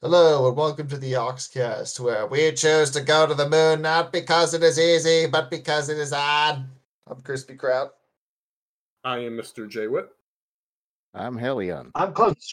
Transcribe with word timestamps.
Hello 0.00 0.46
and 0.46 0.56
welcome 0.56 0.86
to 0.86 0.96
the 0.96 1.14
Oxcast, 1.14 1.98
where 1.98 2.24
we 2.28 2.52
choose 2.52 2.92
to 2.92 3.00
go 3.00 3.26
to 3.26 3.34
the 3.34 3.48
moon 3.48 3.82
not 3.82 4.12
because 4.12 4.54
it 4.54 4.62
is 4.62 4.78
easy, 4.78 5.26
but 5.26 5.50
because 5.50 5.88
it 5.88 5.98
is 5.98 6.12
odd. 6.12 6.64
I'm 7.08 7.20
Crispy 7.22 7.56
Kraut. 7.56 7.94
I 9.02 9.18
am 9.18 9.32
Mr. 9.32 9.68
J 9.68 9.88
Wit. 9.88 10.08
I'm 11.14 11.36
Helion. 11.36 11.90
I'm 11.96 12.12
close. 12.12 12.52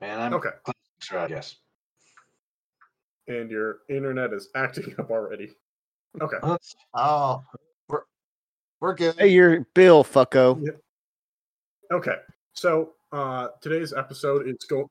Man, 0.00 0.18
I'm 0.18 0.32
Okay. 0.32 0.48
close, 0.64 1.12
right? 1.12 1.28
Yes. 1.28 1.56
And 3.28 3.50
your 3.50 3.80
internet 3.90 4.32
is 4.32 4.48
acting 4.54 4.94
up 4.98 5.10
already. 5.10 5.54
Okay. 6.22 6.38
Oh, 6.94 7.44
we're 7.90 8.04
we're 8.80 8.94
good. 8.94 9.14
Hey, 9.18 9.28
you're 9.28 9.66
Bill, 9.74 10.04
fucko. 10.04 10.66
Okay. 11.92 12.16
So 12.54 12.94
uh 13.12 13.48
today's 13.60 13.92
episode 13.92 14.48
is 14.48 14.56
going. 14.68 14.86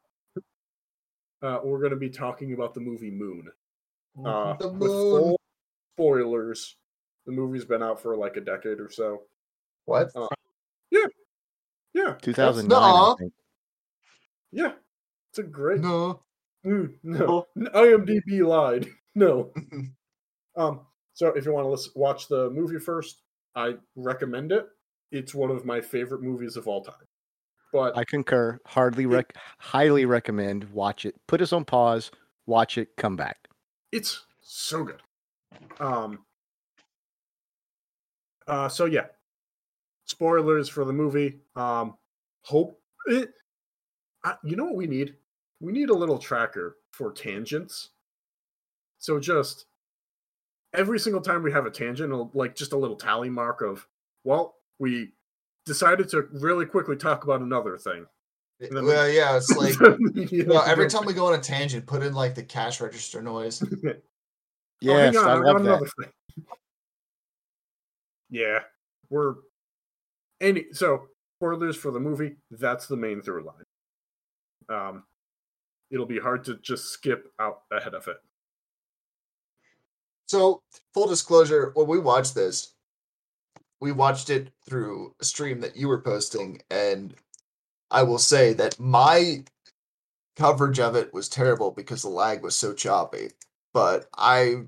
uh 1.41 1.59
we're 1.63 1.81
gonna 1.81 1.95
be 1.95 2.09
talking 2.09 2.53
about 2.53 2.73
the 2.73 2.79
movie 2.79 3.11
Moon. 3.11 3.49
Uh 4.25 4.53
The 4.57 4.69
with 4.69 4.79
moon. 4.79 4.89
full 4.89 5.39
spoilers. 5.95 6.77
The 7.25 7.31
movie's 7.31 7.65
been 7.65 7.83
out 7.83 8.01
for 8.01 8.15
like 8.15 8.37
a 8.37 8.41
decade 8.41 8.79
or 8.79 8.89
so. 8.89 9.23
What? 9.85 10.09
Uh, 10.15 10.27
Yeah. 10.91 11.05
Yeah. 11.93 12.13
2009. 12.21 12.69
Nuh-uh. 12.69 13.13
I 13.13 13.15
think. 13.17 13.33
Yeah. 14.51 14.73
It's 15.31 15.39
a 15.39 15.43
great 15.43 15.81
No. 15.81 16.21
Mm, 16.65 16.93
no. 17.03 17.47
IMDb 17.57 18.41
lied. 18.45 18.87
No. 19.15 19.51
Um, 20.57 20.81
so 21.13 21.27
if 21.35 21.45
you 21.45 21.51
want 21.51 21.65
to 21.65 21.69
listen, 21.69 21.91
watch 21.95 22.29
the 22.29 22.49
movie 22.49 22.79
first, 22.79 23.23
I 23.55 23.75
recommend 23.97 24.53
it. 24.53 24.65
It's 25.11 25.35
one 25.35 25.51
of 25.51 25.65
my 25.65 25.81
favorite 25.81 26.21
movies 26.21 26.55
of 26.55 26.65
all 26.67 26.81
time. 26.81 27.04
But 27.75 27.97
I 27.97 28.05
concur. 28.05 28.57
Hardly 28.65 29.05
rec- 29.05 29.35
highly 29.57 30.05
recommend. 30.05 30.63
Watch 30.71 31.05
it. 31.05 31.13
Put 31.27 31.41
us 31.41 31.51
on 31.51 31.65
pause. 31.65 32.09
Watch 32.45 32.77
it. 32.77 32.95
Come 32.95 33.17
back. 33.17 33.49
it's 33.91 34.25
so 34.39 34.85
good. 34.85 35.01
Um. 35.81 36.19
Uh. 38.47 38.69
So 38.69 38.85
yeah. 38.85 39.07
Spoilers 40.05 40.69
for 40.69 40.85
the 40.85 40.93
movie. 40.93 41.41
Um. 41.57 41.97
Hope. 42.43 42.79
It, 43.07 43.33
I, 44.23 44.35
you 44.45 44.55
know 44.55 44.63
what 44.63 44.75
we 44.75 44.87
need? 44.87 45.15
We 45.59 45.73
need 45.73 45.89
a 45.89 45.93
little 45.93 46.17
tracker 46.17 46.77
for 46.91 47.11
tangents. 47.11 47.89
So 48.99 49.19
just 49.19 49.65
every 50.73 50.97
single 50.97 51.21
time 51.21 51.43
we 51.43 51.51
have 51.51 51.65
a 51.65 51.71
tangent, 51.71 52.33
like 52.33 52.55
just 52.55 52.71
a 52.71 52.77
little 52.77 52.95
tally 52.95 53.29
mark 53.29 53.61
of, 53.61 53.85
well, 54.23 54.55
we 54.79 55.11
decided 55.65 56.09
to 56.09 56.27
really 56.31 56.65
quickly 56.65 56.95
talk 56.95 57.23
about 57.23 57.41
another 57.41 57.77
thing. 57.77 58.05
then 58.59 58.83
we- 58.83 58.89
Well, 58.89 59.09
yeah, 59.09 59.35
it's 59.37 59.49
like 59.57 59.75
You 60.31 60.45
know, 60.45 60.61
every 60.61 60.87
time 60.89 61.05
we 61.05 61.13
go 61.13 61.27
on 61.27 61.33
a 61.39 61.41
tangent, 61.41 61.85
put 61.85 62.03
in 62.03 62.13
like 62.13 62.35
the 62.35 62.43
cash 62.43 62.81
register 62.81 63.21
noise. 63.21 63.61
Oh, 64.83 64.87
Yes, 64.87 65.15
I 65.15 65.33
love 65.35 65.43
that. 65.43 65.55
another 65.61 65.87
thing. 65.99 66.11
Yeah, 68.29 68.59
we're 69.09 69.35
any 70.41 70.65
so 70.73 71.07
spoilers 71.39 71.77
for 71.77 71.91
the 71.91 71.99
movie. 71.99 72.35
That's 72.51 72.85
the 72.85 72.97
main 72.97 73.21
through 73.21 73.45
line. 73.45 73.63
Um, 74.69 75.03
it'll 75.89 76.05
be 76.05 76.19
hard 76.19 76.43
to 76.43 76.57
just 76.57 76.89
skip 76.89 77.31
out 77.39 77.61
ahead 77.71 77.93
of 77.95 78.07
it. 78.09 78.17
So, 80.27 80.61
full 80.93 81.07
disclosure, 81.07 81.71
when 81.73 81.87
we 81.87 81.97
watched 81.97 82.35
this, 82.35 82.74
we 83.81 83.91
watched 83.91 84.29
it 84.29 84.51
through 84.67 85.13
a 85.19 85.25
stream 85.25 85.59
that 85.61 85.75
you 85.75 85.87
were 85.87 86.01
posting, 86.01 86.61
and 86.69 87.13
I 87.91 88.03
will 88.03 88.17
say 88.17 88.53
that 88.53 88.79
my 88.79 89.43
coverage 90.35 90.79
of 90.79 90.95
it 90.95 91.13
was 91.13 91.29
terrible 91.29 91.71
because 91.71 92.01
the 92.01 92.09
lag 92.09 92.41
was 92.41 92.57
so 92.57 92.73
choppy. 92.73 93.29
But 93.73 94.07
I 94.17 94.63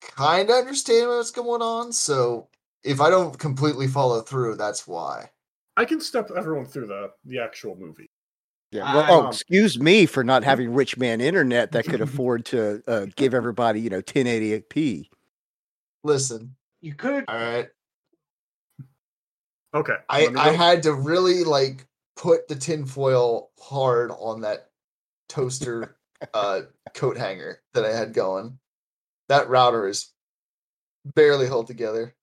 kind 0.00 0.50
of 0.50 0.56
understand 0.56 1.08
what's 1.08 1.30
going 1.30 1.62
on, 1.62 1.92
so 1.92 2.48
if 2.82 3.00
I 3.00 3.10
don't 3.10 3.38
completely 3.38 3.86
follow 3.86 4.20
through, 4.20 4.56
that's 4.56 4.86
why. 4.86 5.30
I 5.76 5.84
can 5.84 6.00
step 6.00 6.30
everyone 6.36 6.66
through 6.66 6.86
the 6.86 7.10
the 7.24 7.40
actual 7.40 7.76
movie. 7.76 8.10
Yeah. 8.74 8.92
Well, 8.92 9.06
oh, 9.08 9.20
um, 9.22 9.26
excuse 9.28 9.78
me 9.78 10.04
for 10.04 10.24
not 10.24 10.42
having 10.42 10.74
rich 10.74 10.96
man 10.98 11.20
internet 11.20 11.72
that 11.72 11.84
could 11.84 12.00
afford 12.00 12.44
to 12.46 12.82
uh, 12.88 13.06
give 13.14 13.32
everybody, 13.32 13.80
you 13.80 13.88
know, 13.88 14.02
1080p. 14.02 15.08
Listen, 16.02 16.56
You 16.80 16.94
could. 16.94 17.24
all 17.28 17.36
right. 17.36 17.68
Okay, 19.74 19.96
I 20.08 20.28
I 20.36 20.50
had 20.50 20.84
to 20.84 20.92
really 20.94 21.42
like 21.44 21.86
put 22.16 22.46
the 22.48 22.54
tinfoil 22.54 23.50
hard 23.60 24.12
on 24.12 24.42
that 24.42 24.70
toaster 25.28 25.96
uh 26.32 26.62
coat 26.94 27.16
hanger 27.16 27.60
that 27.74 27.84
I 27.84 27.92
had 27.92 28.12
going. 28.14 28.58
That 29.28 29.48
router 29.48 29.88
is 29.88 30.12
barely 31.04 31.46
held 31.46 31.66
together. 31.66 32.14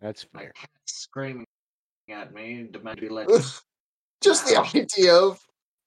That's 0.00 0.26
My 0.32 0.40
fair. 0.42 0.52
cat 0.54 0.70
screaming 0.86 1.46
at 2.10 2.34
me, 2.34 2.66
demanding 2.70 2.96
to 2.96 3.00
be 3.00 3.08
let. 3.08 3.28
Just 4.22 4.46
the 4.46 4.56
idea 4.74 5.14
of 5.14 5.40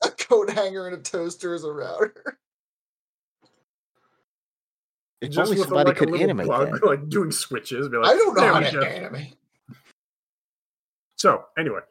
a 0.03 0.09
coat 0.09 0.49
hanger 0.49 0.87
and 0.87 0.95
a 0.95 0.99
toaster 1.01 1.53
as 1.53 1.63
a 1.63 1.71
router. 1.71 2.39
If 5.19 5.31
just 5.31 5.51
only 5.51 5.61
somebody 5.63 5.89
like, 5.89 5.97
could 5.97 6.21
animate 6.21 6.47
bug, 6.47 6.71
that. 6.71 6.83
like 6.85 7.09
doing 7.09 7.31
switches. 7.31 7.89
Be 7.89 7.97
like, 7.97 8.07
I 8.07 8.13
don't 8.13 8.35
know 8.35 8.41
"There 8.41 8.53
how 8.53 8.59
we 8.59 8.65
to 8.65 8.71
go." 8.71 8.81
animate. 8.85 9.35
So 11.17 11.45
anyway, 11.57 11.81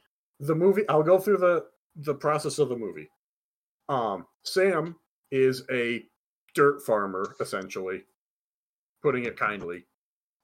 the 0.41 0.55
movie. 0.55 0.89
I'll 0.89 1.03
go 1.03 1.19
through 1.19 1.39
the 1.39 1.67
the 1.97 2.15
process 2.15 2.59
of 2.59 2.69
the 2.69 2.77
movie. 2.77 3.11
Um, 3.89 4.27
Sam 4.45 4.97
is 5.31 5.63
a 5.71 6.05
dirt 6.55 6.83
farmer, 6.83 7.35
essentially, 7.41 8.05
putting 9.03 9.25
it 9.25 9.37
kindly. 9.37 9.87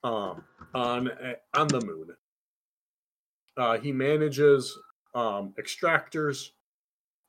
Um, 0.04 0.44
on 0.74 1.10
on 1.54 1.68
the 1.68 1.80
moon. 1.80 2.08
Uh, 3.56 3.78
he 3.78 3.92
manages 3.92 4.76
um 5.14 5.54
extractors, 5.60 6.50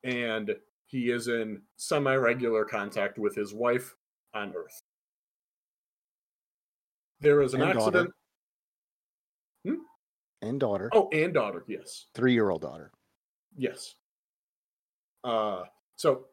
and 0.03 0.55
he 0.87 1.11
is 1.11 1.27
in 1.27 1.61
semi 1.77 2.15
regular 2.15 2.65
contact 2.65 3.19
with 3.19 3.35
his 3.35 3.53
wife 3.53 3.95
on 4.33 4.53
Earth. 4.55 4.81
There 7.19 7.41
is 7.41 7.53
an 7.53 7.61
And 7.61 7.73
daughter. 7.73 8.07
And 10.43 10.59
daughter, 10.59 10.89
Oh, 10.93 11.09
and 11.13 11.33
daughter. 11.33 11.63
Yes. 11.67 12.07
three 12.13 12.33
year 12.33 12.49
old 12.49 12.61
daughter. 12.61 12.91
Yes. 13.55 13.95
Uh 15.23 15.63
so 15.95 16.25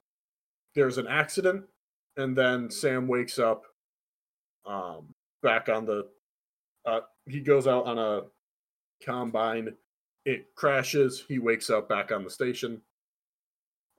there's 0.75 0.98
an 0.98 1.06
accident 1.06 1.65
and 2.16 2.37
then 2.37 2.70
Sam 2.70 3.06
wakes 3.06 3.38
up 3.38 3.62
um 4.66 5.15
back 5.43 5.69
on 5.69 5.84
the 5.87 6.09
uh 6.84 7.00
he 7.26 7.41
goes 7.41 7.66
out 7.69 7.87
on 7.87 7.99
a 7.99 8.22
combine 9.04 9.76
it 10.25 10.54
crashes 10.56 11.25
he 11.28 11.38
wakes 11.38 11.70
up 11.70 11.88
back 11.88 12.10
on 12.10 12.25
the 12.25 12.31
station 12.31 12.82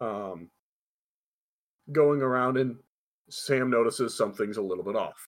um 0.02 0.50
going 1.92 2.22
around 2.22 2.58
and 2.58 2.78
Sam 3.30 3.70
notices 3.70 4.14
something's 4.16 4.58
a 4.58 4.62
little 4.62 4.84
bit 4.84 4.96
off 4.96 5.26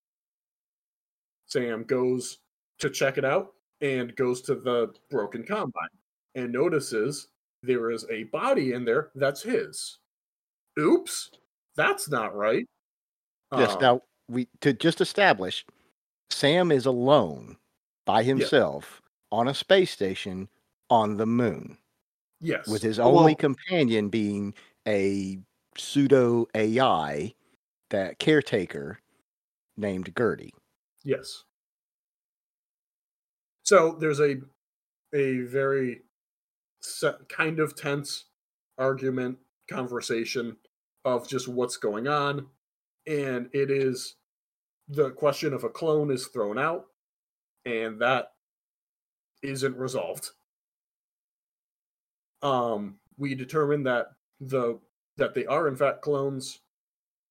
Sam 1.46 1.84
goes 1.84 2.40
to 2.80 2.90
check 2.90 3.18
it 3.18 3.26
out 3.26 3.54
and 3.84 4.16
goes 4.16 4.42
to 4.42 4.56
the 4.56 4.92
broken 5.12 5.44
combine 5.44 5.90
and 6.36 6.52
notices 6.52 7.28
there 7.62 7.92
is 7.92 8.06
a 8.10 8.24
body 8.26 8.74
in 8.74 8.84
there 8.86 9.12
that's 9.14 9.44
his. 9.44 10.00
Oops, 10.80 11.30
that's 11.76 12.10
not 12.10 12.36
right. 12.36 12.66
Yes. 13.56 13.74
Um, 13.76 13.82
Now 13.82 14.02
we 14.28 14.48
to 14.62 14.74
just 14.74 15.02
establish, 15.02 15.66
Sam 16.32 16.72
is 16.72 16.86
alone 16.88 17.58
by 18.06 18.24
himself 18.24 19.02
on 19.32 19.48
a 19.48 19.54
space 19.54 19.92
station 19.92 20.50
on 20.90 21.18
the 21.18 21.26
moon, 21.26 21.78
yes, 22.42 22.68
with 22.68 22.82
his 22.82 22.98
Well- 22.98 23.18
only 23.20 23.36
companion 23.36 24.10
being 24.10 24.54
a 24.88 25.40
pseudo 25.78 26.48
AI, 26.56 27.34
that 27.90 28.18
caretaker 28.20 29.00
named 29.78 30.12
Gertie. 30.18 30.54
yes. 31.04 31.44
So 33.64 33.98
there's 34.00 34.20
a 34.20 34.36
a 35.14 35.42
very 35.42 36.02
kind 37.30 37.60
of 37.60 37.76
tense 37.76 38.26
argument 38.78 39.38
conversation 39.70 40.58
of 41.06 41.28
just 41.28 41.48
what's 41.48 41.78
going 41.78 42.08
on, 42.08 42.48
and 43.08 43.50
it 43.54 43.72
is 43.72 44.16
the 44.90 45.12
question 45.12 45.54
of 45.54 45.64
a 45.64 45.70
clone 45.70 46.12
is 46.12 46.28
thrown 46.28 46.60
out, 46.60 46.88
and 47.66 48.00
that 48.02 48.34
isn't 49.42 49.78
resolved. 49.78 50.32
Um, 52.42 53.00
we 53.18 53.36
determine 53.36 53.84
that 53.84 54.08
the 54.42 54.80
that 55.16 55.34
they 55.34 55.46
are 55.46 55.70
in 55.70 55.76
fact 55.78 56.02
clones, 56.02 56.60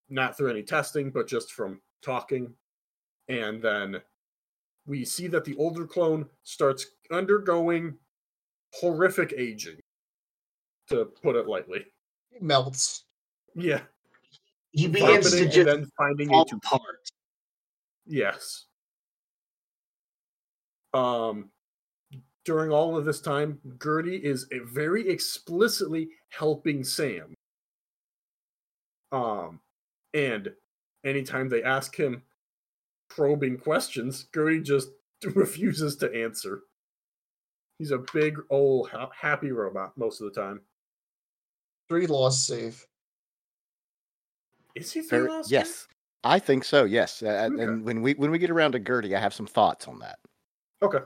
not 0.08 0.36
through 0.36 0.50
any 0.50 0.62
testing, 0.62 1.10
but 1.10 1.28
just 1.28 1.52
from 1.52 1.82
talking, 2.02 2.54
and 3.28 3.60
then 3.60 4.00
we 4.86 5.04
see 5.04 5.26
that 5.28 5.44
the 5.44 5.56
older 5.56 5.86
clone 5.86 6.26
starts 6.42 6.86
undergoing 7.10 7.94
horrific 8.74 9.34
aging, 9.36 9.78
to 10.88 11.06
put 11.22 11.36
it 11.36 11.46
lightly. 11.46 11.84
He 12.30 12.38
melts. 12.40 13.04
Yeah, 13.54 13.82
He 14.72 14.88
begins 14.88 15.30
to 15.30 15.36
carpeting 15.36 15.50
just 15.50 15.58
and 15.58 15.68
then 15.68 15.90
finding 15.96 16.28
fall 16.28 16.42
a 16.42 16.46
to 16.46 16.56
apart. 16.56 17.10
Yes. 18.06 18.66
Um, 20.94 21.50
during 22.44 22.70
all 22.70 22.96
of 22.96 23.04
this 23.04 23.20
time, 23.20 23.58
Gertie 23.82 24.16
is 24.16 24.46
a 24.52 24.58
very 24.60 25.08
explicitly 25.08 26.08
helping 26.30 26.82
Sam. 26.82 27.34
Um, 29.12 29.60
and 30.14 30.50
anytime 31.04 31.48
they 31.48 31.62
ask 31.62 31.94
him 31.94 32.22
probing 33.16 33.58
questions, 33.58 34.26
Gertie 34.34 34.60
just 34.60 34.88
refuses 35.34 35.96
to 35.96 36.12
answer. 36.14 36.62
He's 37.78 37.90
a 37.90 38.04
big 38.12 38.38
old 38.50 38.90
ha- 38.90 39.10
happy 39.18 39.50
robot 39.50 39.96
most 39.96 40.20
of 40.20 40.32
the 40.32 40.40
time. 40.40 40.60
Three 41.88 42.06
lost 42.06 42.46
save. 42.46 42.86
Is 44.74 44.92
he 44.92 45.00
three 45.02 45.18
Very- 45.18 45.28
lost? 45.30 45.50
yes, 45.50 45.86
I 46.24 46.38
think 46.38 46.64
so. 46.64 46.84
Yes, 46.84 47.22
uh, 47.22 47.48
Okay. 47.52 47.62
and 47.62 47.84
when 47.84 48.00
we 48.02 48.14
when 48.14 48.30
we 48.30 48.38
get 48.38 48.50
around 48.50 48.72
to 48.72 48.78
Gertie, 48.78 49.14
I 49.14 49.20
have 49.20 49.34
some 49.34 49.46
thoughts 49.46 49.86
on 49.88 49.98
that. 49.98 50.18
Okay. 50.82 51.00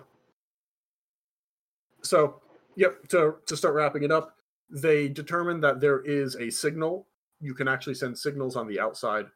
So, 2.03 2.41
yep, 2.77 3.09
to, 3.09 3.37
to 3.47 3.57
start 3.57 3.75
wrapping 3.75 4.05
it 4.05 4.13
up, 4.13 4.37
they 4.71 5.09
determine 5.09 5.61
that 5.63 5.81
there 5.81 6.01
is 6.03 6.37
a 6.37 6.51
signal. 6.51 7.09
You 7.41 7.53
can 7.55 7.67
actually 7.67 7.95
send 7.95 8.17
signals 8.17 8.55
on 8.55 8.69
the 8.69 8.79
outside. 8.79 9.27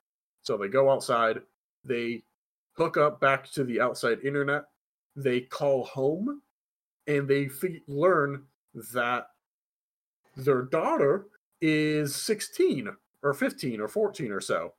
So 0.43 0.57
they 0.57 0.69
go 0.69 0.89
outside, 0.91 1.41
they 1.85 2.23
hook 2.81 2.97
up 2.97 3.21
back 3.21 3.51
to 3.53 3.63
the 3.63 3.79
outside 3.81 4.19
internet, 4.25 4.65
they 5.15 5.43
call 5.43 5.85
home, 5.85 6.41
and 7.07 7.29
they 7.29 7.47
fig- 7.47 7.83
learn 7.87 8.45
that 8.95 9.27
their 10.37 10.63
daughter 10.63 11.27
is 11.61 12.17
16 12.17 12.89
or 13.23 13.35
15 13.35 13.81
or 13.81 13.89
14 13.89 14.33
or 14.33 14.41
so. 14.41 14.73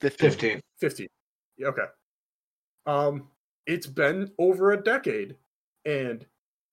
15. 0.00 0.30
15. 0.30 0.60
15. 0.80 1.06
Yeah, 1.58 1.66
Okay. 1.68 1.84
Um, 2.86 3.28
it's 3.66 3.86
been 3.86 4.32
over 4.38 4.72
a 4.72 4.82
decade, 4.82 5.36
and 5.84 6.26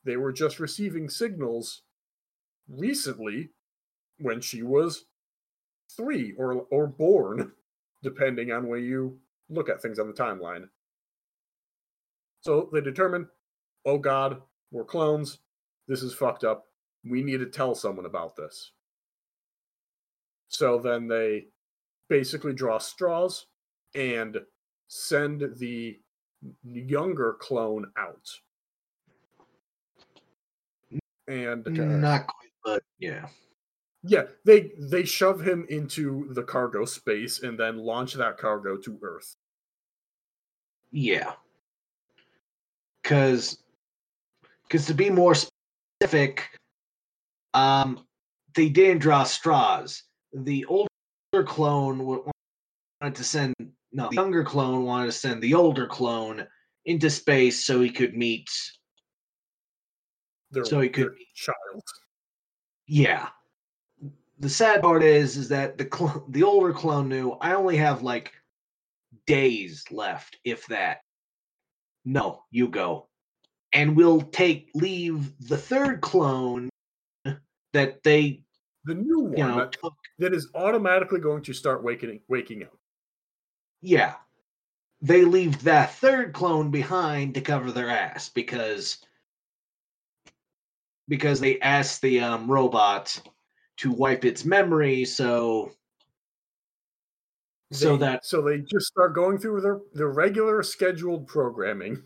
they 0.05 0.17
were 0.17 0.31
just 0.31 0.59
receiving 0.59 1.07
signals 1.09 1.83
recently 2.67 3.49
when 4.19 4.41
she 4.41 4.63
was 4.63 5.05
three 5.95 6.33
or 6.37 6.65
or 6.71 6.87
born, 6.87 7.51
depending 8.01 8.51
on 8.51 8.67
where 8.67 8.79
you 8.79 9.19
look 9.49 9.69
at 9.69 9.81
things 9.81 9.99
on 9.99 10.07
the 10.07 10.13
timeline. 10.13 10.69
So 12.41 12.69
they 12.71 12.81
determine, 12.81 13.27
oh 13.85 13.97
God, 13.97 14.41
we're 14.71 14.85
clones. 14.85 15.39
This 15.87 16.03
is 16.03 16.13
fucked 16.13 16.43
up. 16.43 16.65
We 17.03 17.23
need 17.23 17.39
to 17.39 17.45
tell 17.47 17.75
someone 17.75 18.05
about 18.05 18.35
this. 18.35 18.71
So 20.47 20.79
then 20.79 21.07
they 21.07 21.47
basically 22.09 22.53
draw 22.53 22.77
straws 22.77 23.47
and 23.95 24.37
send 24.87 25.57
the 25.57 25.99
younger 26.63 27.37
clone 27.39 27.91
out. 27.97 28.29
And 31.27 31.63
Not 32.01 32.25
quite, 32.25 32.49
but 32.65 32.83
yeah. 32.97 33.27
yeah, 34.03 34.23
they 34.45 34.71
they 34.79 35.05
shove 35.05 35.41
him 35.41 35.67
into 35.69 36.33
the 36.33 36.41
cargo 36.41 36.85
space 36.85 37.43
and 37.43 37.59
then 37.59 37.77
launch 37.77 38.13
that 38.15 38.37
cargo 38.39 38.77
to 38.77 38.97
Earth. 39.03 39.35
Yeah. 40.91 41.33
Cause 43.03 43.57
because 44.67 44.85
to 44.87 44.93
be 44.93 45.09
more 45.09 45.35
specific, 45.35 46.49
um 47.53 48.05
they 48.55 48.69
didn't 48.69 48.99
draw 48.99 49.23
straws. 49.23 50.03
The 50.33 50.65
older 50.65 50.89
clone 51.45 52.05
wanted 52.05 53.15
to 53.15 53.23
send 53.23 53.55
no, 53.91 54.09
the 54.09 54.15
younger 54.15 54.43
clone 54.43 54.83
wanted 54.85 55.07
to 55.07 55.11
send 55.11 55.41
the 55.41 55.53
older 55.53 55.87
clone 55.87 56.47
into 56.85 57.09
space 57.09 57.65
so 57.65 57.81
he 57.81 57.89
could 57.89 58.15
meet 58.15 58.49
Their, 60.51 60.65
So 60.65 60.79
he 60.81 60.89
could 60.89 61.13
child. 61.35 61.83
Yeah. 62.87 63.29
The 64.39 64.49
sad 64.49 64.81
part 64.81 65.03
is, 65.03 65.37
is 65.37 65.49
that 65.49 65.77
the 65.77 65.87
cl- 65.91 66.25
the 66.29 66.43
older 66.43 66.73
clone 66.73 67.09
knew 67.09 67.31
I 67.41 67.53
only 67.53 67.77
have 67.77 68.01
like 68.03 68.33
days 69.29 69.85
left, 69.91 70.37
if 70.43 70.65
that. 70.67 71.01
No, 72.03 72.43
you 72.49 72.67
go, 72.67 73.07
and 73.71 73.95
we'll 73.95 74.21
take 74.21 74.71
leave 74.73 75.31
the 75.47 75.57
third 75.57 76.01
clone 76.01 76.69
that 77.73 78.01
they 78.03 78.41
The 78.85 78.95
new 78.95 79.19
one 79.19 79.37
you 79.37 79.47
know 79.47 79.57
that, 79.59 79.73
took. 79.73 79.93
that 80.17 80.33
is 80.33 80.49
automatically 80.55 81.19
going 81.19 81.43
to 81.43 81.53
start 81.53 81.83
waking 81.83 82.21
waking 82.27 82.63
up. 82.63 82.75
Yeah, 83.81 84.15
they 85.01 85.23
leave 85.23 85.63
that 85.63 85.93
third 85.93 86.33
clone 86.33 86.71
behind 86.71 87.35
to 87.35 87.41
cover 87.41 87.71
their 87.71 87.89
ass 87.89 88.29
because 88.29 88.97
because 91.07 91.39
they 91.39 91.59
asked 91.59 92.01
the 92.01 92.21
um, 92.21 92.49
robot 92.49 93.21
to 93.77 93.91
wipe 93.91 94.25
its 94.25 94.45
memory 94.45 95.05
so 95.05 95.71
so 97.71 97.97
They- 97.97 98.05
that 98.05 98.25
so 98.25 98.41
they 98.41 98.59
just 98.59 98.87
start 98.87 99.13
going 99.15 99.37
through 99.37 99.61
their 99.61 99.79
their 99.93 100.09
regular 100.09 100.63
scheduled 100.63 101.27
programming. 101.27 102.03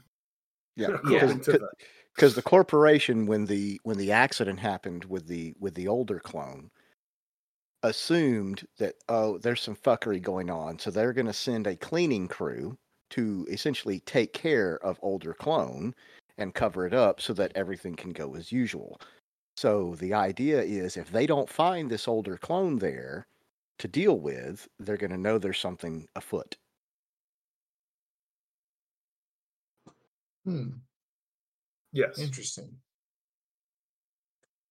Yeah, 0.75 0.88
according 1.04 1.42
to 1.42 1.60
because 2.15 2.36
the 2.36 2.42
corporation 2.42 3.25
when 3.25 3.45
the 3.45 3.80
when 3.83 3.98
the 3.98 4.12
accident 4.12 4.60
happened 4.60 5.06
with 5.06 5.27
the 5.27 5.56
with 5.60 5.74
the 5.75 5.88
older 5.88 6.19
clone 6.19 6.69
assumed 7.83 8.65
that 8.77 8.95
oh 9.10 9.38
there's 9.39 9.62
some 9.62 9.75
fuckery 9.75 10.21
going 10.21 10.50
on 10.50 10.80
so 10.80 10.89
they're 10.89 11.12
going 11.13 11.25
to 11.27 11.33
send 11.33 11.68
a 11.68 11.75
cleaning 11.75 12.27
crew 12.27 12.77
to 13.10 13.45
essentially 13.51 14.00
take 14.01 14.31
care 14.33 14.77
of 14.83 14.98
older 15.01 15.33
clone 15.33 15.94
and 16.38 16.54
cover 16.54 16.88
it 16.88 16.94
up 16.94 17.19
so 17.19 17.33
that 17.33 17.51
everything 17.56 17.94
can 17.95 18.12
go 18.12 18.36
as 18.36 18.51
usual 18.54 19.00
so 19.57 19.95
the 19.95 20.13
idea 20.13 20.62
is 20.62 20.95
if 20.95 21.12
they 21.12 21.27
don't 21.27 21.50
find 21.50 21.89
this 21.92 22.07
older 22.07 22.38
clone 22.38 22.77
there 22.80 23.27
to 23.80 23.88
deal 23.88 24.20
with 24.20 24.68
they're 24.80 24.98
going 24.98 25.12
to 25.12 25.18
know 25.18 25.38
there's 25.38 25.60
something 25.60 26.08
afoot 26.16 26.56
Hmm. 30.46 30.70
Yes. 31.94 32.20
Interesting. 32.20 32.81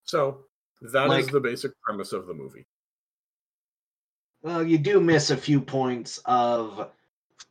So 0.05 0.45
that 0.83 1.05
is 1.05 1.09
Like- 1.09 1.31
the 1.33 1.41
basic 1.41 1.73
premise 1.81 2.13
of 2.13 2.27
the 2.27 2.35
movie. 2.35 2.67
Well, 4.43 4.63
you 4.67 4.77
do 4.77 5.01
miss 5.01 5.31
a 5.31 5.37
few 5.37 5.61
points 5.61 6.19
of 6.27 6.91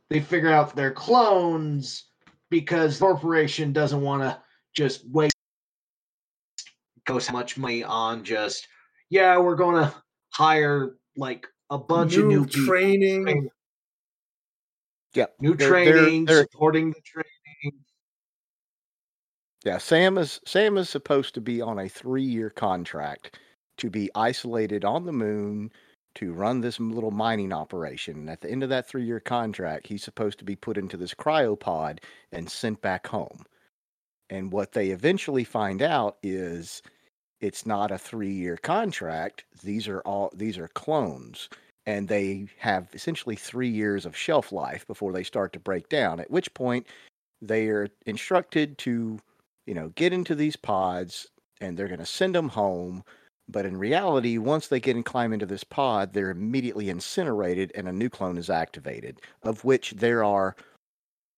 they 0.08 0.20
figure 0.20 0.52
out 0.52 0.76
they're 0.76 0.92
clones 0.92 2.10
because 2.50 2.98
the 2.98 3.06
corporation 3.06 3.72
doesn't 3.72 4.02
want 4.02 4.22
to 4.22 4.40
just 4.74 5.04
waste 5.08 5.32
go 7.04 7.18
so 7.18 7.32
much 7.32 7.56
money 7.58 7.82
on 7.82 8.22
just 8.22 8.68
yeah 9.10 9.36
we're 9.38 9.56
going 9.56 9.82
to 9.82 10.02
hire 10.34 10.96
like 11.16 11.46
a 11.70 11.78
bunch 11.78 12.16
of 12.16 12.26
new 12.26 12.46
people, 12.46 12.66
training. 12.66 13.48
yeah 15.14 15.26
new 15.40 15.54
They're- 15.54 15.68
they're- 15.84 15.92
training, 15.92 16.24
they're- 16.26 16.42
supporting 16.50 16.90
the 16.90 17.00
training. 17.04 17.84
Yeah, 19.64 19.78
Sam 19.78 20.18
is 20.18 20.40
Sam 20.44 20.76
is 20.76 20.88
supposed 20.88 21.34
to 21.34 21.40
be 21.40 21.60
on 21.60 21.78
a 21.78 21.88
three-year 21.88 22.50
contract 22.50 23.38
to 23.78 23.90
be 23.90 24.10
isolated 24.14 24.84
on 24.84 25.06
the 25.06 25.12
moon 25.12 25.70
to 26.16 26.32
run 26.32 26.60
this 26.60 26.78
little 26.80 27.10
mining 27.12 27.52
operation. 27.52 28.16
And 28.16 28.30
at 28.30 28.40
the 28.40 28.50
end 28.50 28.62
of 28.62 28.68
that 28.70 28.86
three-year 28.88 29.20
contract, 29.20 29.86
he's 29.86 30.02
supposed 30.02 30.38
to 30.40 30.44
be 30.44 30.56
put 30.56 30.76
into 30.76 30.96
this 30.96 31.14
cryopod 31.14 32.00
and 32.32 32.50
sent 32.50 32.82
back 32.82 33.06
home. 33.06 33.44
And 34.28 34.52
what 34.52 34.72
they 34.72 34.90
eventually 34.90 35.44
find 35.44 35.80
out 35.80 36.18
is 36.22 36.82
it's 37.42 37.66
not 37.66 37.90
a 37.90 37.98
three-year 37.98 38.56
contract. 38.56 39.44
These 39.62 39.88
are 39.88 40.00
all 40.00 40.32
these 40.34 40.56
are 40.56 40.68
clones. 40.68 41.50
And 41.84 42.08
they 42.08 42.46
have 42.58 42.88
essentially 42.94 43.36
three 43.36 43.68
years 43.68 44.06
of 44.06 44.16
shelf 44.16 44.52
life 44.52 44.86
before 44.86 45.12
they 45.12 45.24
start 45.24 45.52
to 45.52 45.60
break 45.60 45.88
down. 45.88 46.20
At 46.20 46.30
which 46.30 46.54
point 46.54 46.86
they 47.42 47.66
are 47.68 47.88
instructed 48.06 48.78
to 48.78 49.18
you 49.66 49.74
know, 49.74 49.90
get 49.90 50.12
into 50.12 50.34
these 50.34 50.56
pods 50.56 51.28
and 51.60 51.76
they're 51.76 51.88
going 51.88 52.00
to 52.00 52.06
send 52.06 52.34
them 52.34 52.48
home. 52.48 53.04
But 53.48 53.66
in 53.66 53.76
reality, 53.76 54.38
once 54.38 54.68
they 54.68 54.80
get 54.80 54.96
and 54.96 55.04
climb 55.04 55.32
into 55.32 55.46
this 55.46 55.64
pod, 55.64 56.12
they're 56.12 56.30
immediately 56.30 56.88
incinerated 56.88 57.72
and 57.74 57.88
a 57.88 57.92
new 57.92 58.08
clone 58.08 58.38
is 58.38 58.50
activated, 58.50 59.20
of 59.42 59.64
which 59.64 59.92
there 59.92 60.24
are, 60.24 60.56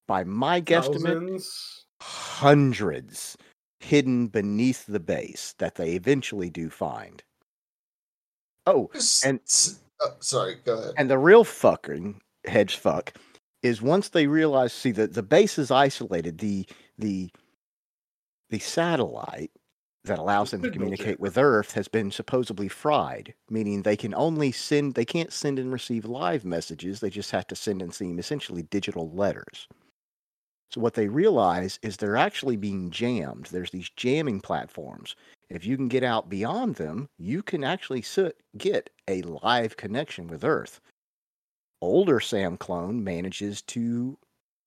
by 0.07 0.25
my 0.25 0.61
guesstimate, 0.61 1.05
Thousands. 1.05 1.87
hundreds 2.01 3.37
hidden 3.85 4.27
beneath 4.29 4.87
the 4.87 5.01
base 5.01 5.55
that 5.59 5.75
they 5.77 5.93
eventually 5.93 6.51
do 6.51 6.71
find. 6.71 7.23
Oh, 8.67 8.91
And- 9.25 9.41
uh, 10.01 10.09
sorry, 10.21 10.57
go 10.65 10.79
ahead. 10.79 10.95
and 10.97 11.11
the 11.11 11.19
real 11.19 11.45
fucking 11.45 12.21
hedge 12.47 12.77
fuck 12.77 13.13
is 13.63 13.81
once 13.83 14.09
they 14.09 14.27
realize, 14.27 14.73
see, 14.73 14.91
that 14.93 15.15
the 15.15 15.23
base 15.23 15.59
is 15.59 15.71
isolated, 15.71 16.39
the 16.39 16.67
the 16.99 17.31
the 18.51 18.59
satellite 18.59 19.51
that 20.05 20.19
allows 20.19 20.51
them 20.51 20.63
to 20.63 20.71
communicate 20.71 21.19
with 21.19 21.39
Earth 21.39 21.73
has 21.73 21.89
been 21.89 22.11
supposedly 22.11 22.69
fried, 22.69 23.33
meaning 23.49 23.83
they 23.83 23.97
can 23.97 24.15
only 24.15 24.53
send, 24.53 24.95
they 24.95 25.05
can't 25.07 25.33
send 25.33 25.59
and 25.59 25.73
receive 25.73 26.05
live 26.05 26.45
messages. 26.45 27.01
They 27.01 27.09
just 27.09 27.31
have 27.31 27.47
to 27.47 27.57
send 27.57 27.81
and 27.81 27.93
seem 27.95 28.19
essentially 28.19 28.63
digital 28.63 29.11
letters. 29.11 29.67
So 30.71 30.81
what 30.81 30.95
they 30.95 31.09
realize 31.09 31.79
is 31.83 31.97
they're 31.97 32.17
actually 32.17 32.57
being 32.57 32.91
jammed. 32.91 33.47
There's 33.47 33.71
these 33.71 33.91
jamming 33.97 34.41
platforms. 34.41 35.15
If 35.49 35.65
you 35.65 35.77
can 35.77 35.89
get 35.89 36.03
out 36.03 36.29
beyond 36.29 36.77
them, 36.77 37.09
you 37.19 37.43
can 37.43 37.63
actually 37.63 38.03
sit, 38.03 38.41
get 38.57 38.91
a 39.07 39.23
live 39.23 39.77
connection 39.77 40.27
with 40.27 40.43
Earth. 40.45 40.81
Older 41.81 42.19
Sam 42.19 42.57
clone 42.57 43.05
manages 43.05 43.63
to 43.63 44.19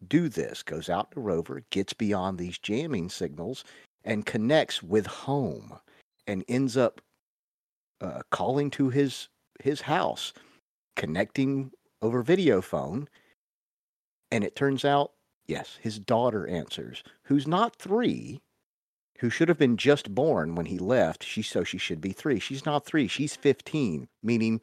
do 0.08 0.30
this, 0.30 0.64
goes 0.64 0.90
out 0.90 1.12
to 1.12 1.20
rover, 1.20 1.64
gets 1.72 1.92
beyond 1.92 2.38
these 2.38 2.58
jamming 2.58 3.10
signals, 3.10 3.64
and 4.04 4.26
connects 4.26 4.84
with 4.84 5.08
home, 5.08 5.80
and 6.28 6.46
ends 6.48 6.78
up 6.78 7.02
uh, 8.00 8.22
calling 8.32 8.70
to 8.72 8.90
his 8.90 9.28
his 9.64 9.82
house, 9.82 10.34
connecting 10.96 11.72
over 12.02 12.22
video 12.22 12.62
phone, 12.62 13.10
and 14.32 14.44
it 14.44 14.56
turns 14.56 14.86
out, 14.86 15.14
yes, 15.48 15.78
his 15.82 16.00
daughter 16.00 16.48
answers, 16.48 17.04
who's 17.24 17.48
not 17.48 17.76
three, 17.76 18.42
who 19.20 19.30
should 19.30 19.50
have 19.50 19.58
been 19.58 19.78
just 19.78 20.14
born 20.14 20.56
when 20.56 20.68
he 20.68 20.78
left. 20.78 21.24
She 21.24 21.42
so 21.42 21.64
she 21.64 21.78
should 21.78 22.02
be 22.02 22.12
three. 22.12 22.40
She's 22.40 22.66
not 22.66 22.86
three. 22.86 23.08
She's 23.08 23.36
fifteen, 23.36 24.08
meaning 24.22 24.62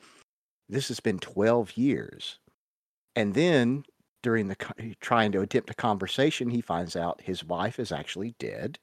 this 0.68 0.88
has 0.88 1.00
been 1.00 1.18
twelve 1.18 1.76
years. 1.76 2.38
And 3.16 3.34
then 3.34 3.84
during 4.22 4.48
the 4.48 4.56
trying 5.00 5.32
to 5.32 5.40
attempt 5.40 5.70
a 5.70 5.74
conversation, 5.74 6.50
he 6.50 6.60
finds 6.60 6.96
out 6.96 7.20
his 7.22 7.44
wife 7.44 7.78
is 7.78 7.92
actually 7.92 8.34
dead. 8.38 8.78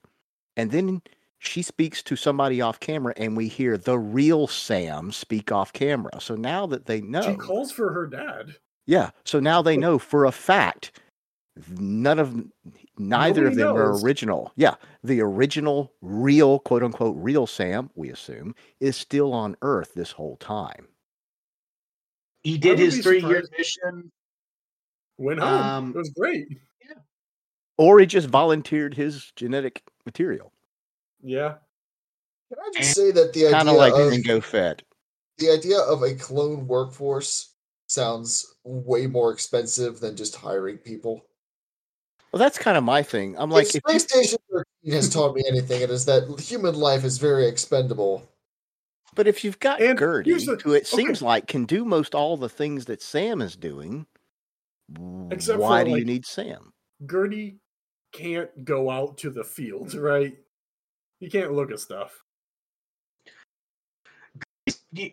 And 0.58 0.72
then 0.72 1.01
she 1.39 1.62
speaks 1.63 2.03
to 2.03 2.15
somebody 2.15 2.62
off 2.62 2.79
camera, 2.79 3.13
and 3.17 3.36
we 3.36 3.48
hear 3.48 3.75
the 3.77 3.98
real 3.98 4.46
Sam 4.48 5.12
speak 5.12 5.51
off 5.51 5.74
camera. 5.74 6.20
So 6.22 6.36
now 6.36 6.67
that 6.67 6.86
they 6.86 7.01
know, 7.01 7.24
She 7.24 7.36
calls 7.36 7.72
for 7.72 7.91
her 7.93 8.05
dad. 8.05 8.58
yeah. 8.86 9.10
So 9.25 9.39
now 9.39 9.62
they 9.63 9.75
know 9.77 9.98
for 9.98 10.25
a 10.25 10.31
fact 10.31 11.00
none 11.70 12.20
of 12.20 12.36
neither 12.98 13.48
of 13.48 13.56
Nobody 13.56 13.75
them 13.75 13.75
are 13.75 14.03
original. 14.03 14.51
Yeah, 14.56 14.75
the 15.03 15.22
original, 15.22 15.94
real, 16.01 16.60
quote 16.60 16.84
unquote, 16.84 17.15
real 17.18 17.48
Sam, 17.48 17.89
we 17.96 18.10
assume, 18.10 18.56
is 18.80 18.96
still 18.96 19.34
on 19.34 19.56
Earth 19.62 19.94
this 19.94 20.12
whole 20.12 20.38
time. 20.38 20.88
He 22.44 22.58
did 22.58 22.80
his 22.80 23.00
three 23.00 23.22
year 23.22 23.44
mission. 23.58 24.12
Went 25.18 25.39
home. 25.39 25.62
Um, 25.62 25.89
it 25.89 25.98
was 25.98 26.10
great. 26.10 26.48
Yeah. 26.82 26.96
Or 27.77 28.00
he 28.00 28.06
just 28.06 28.27
volunteered 28.27 28.94
his 28.96 29.32
genetic 29.36 29.84
material, 30.06 30.51
Yeah. 31.22 31.56
Can 32.50 32.58
I 32.60 32.80
just 32.80 32.96
say 32.96 33.12
that 33.12 33.32
the 33.34 33.51
kind 33.51 33.70
idea 33.70 33.72
of 33.72 33.77
like 33.77 33.94
of 33.94 34.12
Jango 34.12 34.44
Fett. 34.44 34.82
the 35.38 35.51
idea 35.51 35.80
of 35.80 36.01
a 36.01 36.15
clone 36.15 36.68
workforce 36.68 37.53
sounds 37.88 38.56
way 38.63 39.06
more 39.06 39.32
expensive 39.32 40.00
than 40.00 40.15
just 40.15 40.36
hiring 40.36 40.77
people. 40.77 41.22
Well, 42.31 42.39
that's 42.39 42.57
kind 42.57 42.77
of 42.77 42.83
my 42.83 43.03
thing. 43.03 43.35
I'm 43.38 43.50
like, 43.51 43.67
if 43.67 43.75
if 43.75 43.81
you, 43.88 44.00
Space 44.00 44.03
Station 44.09 44.39
13 44.83 44.93
has 44.93 45.09
taught 45.09 45.35
me 45.35 45.43
anything, 45.47 45.81
it 45.81 45.89
is 45.89 46.05
that 46.05 46.39
human 46.39 46.75
life 46.75 47.03
is 47.03 47.17
very 47.17 47.45
expendable. 47.47 48.23
but 49.15 49.27
if 49.27 49.43
you've 49.43 49.59
got 49.59 49.81
And 49.81 50.00
Gertie, 50.00 50.31
the- 50.33 50.55
who 50.63 50.73
it 50.73 50.77
okay. 50.77 51.03
seems 51.03 51.21
like 51.21 51.47
can 51.47 51.65
do 51.65 51.83
most 51.83 52.15
all 52.15 52.38
the 52.38 52.47
things 52.47 52.85
that 52.85 53.01
Sam 53.01 53.41
is 53.41 53.55
doing, 53.57 54.05
Except 55.29 55.59
why 55.59 55.81
for, 55.83 55.89
do 55.89 55.97
you 55.97 56.05
need 56.05 56.25
Sam? 56.25 56.71
Gertie 57.09 57.57
can't 58.13 58.63
go 58.65 58.89
out 58.89 59.17
to 59.19 59.29
the 59.29 59.43
field, 59.43 59.93
right? 59.95 60.38
He 61.19 61.29
can't 61.29 61.51
look 61.53 61.71
at 61.71 61.79
stuff. 61.81 62.23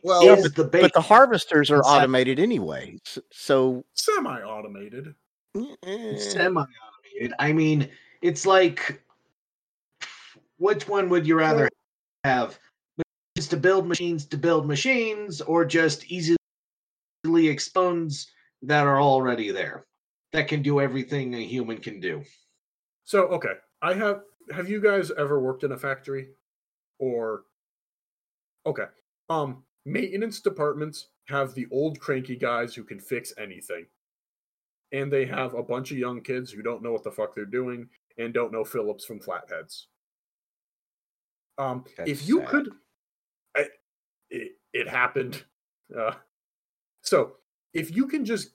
Well- 0.04 0.22
is 0.22 0.42
Yeah, 0.44 0.48
the 0.54 0.64
But 0.64 0.92
the 0.92 1.00
harvesters 1.00 1.70
are 1.70 1.82
automated 1.82 2.38
anyway. 2.38 2.98
So, 3.32 3.84
Semi 3.94 4.40
automated. 4.42 5.14
eh, 5.56 6.16
semi-automated. 6.18 6.68
I 7.38 7.52
mean, 7.52 7.88
it's 8.22 8.46
like, 8.46 9.02
which 10.58 10.88
one 10.88 11.08
would 11.08 11.26
you 11.26 11.36
rather 11.36 11.68
have? 12.24 12.58
Machines 13.36 13.48
to 13.48 13.56
build 13.56 13.86
machines 13.86 14.26
to 14.26 14.36
build 14.36 14.66
machines, 14.66 15.40
or 15.40 15.64
just 15.64 16.04
easily 16.10 16.38
expose 17.24 18.26
that 18.62 18.86
are 18.86 19.00
already 19.00 19.50
there 19.50 19.86
that 20.32 20.48
can 20.48 20.62
do 20.62 20.80
everything 20.80 21.34
a 21.34 21.44
human 21.44 21.78
can 21.78 22.00
do? 22.00 22.22
So 23.04 23.28
okay, 23.28 23.54
I 23.82 23.94
have. 23.94 24.22
Have 24.50 24.68
you 24.68 24.80
guys 24.80 25.10
ever 25.16 25.40
worked 25.40 25.62
in 25.62 25.72
a 25.72 25.76
factory, 25.76 26.28
or 26.98 27.44
okay? 28.66 28.86
Um, 29.28 29.62
maintenance 29.84 30.40
departments 30.40 31.08
have 31.28 31.54
the 31.54 31.66
old 31.70 32.00
cranky 32.00 32.36
guys 32.36 32.74
who 32.74 32.82
can 32.82 32.98
fix 32.98 33.32
anything, 33.38 33.86
and 34.92 35.12
they 35.12 35.26
have 35.26 35.54
a 35.54 35.62
bunch 35.62 35.90
of 35.90 35.98
young 35.98 36.20
kids 36.20 36.50
who 36.50 36.62
don't 36.62 36.82
know 36.82 36.92
what 36.92 37.04
the 37.04 37.10
fuck 37.10 37.34
they're 37.34 37.44
doing 37.44 37.88
and 38.18 38.34
don't 38.34 38.52
know 38.52 38.64
Phillips 38.64 39.04
from 39.04 39.20
Flatheads. 39.20 39.88
Um, 41.58 41.84
That's 41.96 42.10
if 42.10 42.28
you 42.28 42.40
sad. 42.40 42.48
could, 42.48 42.70
I, 43.56 43.66
it, 44.30 44.52
it 44.72 44.88
happened. 44.88 45.44
Uh, 45.96 46.12
so 47.02 47.34
if 47.74 47.94
you 47.94 48.06
can 48.06 48.24
just 48.24 48.50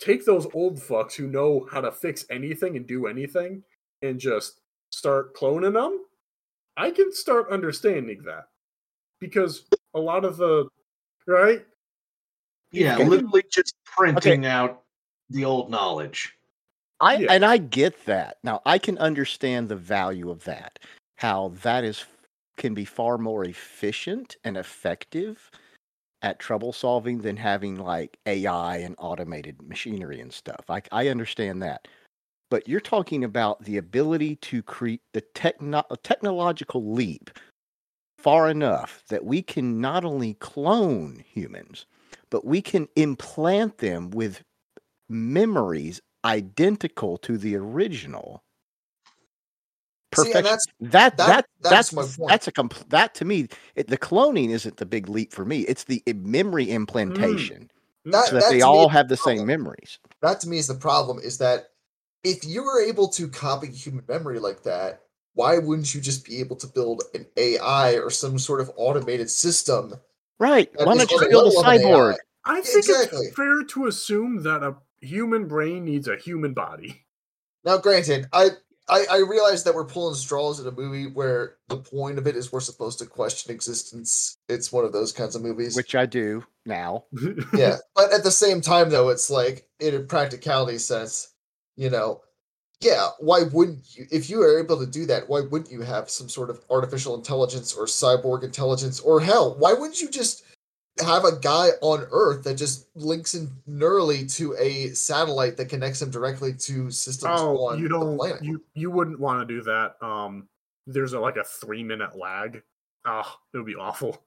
take 0.00 0.24
those 0.24 0.46
old 0.54 0.78
fucks 0.80 1.14
who 1.14 1.28
know 1.28 1.66
how 1.70 1.80
to 1.80 1.92
fix 1.92 2.26
anything 2.30 2.76
and 2.76 2.86
do 2.86 3.06
anything 3.06 3.62
and 4.02 4.18
just 4.18 4.60
start 4.90 5.34
cloning 5.36 5.74
them, 5.74 6.04
I 6.76 6.90
can 6.90 7.12
start 7.12 7.50
understanding 7.50 8.22
that. 8.24 8.48
Because 9.20 9.66
a 9.94 10.00
lot 10.00 10.24
of 10.24 10.36
the 10.36 10.68
right? 11.26 11.64
Yeah, 12.72 12.98
literally 12.98 13.44
just 13.50 13.76
printing 13.84 14.46
out 14.46 14.83
the 15.30 15.44
old 15.44 15.70
knowledge. 15.70 16.36
I 17.00 17.16
Yeah. 17.16 17.32
and 17.32 17.44
I 17.44 17.58
get 17.58 18.04
that. 18.06 18.38
Now 18.44 18.62
I 18.66 18.78
can 18.78 18.98
understand 18.98 19.68
the 19.68 19.76
value 19.76 20.30
of 20.30 20.44
that. 20.44 20.78
How 21.16 21.48
that 21.62 21.84
is 21.84 22.04
can 22.56 22.74
be 22.74 22.84
far 22.84 23.18
more 23.18 23.44
efficient 23.44 24.36
and 24.44 24.56
effective 24.56 25.50
at 26.22 26.38
trouble 26.38 26.72
solving 26.72 27.18
than 27.20 27.36
having 27.36 27.76
like 27.76 28.18
AI 28.26 28.78
and 28.78 28.94
automated 28.98 29.60
machinery 29.62 30.20
and 30.20 30.32
stuff. 30.32 30.64
I 30.70 30.82
I 30.92 31.08
understand 31.08 31.62
that. 31.62 31.88
But 32.50 32.68
you're 32.68 32.80
talking 32.80 33.24
about 33.24 33.64
the 33.64 33.78
ability 33.78 34.36
to 34.36 34.62
create 34.62 35.02
the 35.12 35.22
techno- 35.34 35.84
technological 36.04 36.92
leap 36.92 37.30
far 38.18 38.50
enough 38.50 39.04
that 39.08 39.24
we 39.24 39.42
can 39.42 39.80
not 39.80 40.04
only 40.04 40.34
clone 40.34 41.24
humans, 41.26 41.86
but 42.30 42.44
we 42.44 42.62
can 42.62 42.88
implant 42.96 43.78
them 43.78 44.10
with 44.10 44.42
memories 45.14 46.00
identical 46.24 47.16
to 47.18 47.38
the 47.38 47.56
original. 47.56 48.42
See, 50.14 50.32
and 50.32 50.32
Perfection. 50.32 50.42
that's- 50.42 50.66
that, 50.80 51.16
that- 51.16 51.26
that 51.26 51.46
that's 51.60 51.90
that's 51.90 51.92
my 51.92 52.02
point. 52.02 52.30
that's 52.30 52.46
a 52.48 52.52
compl- 52.52 52.88
that 52.90 53.14
to 53.16 53.24
me 53.24 53.48
it, 53.74 53.88
the 53.88 53.98
cloning 53.98 54.50
isn't 54.50 54.76
the 54.76 54.86
big 54.86 55.08
leap 55.08 55.32
for 55.32 55.44
me. 55.44 55.60
It's 55.62 55.84
the 55.84 56.02
i- 56.08 56.12
memory 56.12 56.66
mm. 56.66 56.70
implantation 56.70 57.70
That, 58.04 58.26
so 58.26 58.34
that 58.34 58.42
that 58.44 58.50
they 58.50 58.62
all 58.62 58.88
have 58.88 59.08
the 59.08 59.16
the 59.16 59.22
same 59.22 59.46
memories. 59.46 59.98
That 60.22 60.40
to 60.40 60.48
me 60.48 60.58
is 60.58 60.68
the 60.68 60.74
problem. 60.74 61.18
Is 61.18 61.38
that 61.38 61.70
if 62.22 62.44
you 62.44 62.62
were 62.62 62.80
able 62.80 63.08
to 63.08 63.28
copy 63.28 63.66
human 63.68 64.04
memory 64.08 64.38
like 64.38 64.62
that, 64.62 65.02
why 65.34 65.58
wouldn't 65.58 65.92
you 65.94 66.00
just 66.00 66.24
be 66.24 66.38
able 66.38 66.56
to 66.56 66.66
build 66.68 67.02
an 67.14 67.26
AI 67.36 67.94
or 67.94 68.08
some 68.10 68.38
sort 68.38 68.60
of 68.60 68.70
automated 68.76 69.28
system? 69.30 69.94
Right. 70.38 70.70
Why 70.76 70.94
don't 70.96 71.10
you 71.10 71.18
build 71.28 71.32
a 71.32 71.56
level 71.56 71.60
of 71.60 71.66
an 71.66 71.80
cyborg? 71.80 72.16
I 72.44 72.60
think 72.60 72.76
Exactly. 72.78 73.26
it's 73.26 73.34
fair 73.36 73.64
to 73.64 73.86
assume 73.86 74.42
that 74.44 74.62
a 74.62 74.76
human 75.04 75.46
brain 75.46 75.84
needs 75.84 76.08
a 76.08 76.16
human 76.16 76.54
body. 76.54 77.04
Now, 77.64 77.78
granted, 77.78 78.26
I, 78.32 78.50
I 78.88 79.04
I 79.10 79.18
realize 79.18 79.64
that 79.64 79.74
we're 79.74 79.86
pulling 79.86 80.14
straws 80.14 80.60
in 80.60 80.66
a 80.66 80.70
movie 80.70 81.06
where 81.06 81.56
the 81.68 81.78
point 81.78 82.18
of 82.18 82.26
it 82.26 82.36
is 82.36 82.52
we're 82.52 82.60
supposed 82.60 82.98
to 82.98 83.06
question 83.06 83.52
existence. 83.52 84.36
It's 84.48 84.72
one 84.72 84.84
of 84.84 84.92
those 84.92 85.12
kinds 85.12 85.34
of 85.34 85.42
movies. 85.42 85.76
Which 85.76 85.94
I 85.94 86.06
do 86.06 86.44
now. 86.66 87.04
yeah, 87.54 87.76
but 87.94 88.12
at 88.12 88.24
the 88.24 88.30
same 88.30 88.60
time, 88.60 88.90
though, 88.90 89.08
it's 89.08 89.30
like 89.30 89.66
in 89.80 89.94
a 89.94 90.00
practicality 90.00 90.78
sense, 90.78 91.32
you 91.76 91.88
know, 91.88 92.20
yeah. 92.80 93.08
Why 93.18 93.44
wouldn't 93.50 93.96
you? 93.96 94.06
If 94.10 94.28
you 94.28 94.42
are 94.42 94.58
able 94.60 94.78
to 94.78 94.86
do 94.86 95.06
that, 95.06 95.28
why 95.28 95.40
wouldn't 95.40 95.72
you 95.72 95.80
have 95.80 96.10
some 96.10 96.28
sort 96.28 96.50
of 96.50 96.60
artificial 96.68 97.14
intelligence 97.14 97.72
or 97.72 97.86
cyborg 97.86 98.42
intelligence, 98.42 99.00
or 99.00 99.20
hell, 99.20 99.56
why 99.58 99.72
wouldn't 99.72 100.02
you 100.02 100.10
just 100.10 100.43
have 101.00 101.24
a 101.24 101.36
guy 101.40 101.70
on 101.80 102.06
Earth 102.12 102.44
that 102.44 102.54
just 102.54 102.86
links 102.94 103.34
in 103.34 103.50
neurally 103.68 104.32
to 104.36 104.54
a 104.58 104.88
satellite 104.90 105.56
that 105.56 105.68
connects 105.68 106.00
him 106.02 106.10
directly 106.10 106.52
to 106.54 106.90
systems 106.90 107.40
Oh, 107.40 107.66
on 107.68 107.78
you 107.78 107.84
the 107.88 107.98
don't. 107.98 108.16
planet? 108.16 108.44
You 108.44 108.62
you 108.74 108.90
wouldn't 108.90 109.18
want 109.18 109.40
to 109.40 109.54
do 109.54 109.62
that. 109.62 109.96
Um, 110.00 110.48
there's 110.86 111.12
a, 111.14 111.18
like 111.20 111.36
a 111.36 111.44
three 111.44 111.82
minute 111.82 112.16
lag. 112.16 112.62
Oh, 113.06 113.38
it 113.52 113.56
would 113.56 113.66
be 113.66 113.74
awful 113.74 114.22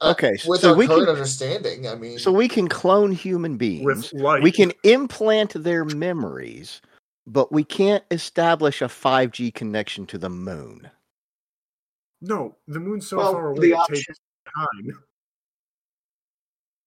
Uh, 0.00 0.10
Okay, 0.12 0.32
s- 0.34 0.46
with 0.46 0.60
so 0.60 0.70
our 0.70 0.76
we 0.76 0.86
current 0.86 1.02
can- 1.06 1.08
understanding, 1.10 1.86
I 1.88 1.94
mean, 1.96 2.18
So 2.18 2.32
we 2.32 2.48
can 2.48 2.68
clone 2.68 3.12
human 3.12 3.56
beings. 3.56 3.84
with 3.84 4.12
light. 4.14 4.42
we 4.42 4.50
can 4.52 4.72
implant 4.84 5.62
their 5.62 5.84
memories, 5.84 6.80
but 7.26 7.52
we 7.52 7.64
can't 7.64 8.04
establish 8.10 8.80
a 8.80 8.86
5G 8.88 9.50
connection 9.52 10.06
to 10.06 10.18
the 10.18 10.30
moon. 10.30 10.88
No, 12.20 12.56
the 12.66 12.80
moon's 12.80 13.06
so 13.08 13.18
Well, 13.18 13.32
far 13.32 13.48
away 13.48 13.60
the 13.60 13.72
it 13.72 13.78
option- 13.78 13.96
takes 13.96 14.20
time. 14.56 15.02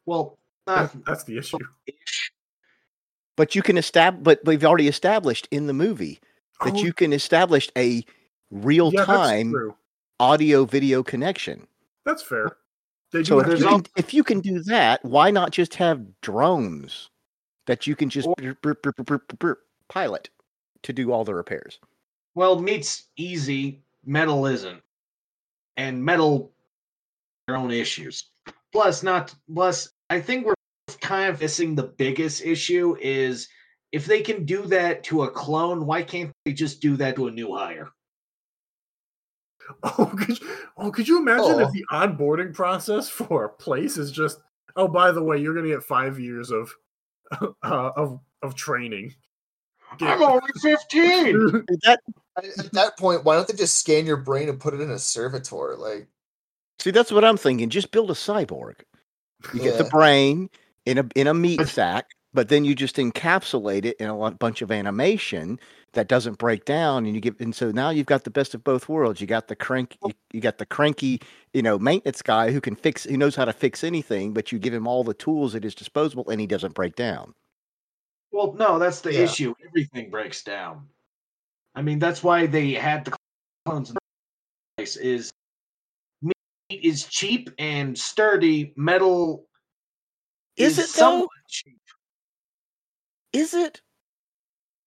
Well, 0.06 0.38
not 0.68 0.92
That- 0.94 1.06
that's 1.06 1.24
the 1.24 1.38
issue. 1.38 1.58
But 3.36 3.56
you 3.56 3.62
can 3.62 3.78
establish, 3.78 4.24
but 4.24 4.40
we've 4.46 4.64
already 4.64 4.88
established 4.88 5.48
in 5.52 5.68
the 5.68 5.74
movie 5.74 6.20
that 6.64 6.74
Oh, 6.76 6.78
you 6.78 6.94
can 6.94 7.14
establish 7.14 7.70
a 7.78 8.06
real 8.52 8.92
yeah, 8.94 9.06
time 9.06 9.52
true. 9.52 9.76
audio 10.20 10.66
video 10.66 11.02
connection. 11.02 11.68
That's 12.06 12.22
fair. 12.22 12.58
They 13.12 13.24
So 13.24 13.40
if 13.40 13.60
you, 13.60 13.68
can, 13.68 13.84
if 13.96 14.14
you 14.14 14.24
can 14.24 14.40
do 14.40 14.60
that, 14.64 15.04
why 15.04 15.32
not 15.32 15.52
just 15.52 15.76
have 15.76 16.22
drones 16.22 17.10
that 17.68 17.88
you 17.88 17.96
can 17.96 18.10
just 18.10 18.28
Or- 18.28 18.36
brr, 18.62 18.76
brr, 18.76 19.20
brr, 19.38 19.58
pilot 19.90 20.30
to 20.84 20.94
do 20.94 21.12
all 21.12 21.24
the 21.26 21.36
repairs? 21.36 21.80
Well, 22.36 22.60
meat's 22.62 23.08
easy, 23.18 23.82
metal 24.06 24.46
isn't. 24.46 24.82
And 25.78 26.04
metal 26.04 26.54
their 27.48 27.58
own 27.58 27.72
issues. 27.72 28.26
Plus 28.72 29.04
not 29.04 29.34
plus 29.54 29.90
I 30.10 30.20
think 30.22 30.46
we're 30.46 30.54
kind 31.02 31.30
of 31.30 31.40
missing 31.42 31.76
the 31.76 31.84
biggest 31.84 32.42
issue 32.44 32.96
is 33.02 33.48
if 33.92 34.06
they 34.06 34.22
can 34.22 34.46
do 34.46 34.64
that 34.68 35.04
to 35.06 35.24
a 35.24 35.30
clone, 35.30 35.86
why 35.86 36.04
can't 36.04 36.32
they 36.46 36.54
just 36.54 36.82
do 36.82 36.96
that 36.98 37.16
to 37.18 37.28
a 37.28 37.32
new 37.32 37.56
hire? 37.56 37.90
oh, 39.84 40.12
could 40.18 40.40
you, 40.40 40.48
oh, 40.78 40.92
could 40.92 41.08
you 41.08 41.20
imagine 41.20 41.46
Oh. 41.46 41.60
if 41.60 41.72
the 41.72 41.86
onboarding 41.92 42.54
process 42.54 43.08
for 43.10 43.46
a 43.46 43.50
place 43.50 43.98
is 43.98 44.12
just, 44.12 44.40
oh, 44.76 44.88
by 44.88 45.12
the 45.12 45.24
way, 45.24 45.38
you're 45.38 45.54
going 45.54 45.66
to 45.66 45.72
get 45.72 45.84
five 45.84 46.20
years 46.20 46.52
of 46.52 46.72
uh, 47.42 47.92
of 47.96 48.20
of 48.42 48.56
training. 48.56 49.14
Get- 49.98 50.10
I'm 50.10 50.24
only 50.24 50.42
15. 50.62 51.66
That 51.84 52.00
At, 52.38 52.46
at 52.66 52.72
that 52.74 52.98
point, 52.98 53.24
why 53.26 53.36
don't 53.36 53.48
they 53.48 53.54
just 53.56 53.78
scan 53.78 54.06
your 54.06 54.18
brain 54.18 54.48
and 54.50 54.60
put 54.60 54.74
it 54.74 54.80
in 54.82 54.90
a 54.92 55.00
servitor? 55.00 55.76
Like, 55.78 56.08
see, 56.82 56.92
that's 56.92 57.12
what 57.12 57.24
I'm 57.24 57.38
thinking. 57.38 57.70
Just 57.70 57.92
build 57.92 58.12
a 58.12 58.16
cyborg. 58.16 58.82
You 59.54 59.62
get 59.62 59.78
the 59.78 59.84
brain 59.86 60.50
in 60.86 60.98
a 60.98 61.08
in 61.16 61.28
a 61.28 61.34
meat 61.34 61.68
sack, 61.68 62.08
but 62.34 62.50
then 62.50 62.64
you 62.66 62.76
just 62.76 62.96
encapsulate 62.98 63.86
it 63.86 63.98
in 64.00 64.08
a 64.08 64.18
lot, 64.18 64.40
bunch 64.40 64.62
of 64.62 64.72
animation 64.72 65.60
that 65.94 66.08
doesn't 66.08 66.38
break 66.38 66.66
down, 66.66 67.06
and 67.06 67.16
you 67.16 67.22
get 67.22 67.40
and 67.40 67.54
so 67.54 67.72
now 67.72 67.90
you've 67.90 68.06
got 68.06 68.24
the 68.24 68.30
best 68.30 68.54
of 68.54 68.64
both 68.64 68.88
worlds. 68.88 69.20
You 69.20 69.28
got 69.28 69.48
the 69.48 69.56
crank, 69.56 69.98
you, 70.06 70.14
you 70.32 70.42
got 70.42 70.58
the 70.58 70.66
cranky, 70.66 71.22
you 71.54 71.62
know, 71.62 71.78
maintenance 71.80 72.22
guy 72.22 72.52
who 72.52 72.62
can 72.62 72.76
fix, 72.76 73.04
who 73.04 73.18
knows 73.18 73.36
how 73.36 73.46
to 73.46 73.54
fix 73.54 73.84
anything, 73.84 74.34
but 74.34 74.52
you 74.52 74.60
give 74.60 74.74
him 74.74 74.88
all 74.88 75.04
the 75.04 75.14
tools 75.14 75.56
at 75.56 75.64
his 75.64 75.76
disposal, 75.76 76.30
and 76.30 76.40
he 76.40 76.48
doesn't 76.48 76.74
break 76.74 76.96
down. 76.96 77.34
Well, 78.32 78.54
no, 78.54 78.80
that's 78.80 79.02
the 79.02 79.12
Yeah. 79.12 79.24
issue. 79.24 79.54
Everything 79.66 80.10
breaks 80.10 80.44
down. 80.44 80.88
I 81.76 81.82
mean, 81.82 82.00
that's 82.00 82.24
why 82.24 82.48
they 82.48 82.72
had 82.72 83.06
the 83.06 83.16
clones 83.66 83.90
in 83.90 83.96
the 83.96 84.00
place 84.78 84.96
is 84.98 85.31
meat 85.31 85.31
is 86.74 87.06
cheap 87.06 87.50
and 87.58 87.98
sturdy, 87.98 88.74
metal 88.76 89.48
Is 90.58 90.78
it, 90.80 90.90
though? 90.98 91.28
cheap. 91.48 91.78
Is 93.34 93.54
it? 93.54 93.82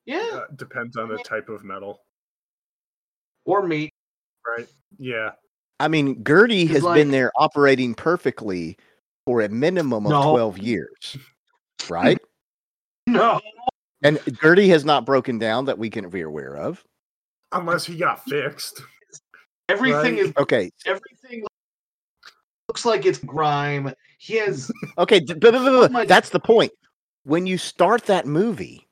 Yeah. 0.06 0.28
Uh, 0.32 0.44
depends 0.56 0.96
on 0.96 1.08
the 1.08 1.18
type 1.18 1.48
of 1.48 1.64
metal, 1.64 2.00
Or 3.46 3.66
meat. 3.66 3.92
right? 4.46 4.68
Yeah. 4.98 5.32
I 5.80 5.88
mean, 5.88 6.22
Gertie 6.24 6.62
It's 6.62 6.72
has 6.72 6.82
like- 6.82 6.96
been 6.96 7.10
there 7.10 7.32
operating 7.38 7.94
perfectly 7.94 8.76
for 9.26 9.40
a 9.40 9.48
minimum 9.48 10.04
of 10.06 10.10
No. 10.10 10.30
12 10.32 10.58
years, 10.58 11.16
right? 11.88 12.18
No. 13.06 13.38
and 14.02 14.18
Gertie 14.42 14.68
has 14.68 14.84
not 14.84 15.04
broken 15.04 15.38
down 15.38 15.66
that 15.66 15.78
we 15.78 15.90
can 15.90 16.08
be 16.08 16.22
aware 16.22 16.56
of. 16.56 16.82
Unless 17.52 17.84
he 17.86 17.96
got 17.98 18.24
fixed. 18.24 18.80
Everything 19.68 20.16
Right. 20.16 20.26
is 20.26 20.32
Okay, 20.38 20.70
everything 20.86 21.44
looks 22.74 22.84
like 22.84 23.06
it's 23.06 23.18
grime. 23.18 23.94
He 24.18 24.34
has 24.38 24.68
okay, 24.98 25.20
d- 25.20 25.34
much- 25.90 26.08
that's 26.08 26.30
the 26.30 26.40
point. 26.40 26.72
When 27.22 27.46
you 27.46 27.56
start 27.56 28.04
that 28.06 28.26
movie, 28.26 28.88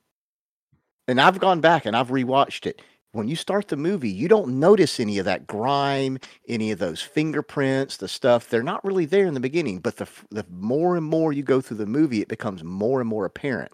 and 1.09 1.21
I've 1.21 1.41
gone 1.41 1.61
back 1.61 1.85
and 1.85 1.97
I've 1.97 2.09
rewatched 2.09 2.67
it. 2.67 2.81
When 3.11 3.29
you 3.29 3.37
start 3.37 3.69
the 3.69 3.77
movie, 3.77 4.09
you 4.09 4.27
don't 4.29 4.59
notice 4.59 4.99
any 4.99 5.19
of 5.19 5.27
that 5.27 5.47
grime, 5.47 6.19
any 6.49 6.71
of 6.71 6.79
those 6.79 7.03
fingerprints, 7.03 7.99
the 7.99 8.09
stuff. 8.09 8.49
They're 8.49 8.63
not 8.63 8.83
really 8.85 9.05
there 9.05 9.27
in 9.27 9.35
the 9.35 9.41
beginning, 9.41 9.81
but 9.81 9.97
the 9.97 10.07
the 10.31 10.47
more 10.49 10.97
and 10.97 11.05
more 11.05 11.33
you 11.33 11.43
go 11.43 11.61
through 11.61 11.79
the 11.79 11.87
movie, 11.87 12.23
it 12.23 12.29
becomes 12.29 12.63
more 12.63 13.01
and 13.01 13.09
more 13.11 13.25
apparent 13.27 13.73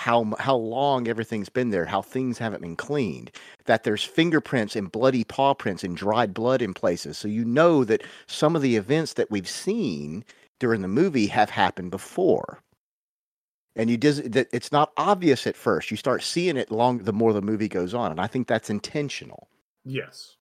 how 0.00 0.32
how 0.38 0.56
long 0.56 1.06
everything's 1.06 1.50
been 1.50 1.68
there, 1.68 1.84
how 1.84 2.00
things 2.00 2.38
haven't 2.38 2.62
been 2.62 2.74
cleaned, 2.74 3.30
that 3.66 3.84
there's 3.84 4.02
fingerprints 4.02 4.74
and 4.74 4.90
bloody 4.90 5.24
paw 5.24 5.52
prints 5.52 5.84
and 5.84 5.94
dried 5.94 6.32
blood 6.32 6.62
in 6.62 6.72
places. 6.72 7.18
So 7.18 7.28
you 7.28 7.44
know 7.44 7.84
that 7.84 8.02
some 8.26 8.56
of 8.56 8.62
the 8.62 8.76
events 8.76 9.12
that 9.14 9.30
we've 9.30 9.48
seen 9.48 10.24
during 10.58 10.80
the 10.80 10.88
movie 10.88 11.26
have 11.26 11.50
happened 11.50 11.90
before. 11.90 12.60
And 13.76 13.90
you 13.90 13.98
does 13.98 14.22
that 14.22 14.48
it's 14.52 14.72
not 14.72 14.90
obvious 14.96 15.46
at 15.46 15.54
first. 15.54 15.90
You 15.90 15.98
start 15.98 16.22
seeing 16.22 16.56
it 16.56 16.70
long 16.70 16.98
the 16.98 17.12
more 17.12 17.34
the 17.34 17.42
movie 17.42 17.68
goes 17.68 17.92
on, 17.92 18.10
and 18.10 18.20
I 18.20 18.26
think 18.26 18.46
that's 18.46 18.70
intentional. 18.70 19.48
Yes. 19.84 20.36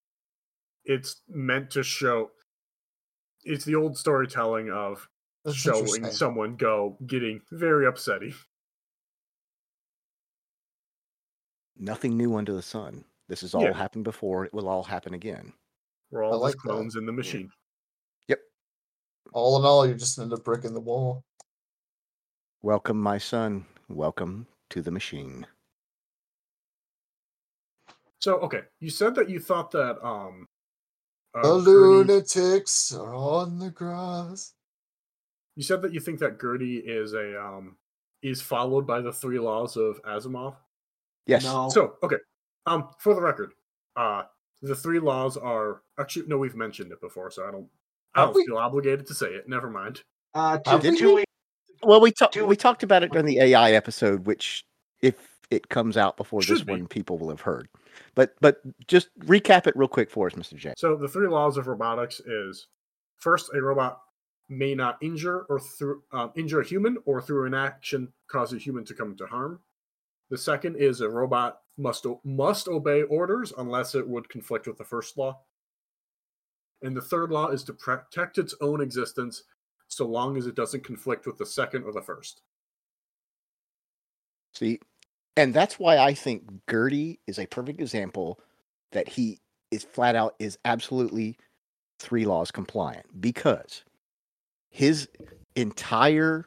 It's 0.85 1.21
meant 1.27 1.71
to 1.71 1.83
show. 1.83 2.31
It's 3.43 3.65
the 3.65 3.75
old 3.75 3.97
storytelling 3.97 4.71
of 4.71 5.07
that's 5.43 5.57
showing 5.57 6.05
someone 6.05 6.55
go 6.55 6.97
getting 7.05 7.41
very 7.51 7.85
upsetty. 7.85 8.33
Nothing 11.79 12.17
new 12.17 12.35
under 12.35 12.53
the 12.53 12.61
sun. 12.61 13.05
This 13.29 13.41
has 13.41 13.55
all 13.55 13.63
Yeah. 13.63 13.73
happened 13.73 14.03
before. 14.03 14.45
It 14.45 14.53
will 14.53 14.67
all 14.67 14.83
happen 14.83 15.13
again. 15.13 15.53
We're 16.11 16.23
all 16.23 16.39
like 16.39 16.53
just 16.55 16.63
that. 16.63 16.69
clones 16.69 16.95
in 16.97 17.05
the 17.05 17.11
machine. 17.13 17.51
Yep. 18.27 18.39
All 19.33 19.57
in 19.59 19.65
all, 19.65 19.85
you're 19.87 19.95
just 19.97 20.17
another 20.17 20.41
brick 20.41 20.65
in 20.65 20.73
the 20.73 20.79
wall. 20.81 21.23
Welcome, 22.61 22.99
my 23.01 23.17
son. 23.17 23.65
Welcome 23.87 24.47
to 24.71 24.81
the 24.81 24.91
machine. 24.91 25.47
So 28.19 28.39
okay, 28.41 28.63
you 28.81 28.89
said 28.89 29.15
that 29.15 29.29
you 29.29 29.39
thought 29.39 29.71
that 29.71 30.03
um 30.05 30.47
uh, 31.33 31.57
the 31.59 31.63
Gertie- 31.63 31.71
lunatics 31.71 32.91
are 32.93 33.13
on 33.15 33.59
the 33.59 33.69
grass. 33.71 34.53
you 35.55 35.63
said 35.63 35.81
that 35.83 35.93
you 35.93 35.99
think 36.01 36.19
that 36.19 36.39
Gertie 36.41 36.79
is 36.79 37.13
a 37.13 37.41
um 37.41 37.77
is 38.21 38.41
followed 38.41 38.85
by 38.85 38.99
the 38.99 39.13
three 39.13 39.39
laws 39.39 39.77
of 39.77 40.01
Asimov. 40.03 40.57
Yes. 41.25 41.43
no. 41.43 41.69
So 41.69 41.95
okay, 42.03 42.17
um 42.65 42.89
for 42.99 43.13
the 43.13 43.21
record, 43.21 43.53
uh 43.95 44.23
the 44.61 44.75
three 44.75 44.99
laws 44.99 45.37
are 45.37 45.81
actually 45.99 46.27
no 46.27 46.37
we've 46.37 46.55
mentioned 46.55 46.91
it 46.91 47.01
before, 47.01 47.31
so 47.31 47.47
I 47.47 47.51
don't 47.51 47.67
I 48.15 48.25
don't 48.25 48.35
we? 48.35 48.45
feel 48.45 48.57
obligated 48.57 49.05
to 49.07 49.13
say 49.13 49.27
it. 49.27 49.47
Never 49.47 49.69
mind. 49.69 50.01
uh 50.33 50.59
Have 50.65 50.81
to, 50.81 50.89
we? 50.91 50.97
to- 50.97 51.23
Well, 51.83 52.01
we 52.01 52.11
talked 52.11 52.33
Do 52.33 52.45
we 52.45 52.55
talked 52.55 52.83
about 52.83 53.03
it 53.03 53.11
during 53.11 53.25
the 53.27 53.39
AI 53.39 53.71
episode, 53.73 54.25
which 54.25 54.63
if 55.01 55.15
it 55.49 55.69
comes 55.69 55.97
out 55.97 56.17
before 56.17 56.41
this 56.41 56.59
Should 56.59 56.67
be. 56.67 56.73
one, 56.73 56.87
people 56.87 57.17
will 57.17 57.29
have 57.29 57.41
heard. 57.41 57.69
But 58.15 58.35
but 58.41 58.61
just 58.87 59.09
recap 59.21 59.65
it 59.67 59.75
real 59.75 59.87
quick 59.87 60.11
for 60.11 60.27
us, 60.27 60.33
Mr. 60.33 60.55
J. 60.55 60.73
So 60.77 60.95
the 60.95 61.07
three 61.07 61.27
laws 61.27 61.57
of 61.57 61.67
robotics 61.67 62.19
is 62.19 62.67
first, 63.17 63.49
a 63.53 63.61
robot 63.61 63.99
may 64.49 64.73
not 64.75 64.97
injure 65.01 65.45
or 65.49 65.59
through 65.59 66.01
um, 66.11 66.31
injure 66.35 66.61
a 66.61 66.65
human 66.65 66.97
or 67.05 67.21
through 67.21 67.45
an 67.45 67.53
action 67.53 68.11
cause 68.31 68.51
a 68.53 68.57
human 68.57 68.83
to 68.85 68.93
come 68.93 69.15
to 69.17 69.25
harm. 69.27 69.59
The 70.29 70.37
second 70.37 70.75
is 70.75 71.01
a 71.01 71.09
robot 71.09 71.61
must 71.77 72.05
must 72.23 72.67
obey 72.67 73.03
orders 73.03 73.53
unless 73.57 73.95
it 73.95 74.07
would 74.07 74.29
conflict 74.29 74.67
with 74.67 74.77
the 74.77 74.83
first 74.83 75.17
law. 75.17 75.41
And 76.81 76.95
the 76.95 77.01
third 77.01 77.31
law 77.31 77.47
is 77.47 77.63
to 77.65 77.73
protect 77.73 78.37
its 78.37 78.55
own 78.61 78.81
existence 78.81 79.43
so 79.87 80.05
long 80.05 80.37
as 80.37 80.45
it 80.45 80.55
doesn't 80.55 80.83
conflict 80.83 81.25
with 81.25 81.37
the 81.37 81.45
second 81.45 81.83
or 81.83 81.91
the 81.91 82.01
first. 82.01 82.41
See, 84.53 84.79
and 85.35 85.53
that's 85.53 85.79
why 85.79 85.97
I 85.97 86.13
think 86.13 86.43
Gertie 86.69 87.19
is 87.27 87.39
a 87.39 87.45
perfect 87.47 87.81
example 87.81 88.39
that 88.91 89.07
he 89.07 89.39
is 89.71 89.83
flat 89.83 90.15
out 90.15 90.35
is 90.39 90.57
absolutely 90.65 91.37
three 91.99 92.25
laws 92.25 92.51
compliant 92.51 93.05
because 93.19 93.83
his 94.69 95.07
entire 95.55 96.45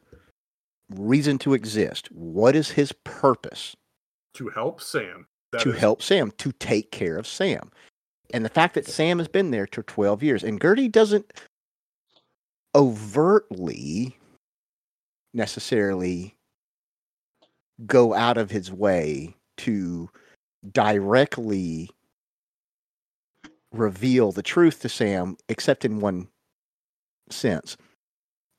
reason 0.97 1.39
to 1.39 1.55
exist, 1.55 2.09
what 2.13 2.55
is 2.57 2.71
his 2.71 2.93
purpose? 3.05 3.77
To 4.35 4.49
help 4.51 4.81
Sam. 4.81 5.27
that 5.53 5.61
to 5.63 5.73
is- 5.73 5.79
help 5.79 6.03
Sam, 6.03 6.31
to 6.39 6.53
take 6.53 6.91
care 6.91 7.17
of 7.19 7.27
Sam. 7.27 7.71
And 8.33 8.45
the 8.45 8.49
fact 8.51 8.75
that 8.75 8.87
Sam 8.87 9.19
has 9.19 9.29
been 9.29 9.51
there 9.51 9.69
for 9.71 9.83
12 9.83 10.23
years, 10.23 10.43
and 10.43 10.61
Gertie 10.61 10.89
doesn't 10.89 11.31
overtly 12.75 14.17
necessarily 15.35 16.35
go 17.87 18.15
out 18.15 18.39
of 18.39 18.51
his 18.51 18.73
way 18.73 19.35
to 19.59 20.09
directly 20.71 21.91
reveal 23.73 24.33
the 24.33 24.43
truth 24.43 24.81
to 24.81 24.89
Sam, 24.89 25.37
except 25.49 25.85
in 25.85 26.01
one 26.01 26.29
sense. 27.31 27.77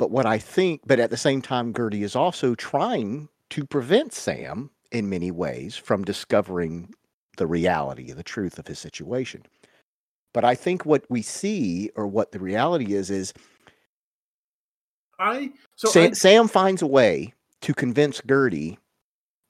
But 0.03 0.11
what 0.11 0.25
I 0.25 0.37
think, 0.37 0.81
but 0.85 0.99
at 0.99 1.11
the 1.11 1.15
same 1.15 1.41
time, 1.41 1.73
Gertie 1.73 2.03
is 2.03 2.13
also 2.13 2.55
trying 2.55 3.29
to 3.51 3.65
prevent 3.65 4.11
Sam 4.11 4.69
in 4.91 5.09
many 5.09 5.31
ways 5.31 5.77
from 5.77 6.03
discovering 6.03 6.93
the 7.37 7.47
reality, 7.47 8.11
the 8.11 8.21
truth 8.21 8.59
of 8.59 8.67
his 8.67 8.79
situation. 8.79 9.43
But 10.33 10.43
I 10.43 10.55
think 10.55 10.85
what 10.85 11.05
we 11.07 11.21
see, 11.21 11.89
or 11.95 12.05
what 12.05 12.33
the 12.33 12.39
reality 12.39 12.95
is, 12.95 13.09
is 13.09 13.33
I 15.19 15.53
so 15.77 15.87
Sam, 15.87 16.11
I, 16.11 16.13
Sam 16.15 16.49
finds 16.49 16.81
a 16.81 16.87
way 16.87 17.33
to 17.61 17.73
convince 17.73 18.21
Gertie 18.27 18.79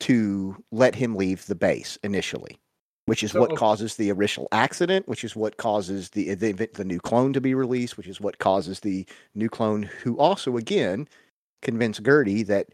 to 0.01 0.63
let 0.71 0.93
him 0.93 1.15
leave 1.15 1.47
the 1.47 1.55
base 1.55 1.97
initially, 2.03 2.59
which 3.05 3.23
is 3.23 3.31
So, 3.31 3.41
what 3.41 3.55
causes 3.57 3.95
the 3.95 4.09
initial 4.09 4.47
accident, 4.51 5.07
which 5.07 5.23
is 5.23 5.35
what 5.35 5.57
causes 5.57 6.09
the, 6.11 6.33
the 6.35 6.51
the 6.53 6.85
new 6.85 6.99
clone 6.99 7.33
to 7.33 7.41
be 7.41 7.53
released, 7.53 7.97
which 7.97 8.07
is 8.07 8.21
what 8.21 8.39
causes 8.39 8.79
the 8.81 9.05
new 9.35 9.49
clone, 9.49 9.83
who 9.83 10.17
also 10.17 10.57
again 10.57 11.07
convince 11.61 11.99
Gertie 11.99 12.43
that 12.43 12.67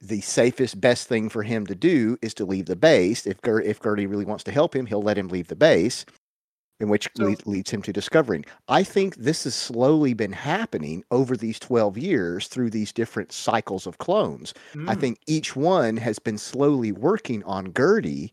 the 0.00 0.20
safest, 0.20 0.80
best 0.80 1.08
thing 1.08 1.28
for 1.28 1.42
him 1.42 1.66
to 1.66 1.74
do 1.74 2.16
is 2.22 2.32
to 2.34 2.44
leave 2.44 2.66
the 2.66 2.76
base. 2.76 3.26
If 3.26 3.42
Ger- 3.42 3.60
if 3.60 3.82
Gertie 3.82 4.06
really 4.06 4.24
wants 4.24 4.44
to 4.44 4.52
help 4.52 4.74
him, 4.74 4.86
he'll 4.86 5.02
let 5.02 5.18
him 5.18 5.28
leave 5.28 5.48
the 5.48 5.56
base, 5.56 6.04
in 6.80 6.88
which 6.88 7.08
So- 7.16 7.24
lead, 7.24 7.46
leads 7.46 7.70
him 7.70 7.82
to 7.82 7.92
discovering. 7.92 8.44
I 8.68 8.84
think 8.84 9.16
this 9.16 9.44
has 9.44 9.54
slowly 9.56 10.14
been 10.14 10.32
happening 10.32 11.04
over 11.10 11.36
these 11.36 11.58
twelve 11.58 11.98
years 11.98 12.46
through 12.48 12.70
these 12.70 12.92
different 12.92 13.32
cycles 13.32 13.86
of 13.86 13.98
clones. 13.98 14.54
I 14.86 14.94
Mm, 14.94 15.00
think 15.00 15.18
each 15.26 15.56
one 15.56 15.96
has 15.96 16.18
been 16.20 16.38
slowly 16.38 16.92
working 16.92 17.42
on 17.44 17.72
Gertie, 17.76 18.32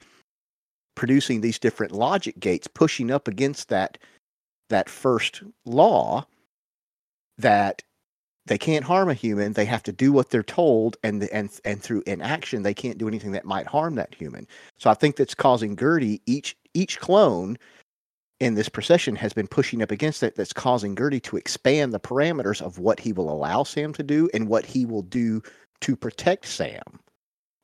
producing 0.96 1.42
these 1.42 1.60
different 1.60 1.92
logic 1.92 2.40
gates, 2.40 2.68
pushing 2.68 3.12
up 3.12 3.28
against 3.28 3.70
that 3.70 3.98
that 4.70 4.90
first 4.90 5.44
law 5.66 6.26
that 7.38 7.84
they 8.48 8.58
can't 8.58 8.86
harm 8.86 9.10
a 9.10 9.14
human. 9.14 9.54
They 9.54 9.66
have 9.66 9.84
to 9.84 9.92
do 9.92 10.12
what 10.12 10.30
they're 10.30 10.44
told, 10.44 10.98
and 11.04 11.24
and 11.26 11.50
and 11.66 11.82
through 11.82 12.04
inaction, 12.06 12.64
they 12.64 12.74
can't 12.74 12.98
do 12.98 13.08
anything 13.08 13.32
that 13.32 13.46
might 13.46 13.68
harm 13.68 13.96
that 13.96 14.14
human. 14.14 14.48
So 14.78 14.90
I 14.90 14.94
think 14.94 15.16
that's 15.16 15.36
causing 15.36 15.76
Gertie 15.76 16.22
each 16.26 16.56
each 16.74 17.00
clone 17.00 17.58
in 18.40 18.56
this 18.56 18.70
procession 18.70 19.16
has 19.16 19.34
been 19.34 19.48
pushing 19.48 19.82
up 19.82 19.92
against 19.92 20.22
it. 20.22 20.36
That's 20.36 20.54
causing 20.54 20.96
Gertie 20.96 21.22
to 21.22 21.38
expand 21.38 21.94
the 21.94 22.00
parameters 22.00 22.62
of 22.62 22.80
what 22.80 23.00
he 23.00 23.14
will 23.14 23.32
allow 23.32 23.64
Sam 23.64 23.94
to 23.94 24.04
do 24.04 24.30
and 24.34 24.48
what 24.48 24.66
he 24.66 24.86
will 24.86 25.04
do 25.04 25.42
to 25.82 25.96
protect 25.96 26.46
Sam, 26.46 26.84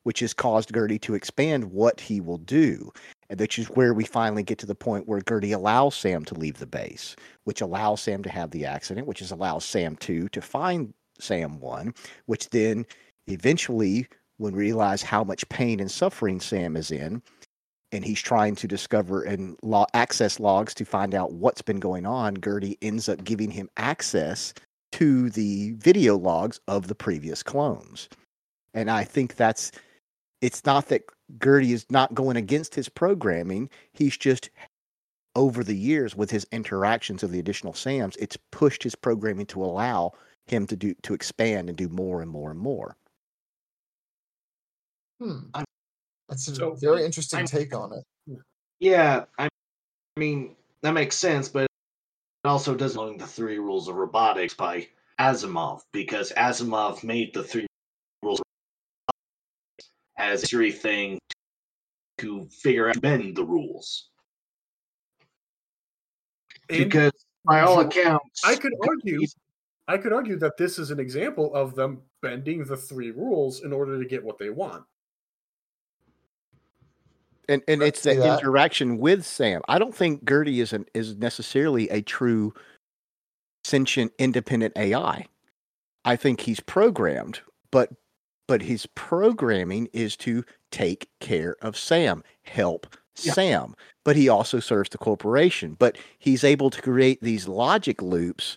which 0.04 0.20
has 0.20 0.32
caused 0.32 0.72
Gertie 0.74 0.98
to 1.00 1.14
expand 1.14 1.72
what 1.72 2.00
he 2.00 2.20
will 2.20 2.38
do. 2.38 2.92
And 3.32 3.40
which 3.40 3.58
is 3.58 3.68
where 3.68 3.94
we 3.94 4.04
finally 4.04 4.42
get 4.42 4.58
to 4.58 4.66
the 4.66 4.74
point 4.74 5.08
where 5.08 5.22
Gertie 5.26 5.52
allows 5.52 5.94
Sam 5.94 6.22
to 6.26 6.34
leave 6.34 6.58
the 6.58 6.66
base, 6.66 7.16
which 7.44 7.62
allows 7.62 8.02
Sam 8.02 8.22
to 8.24 8.28
have 8.28 8.50
the 8.50 8.66
accident, 8.66 9.06
which 9.06 9.22
is 9.22 9.30
allows 9.30 9.64
Sam 9.64 9.96
2 9.96 10.28
to 10.28 10.40
find 10.42 10.92
Sam 11.18 11.58
1, 11.58 11.94
which 12.26 12.50
then 12.50 12.84
eventually, 13.28 14.06
when 14.36 14.54
realize 14.54 15.00
how 15.00 15.24
much 15.24 15.48
pain 15.48 15.80
and 15.80 15.90
suffering 15.90 16.40
Sam 16.40 16.76
is 16.76 16.90
in, 16.90 17.22
and 17.90 18.04
he's 18.04 18.20
trying 18.20 18.54
to 18.56 18.68
discover 18.68 19.22
and 19.22 19.56
law 19.62 19.86
access 19.94 20.38
logs 20.38 20.74
to 20.74 20.84
find 20.84 21.14
out 21.14 21.32
what's 21.32 21.62
been 21.62 21.80
going 21.80 22.04
on, 22.04 22.36
Gertie 22.38 22.76
ends 22.82 23.08
up 23.08 23.24
giving 23.24 23.50
him 23.50 23.70
access 23.78 24.52
to 24.92 25.30
the 25.30 25.72
video 25.78 26.18
logs 26.18 26.60
of 26.68 26.86
the 26.86 26.94
previous 26.94 27.42
clones. 27.42 28.10
And 28.74 28.90
I 28.90 29.04
think 29.04 29.36
that's 29.36 29.72
it's 30.42 30.66
not 30.66 30.88
that 30.88 31.04
Gertie 31.42 31.72
is 31.72 31.86
not 31.88 32.12
going 32.14 32.36
against 32.36 32.74
his 32.74 32.90
programming. 32.90 33.70
He's 33.94 34.18
just 34.18 34.50
over 35.34 35.64
the 35.64 35.76
years 35.76 36.14
with 36.14 36.30
his 36.30 36.46
interactions 36.52 37.22
of 37.22 37.30
the 37.30 37.38
additional 37.38 37.72
Sams, 37.72 38.16
it's 38.16 38.36
pushed 38.50 38.82
his 38.82 38.94
programming 38.94 39.46
to 39.46 39.64
allow 39.64 40.12
him 40.46 40.66
to 40.66 40.76
do 40.76 40.94
to 41.04 41.14
expand 41.14 41.70
and 41.70 41.78
do 41.78 41.88
more 41.88 42.20
and 42.20 42.30
more 42.30 42.50
and 42.50 42.60
more. 42.60 42.94
Hmm. 45.20 45.38
That's 46.28 46.48
a 46.48 46.54
So, 46.54 46.74
very 46.74 47.04
interesting 47.04 47.38
I'm- 47.38 47.46
take 47.46 47.74
on 47.74 47.92
it. 47.94 48.04
Yeah, 48.80 49.24
I 49.38 49.48
mean 50.16 50.56
that 50.82 50.92
makes 50.92 51.16
sense, 51.16 51.48
but 51.48 51.62
it 51.62 51.68
also 52.48 52.74
doesn't 52.74 53.00
knowing 53.00 53.16
the 53.18 53.26
three 53.26 53.58
rules 53.58 53.88
of 53.88 53.94
robotics 53.94 54.52
by 54.54 54.88
Asimov 55.20 55.82
because 55.92 56.32
Asimov 56.32 57.04
made 57.04 57.32
the 57.32 57.44
three 57.44 57.60
rules 57.60 57.68
of 57.68 57.68
robotics 57.68 57.71
as 60.18 60.40
a 60.40 60.42
history 60.42 60.72
thing 60.72 61.18
to 62.18 62.48
figure 62.50 62.88
out 62.88 63.00
bend 63.00 63.36
the 63.36 63.44
rules. 63.44 64.10
and 66.68 66.78
because 66.84 67.12
by 67.44 67.60
all 67.60 67.82
Drew, 67.82 68.02
accounts, 68.02 68.42
I 68.44 68.54
could 68.54 68.72
argue, 68.86 69.26
I 69.88 69.98
could 69.98 70.12
argue 70.12 70.38
that 70.38 70.56
this 70.56 70.78
is 70.78 70.90
an 70.90 71.00
example 71.00 71.54
of 71.54 71.74
them 71.74 72.02
bending 72.20 72.64
the 72.64 72.76
three 72.76 73.10
rules 73.10 73.62
in 73.62 73.72
order 73.72 73.98
to 74.00 74.08
get 74.08 74.22
what 74.22 74.38
they 74.38 74.50
want. 74.50 74.84
And 77.48 77.62
and 77.66 77.82
I 77.82 77.86
it's 77.86 78.02
see 78.02 78.14
that, 78.14 78.20
that. 78.20 78.40
interaction 78.40 78.98
with 78.98 79.24
Sam. 79.24 79.62
I 79.68 79.78
don't 79.78 79.94
think 79.94 80.28
Gertie 80.28 80.60
is 80.60 80.72
an 80.72 80.86
is 80.94 81.16
necessarily 81.16 81.88
a 81.90 82.00
true 82.00 82.54
sentient 83.64 84.12
independent 84.18 84.76
AI. 84.76 85.26
I 86.04 86.16
think 86.16 86.40
he's 86.40 86.60
programmed, 86.60 87.40
but 87.70 87.90
but 88.48 88.62
his 88.62 88.86
programming 88.94 89.88
is 89.92 90.16
to 90.18 90.44
take 90.70 91.08
care 91.20 91.56
of 91.62 91.76
Sam, 91.76 92.22
help 92.42 92.86
Yeah. 93.22 93.32
Sam. 93.32 93.74
But 94.04 94.16
he 94.16 94.28
also 94.28 94.58
serves 94.60 94.90
the 94.90 94.98
corporation. 94.98 95.74
But 95.78 95.96
he's 96.18 96.44
able 96.44 96.70
to 96.70 96.82
create 96.82 97.20
these 97.22 97.46
logic 97.46 98.02
loops 98.02 98.56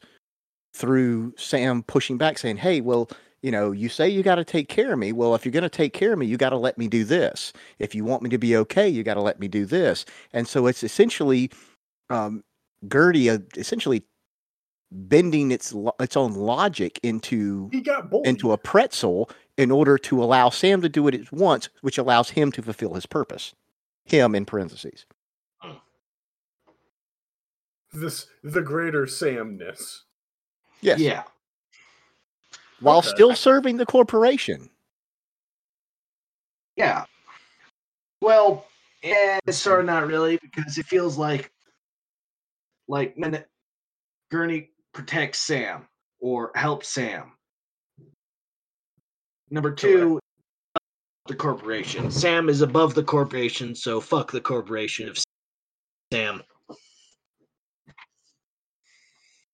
through 0.74 1.34
Sam 1.38 1.84
pushing 1.84 2.18
back, 2.18 2.38
saying, 2.38 2.58
Hey, 2.58 2.82
well, 2.82 3.10
you 3.42 3.52
know, 3.52 3.72
you 3.72 3.90
say 3.90 4.10
you 4.10 4.24
got 4.24 4.36
to 4.36 4.44
take 4.44 4.70
care 4.70 4.92
of 4.94 4.98
me. 5.00 5.12
Well, 5.12 5.36
if 5.36 5.46
you're 5.46 5.52
going 5.52 5.62
to 5.64 5.70
take 5.70 5.94
care 5.94 6.14
of 6.14 6.20
me, 6.20 6.26
you 6.26 6.36
got 6.36 6.50
to 6.50 6.58
let 6.58 6.78
me 6.80 6.88
do 6.88 7.04
this. 7.04 7.54
If 7.78 7.94
you 7.94 8.04
want 8.04 8.24
me 8.24 8.30
to 8.32 8.40
be 8.40 8.58
okay, 8.58 8.90
you 8.90 9.04
got 9.04 9.14
to 9.14 9.22
let 9.22 9.40
me 9.40 9.48
do 9.48 9.66
this. 9.66 10.04
And 10.34 10.48
so 10.48 10.66
it's 10.66 10.84
essentially 10.84 11.52
um, 12.10 12.44
Gertie 12.92 13.30
uh, 13.30 13.40
essentially 13.56 14.04
bending 14.92 15.52
its 15.52 15.74
lo- 15.74 15.96
its 16.00 16.16
own 16.18 16.34
logic 16.34 17.00
into 17.04 17.70
into 18.26 18.52
a 18.52 18.58
pretzel 18.58 19.30
in 19.58 19.72
order 19.72 19.98
to 19.98 20.22
allow 20.24 20.50
Sam 20.50 20.82
to 20.82 20.90
do 20.90 21.08
it 21.08 21.16
at 21.16 21.32
once, 21.32 21.70
which 21.82 21.98
allows 21.98 22.32
him 22.32 22.52
to 22.54 22.62
fulfill 22.62 22.94
his 22.96 23.06
purpose. 23.06 23.54
Him 24.06 24.36
in 24.36 24.46
parentheses. 24.46 25.06
this 27.94 28.28
the 28.44 28.62
greater 28.62 29.06
Samness. 29.06 30.00
Yes. 30.82 31.00
yeah, 31.00 31.24
While 32.82 32.98
Okay. 33.00 33.08
still 33.08 33.36
serving 33.36 33.78
the 33.78 33.86
corporation. 33.86 34.70
yeah. 36.76 37.06
Well, 38.22 38.68
eh, 39.04 39.40
it's 39.46 39.58
sort 39.58 39.80
of 39.80 39.86
not 39.86 40.08
really 40.08 40.38
because 40.42 40.78
it 40.78 40.86
feels 40.86 41.18
like 41.18 41.52
like 42.88 43.14
when 43.16 43.44
Gertie 44.32 44.72
protects 44.94 45.40
Sam 45.40 45.88
or 46.20 46.52
helps 46.56 46.90
Sam. 46.90 47.32
Number 49.56 49.72
two, 49.72 50.20
the 51.28 51.34
corporation. 51.34 52.12
Sam 52.12 52.50
is 52.50 52.60
above 52.60 52.94
the 52.94 53.04
corporation, 53.04 53.74
so 53.74 54.02
fuck 54.02 54.30
the 54.34 54.42
corporation 54.42 55.08
of 55.08 55.18
Sam. 56.12 56.44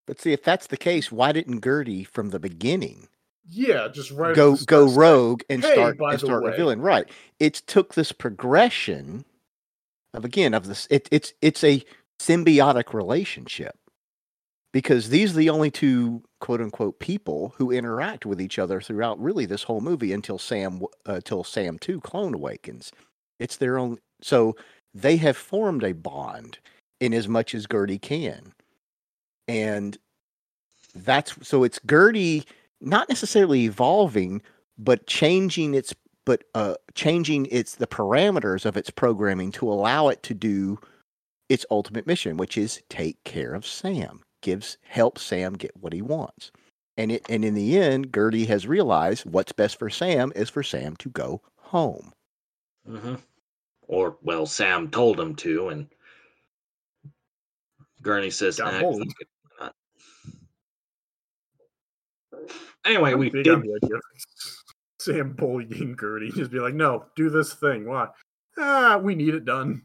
But 0.08 0.20
see, 0.20 0.34
if 0.34 0.44
that's 0.44 0.66
the 0.66 0.76
case, 0.76 1.12
why 1.12 1.32
didn't 1.32 1.64
Gertie 1.64 2.04
from 2.04 2.32
the 2.32 2.40
beginning 2.40 3.10
Yeah, 3.48 3.90
just 3.90 4.10
right. 4.10 4.36
go 4.36 4.56
go 4.56 4.90
rogue 4.92 5.44
and 5.52 5.62
"Hey, 5.64 5.74
start 5.74 5.98
and 6.00 6.20
start 6.20 6.44
way." 6.44 6.50
revealing? 6.50 6.82
Right. 6.82 7.08
it 7.40 7.54
took 7.68 7.94
this 7.94 8.12
progression 8.12 9.24
of 10.16 10.26
again 10.26 10.56
of 10.56 10.66
this. 10.66 10.88
It, 10.90 11.08
it's 11.12 11.34
it's 11.44 11.64
a 11.64 11.84
symbiotic 12.20 12.92
relationship 12.92 13.78
because 14.72 15.10
these 15.10 15.34
are 15.34 15.38
the 15.38 15.50
only 15.50 15.72
two 15.72 16.24
quote 16.40 16.62
unquote 16.62 17.00
people 17.00 17.54
who 17.58 17.72
interact 17.72 18.26
with 18.26 18.42
each 18.42 18.58
other 18.58 18.82
throughout 18.82 19.22
really 19.22 19.46
this 19.46 19.64
whole 19.64 19.82
movie 19.82 20.14
until 20.14 20.38
Sam 20.38 20.82
uh, 21.08 21.14
until 21.14 21.44
Sam 21.44 21.78
two 21.78 22.00
clone 22.02 22.34
awakens. 22.34 22.92
It's 23.40 23.58
their 23.58 23.78
own. 23.78 23.98
So 24.22 24.56
they 24.94 25.18
have 25.18 25.38
formed 25.38 25.84
a 25.84 25.94
bond 25.94 26.60
in 27.00 27.14
as 27.14 27.28
much 27.28 27.56
as 27.56 27.66
Gertie 27.66 28.00
can, 28.00 28.54
and 29.48 29.98
that's 30.96 31.36
so 31.48 31.64
it's 31.64 31.80
Gertie 31.90 32.46
not 32.80 33.10
necessarily 33.10 33.66
evolving, 33.66 34.42
but 34.78 35.08
changing 35.08 35.74
its 35.74 35.94
but 36.26 36.44
uh 36.56 36.76
changing 36.94 37.48
its 37.48 37.76
the 37.76 37.88
parameters 37.88 38.66
of 38.66 38.78
its 38.78 38.90
programming 38.90 39.52
to 39.54 39.72
allow 39.72 40.08
it 40.08 40.24
to 40.24 40.34
do 40.34 40.80
its 41.50 41.66
ultimate 41.70 42.08
mission, 42.08 42.38
which 42.38 42.58
is 42.58 42.82
take 42.90 43.22
care 43.26 43.54
of 43.54 43.66
Sam, 43.66 44.22
gives 44.42 44.78
help 44.84 45.18
Sam 45.18 45.54
get 45.54 45.76
what 45.78 45.94
he 45.94 46.02
wants. 46.02 46.52
And 46.98 47.12
it 47.12 47.26
and 47.30 47.46
in 47.46 47.54
the 47.54 47.78
end, 47.78 48.14
Gertie 48.14 48.46
has 48.46 48.68
realized 48.68 49.26
what's 49.26 49.52
best 49.52 49.80
for 49.80 49.90
Sam 49.90 50.32
is 50.36 50.50
for 50.50 50.64
Sam 50.64 50.96
to 50.98 51.10
go 51.10 51.42
home. 51.58 52.12
Mm-hmm. 52.88 53.16
Or, 53.88 54.18
well, 54.22 54.46
Sam 54.46 54.90
told 54.90 55.20
him 55.20 55.36
to, 55.36 55.70
and 55.70 55.88
Gertie 58.04 58.32
says, 58.32 58.60
"Nah, 58.60 58.80
bullied." 58.80 59.08
fuck 59.08 59.22
it, 59.22 59.28
why 59.58 59.66
not?" 59.66 59.76
Anyway, 62.86 63.12
I'm 63.12 63.20
we 63.20 63.30
did. 63.30 63.48
on 63.48 63.62
the 63.62 63.80
idea 63.84 63.96
of 63.96 64.02
Sam 65.00 65.34
bullying 65.34 65.96
Gertie. 66.00 66.32
Just 66.32 66.52
be 66.52 66.60
like, 66.60 66.74
no, 66.74 67.06
do 67.16 67.30
this 67.30 67.54
thing. 67.54 67.88
Why? 67.88 68.08
Ah, 68.58 68.98
we 69.02 69.16
need 69.16 69.36
it 69.36 69.46
done. 69.46 69.84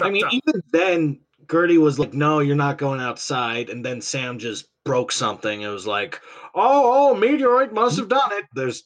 I 0.00 0.10
mean, 0.10 0.22
chop. 0.22 0.32
even 0.34 0.62
then, 0.72 1.20
Gertie 1.50 1.78
was 1.78 1.98
like, 1.98 2.12
"No, 2.14 2.40
you're 2.40 2.56
not 2.56 2.78
going 2.78 3.00
outside," 3.00 3.70
and 3.70 3.84
then 3.84 4.00
Sam 4.00 4.38
just 4.38 4.66
broke 4.84 5.12
something. 5.12 5.62
It 5.62 5.68
was 5.68 5.86
like, 5.86 6.20
"Oh, 6.54 7.10
oh, 7.10 7.14
meteorite 7.14 7.72
must 7.72 7.96
have 7.98 8.08
done 8.08 8.32
it." 8.32 8.44
There's 8.54 8.84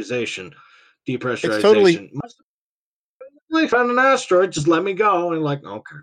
depressurization, 0.00 0.52
depressurization. 1.08 1.60
totally- 1.62 2.10
Must 2.14 2.36
have- 2.38 2.46
They 3.52 3.66
found 3.68 3.90
an 3.90 3.98
asteroid. 3.98 4.52
Just 4.52 4.68
let 4.68 4.84
me 4.84 4.92
go. 4.94 5.32
And 5.32 5.42
like, 5.42 5.64
okay. 5.64 5.96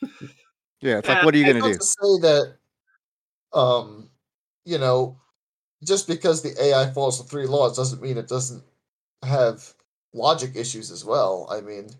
Yeah, 0.80 0.98
it's 0.98 1.06
Yeah, 1.08 1.14
like, 1.14 1.24
what 1.24 1.34
are 1.34 1.38
you 1.38 1.44
going 1.44 1.62
to 1.62 1.68
do? 1.72 1.78
to 1.78 1.84
say 1.84 2.18
that, 2.22 2.56
um, 3.52 4.10
you 4.64 4.78
know, 4.78 5.20
just 5.84 6.08
because 6.08 6.42
the 6.42 6.60
AI 6.60 6.90
follows 6.92 7.18
the 7.18 7.24
three 7.24 7.46
laws 7.46 7.76
doesn't 7.76 8.02
mean 8.02 8.16
it 8.18 8.26
doesn't 8.26 8.64
have 9.22 9.74
logic 10.12 10.56
issues 10.56 10.90
as 10.90 11.04
well. 11.04 11.46
I 11.50 11.60
mean, 11.60 11.90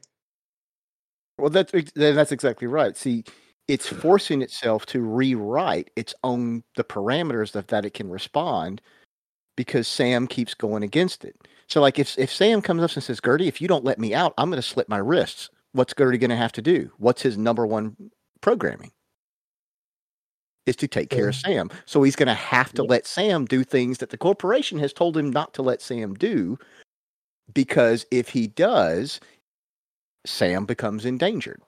Well, 1.38 1.50
that's 1.50 1.72
that's 1.94 2.32
exactly 2.32 2.66
right. 2.66 2.96
See, 2.96 3.24
it's 3.68 3.86
forcing 3.88 4.42
itself 4.42 4.86
to 4.86 5.00
rewrite 5.00 5.90
its 5.96 6.14
own 6.24 6.62
the 6.76 6.84
parameters 6.84 7.54
of 7.54 7.66
that 7.68 7.84
it 7.84 7.94
can 7.94 8.10
respond 8.10 8.80
because 9.56 9.88
Sam 9.88 10.26
keeps 10.28 10.54
going 10.54 10.82
against 10.84 11.24
it. 11.24 11.36
So, 11.68 11.80
like, 11.80 11.98
if 11.98 12.18
if 12.18 12.32
Sam 12.32 12.62
comes 12.62 12.82
up 12.82 12.92
and 12.94 13.04
says, 13.04 13.20
"Gertie, 13.24 13.48
if 13.48 13.60
you 13.62 13.68
don't 13.68 13.84
let 13.84 13.98
me 13.98 14.14
out, 14.14 14.34
I'm 14.38 14.50
going 14.50 14.62
to 14.62 14.68
slit 14.68 14.88
my 14.88 14.98
wrists," 14.98 15.50
what's 15.72 15.94
Gertie 15.94 16.18
going 16.18 16.30
to 16.30 16.36
have 16.36 16.52
to 16.54 16.62
do? 16.62 16.92
What's 16.98 17.22
his 17.22 17.38
number 17.38 17.66
one 17.66 17.96
programming? 18.42 18.92
Is 20.64 20.76
to 20.76 20.86
take 20.86 21.10
care 21.10 21.28
of 21.28 21.34
Sam. 21.34 21.70
So 21.86 22.04
he's 22.04 22.14
going 22.14 22.28
to 22.28 22.34
have 22.34 22.72
to 22.74 22.84
let 22.84 23.04
Sam 23.04 23.46
do 23.46 23.64
things 23.64 23.98
that 23.98 24.10
the 24.10 24.16
corporation 24.18 24.78
has 24.78 24.92
told 24.92 25.16
him 25.16 25.30
not 25.30 25.52
to 25.54 25.62
let 25.62 25.82
Sam 25.82 26.14
do, 26.14 26.56
because 27.54 28.06
if 28.10 28.30
he 28.30 28.46
does, 28.48 29.20
Sam 30.24 30.64
becomes 30.64 31.04
endangered. 31.04 31.60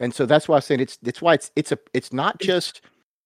And 0.00 0.14
so 0.14 0.26
that's 0.26 0.48
why 0.48 0.56
I 0.56 0.60
said 0.60 0.80
it's 0.80 0.98
it's 1.02 1.22
why 1.22 1.34
it's 1.34 1.50
it's 1.56 1.72
a 1.72 1.78
it's 1.92 2.12
not 2.12 2.40
just 2.40 2.82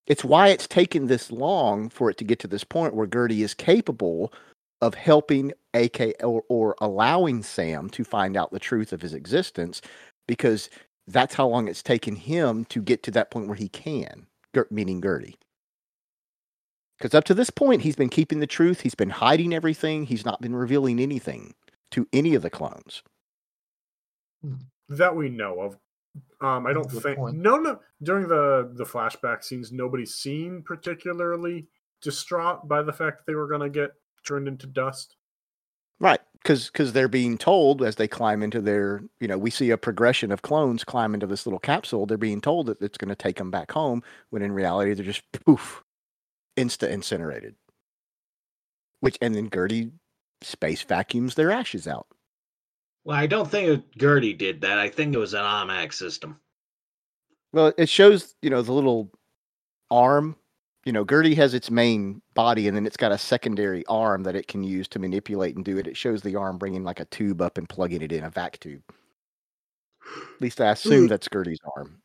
it's 0.07 0.25
why 0.25 0.49
it's 0.49 0.67
taken 0.67 1.07
this 1.07 1.31
long 1.31 1.89
for 1.89 2.11
it 2.11 2.17
to 2.19 2.25
get 2.25 2.39
to 2.41 2.47
this 2.49 2.65
point 2.65 2.95
where 2.95 3.07
Gertie 3.07 3.43
is 3.43 3.55
capable 3.55 4.33
of 4.81 4.95
helping 4.95 5.53
AK 5.75 6.15
or, 6.23 6.43
or 6.49 6.77
allowing 6.81 7.43
Sam 7.43 7.91
to 7.91 8.05
find 8.05 8.37
out 8.37 8.53
the 8.53 8.61
truth 8.61 8.93
of 8.93 9.03
his 9.03 9.13
existence 9.13 9.83
because 10.27 10.71
that's 11.07 11.35
how 11.35 11.49
long 11.49 11.69
it's 11.69 11.83
taken 11.83 12.15
him 12.17 12.65
to 12.67 12.81
get 12.81 13.03
to 13.05 13.11
that 13.13 13.31
point 13.31 13.49
where 13.49 13.57
he 13.57 13.69
can, 13.69 14.27
meaning 14.71 15.03
Gertie. 15.03 15.37
Because 16.99 17.15
up 17.15 17.25
to 17.25 17.35
this 17.35 17.51
point, 17.51 17.83
he's 17.83 17.97
been 17.97 18.09
keeping 18.09 18.41
the 18.41 18.47
truth. 18.47 18.81
He's 18.81 18.95
been 18.95 19.11
hiding 19.11 19.55
everything. 19.55 20.05
He's 20.05 20.25
not 20.25 20.41
been 20.41 20.55
revealing 20.55 21.01
anything 21.01 21.55
to 21.93 22.07
any 22.13 22.35
of 22.35 22.43
the 22.43 22.51
clones. 22.51 23.03
That 24.89 25.15
we 25.15 25.29
know 25.29 25.61
of. 25.61 25.77
Um, 26.41 26.67
I 26.67 26.73
don't 26.73 26.91
think 26.91 27.19
point. 27.19 27.37
no 27.37 27.57
no 27.57 27.81
during 28.03 28.29
the 28.29 28.71
the 28.75 28.85
flashback 28.85 29.45
scenes 29.45 29.71
nobody 29.71 30.07
seemed 30.07 30.65
particularly 30.65 31.67
distraught 32.01 32.67
by 32.67 32.83
the 32.83 32.93
fact 32.93 33.19
that 33.19 33.27
they 33.27 33.35
were 33.35 33.49
gonna 33.49 33.69
get 33.69 33.91
turned 34.25 34.49
into 34.49 34.67
dust. 34.67 35.17
Right, 36.01 36.21
because 36.35 36.67
because 36.67 36.93
they're 36.93 37.09
being 37.09 37.39
told 37.39 37.83
as 37.83 37.97
they 37.97 38.07
climb 38.07 38.43
into 38.43 38.61
their, 38.61 39.03
you 39.21 39.27
know, 39.27 39.37
we 39.37 39.51
see 39.51 39.71
a 39.71 39.77
progression 39.77 40.31
of 40.31 40.43
clones 40.43 40.85
climb 40.85 41.13
into 41.15 41.27
this 41.27 41.45
little 41.45 41.59
capsule. 41.59 42.07
They're 42.07 42.17
being 42.17 42.41
told 42.41 42.67
that 42.67 42.81
it's 42.81 42.99
going 42.99 43.09
to 43.09 43.17
take 43.17 43.37
them 43.37 43.51
back 43.51 43.73
home, 43.73 44.03
when 44.31 44.43
in 44.43 44.53
reality 44.53 44.95
they're 44.95 45.05
just 45.05 45.23
poof, 45.45 45.83
insta 46.57 46.89
incinerated. 46.89 47.57
Which 49.01 49.19
and 49.21 49.35
then 49.35 49.51
Gertie 49.51 49.91
space 50.43 50.83
vacuums 50.83 51.35
their 51.35 51.51
ashes 51.51 51.89
out. 51.89 52.07
Well, 53.09 53.17
I 53.17 53.27
don't 53.27 53.51
think 53.51 53.69
it- 53.71 53.99
Gertie 53.99 54.35
did 54.35 54.61
that. 54.61 54.79
I 54.79 54.91
think 54.91 55.15
it 55.15 55.19
was 55.19 55.33
an 55.33 55.41
Omax 55.41 55.95
system. 55.95 56.39
Well, 57.55 57.73
it 57.79 57.89
shows, 57.89 58.35
you 58.43 58.51
know, 58.51 58.61
the 58.61 58.75
little 58.75 59.11
arm. 59.91 60.37
You 60.85 60.93
know, 60.93 61.07
Gertie 61.07 61.35
has 61.37 61.55
its 61.55 61.71
main 61.71 62.21
body, 62.35 62.69
and 62.69 62.77
then 62.77 62.85
it's 62.85 62.99
got 62.99 63.11
a 63.11 63.17
secondary 63.17 63.83
arm 63.87 64.25
that 64.25 64.37
it 64.37 64.47
can 64.47 64.63
use 64.63 64.89
to 64.89 64.99
manipulate 64.99 65.57
and 65.57 65.65
do 65.65 65.79
it. 65.79 65.87
It 65.87 65.97
shows 65.97 66.21
the 66.21 66.37
arm 66.37 66.59
bringing 66.59 66.85
like 66.85 67.01
a 67.01 67.07
tube 67.07 67.41
up 67.41 67.57
and 67.57 67.67
plugging 67.67 68.03
it 68.03 68.13
in 68.13 68.25
a 68.25 68.31
vac 68.31 68.61
tube. 68.61 68.83
At 70.35 70.41
least 70.43 70.61
I 70.61 70.73
assume 70.73 71.05
Hmm. 71.05 71.07
that's 71.07 71.29
Gertie's 71.31 71.61
arm. 71.77 72.03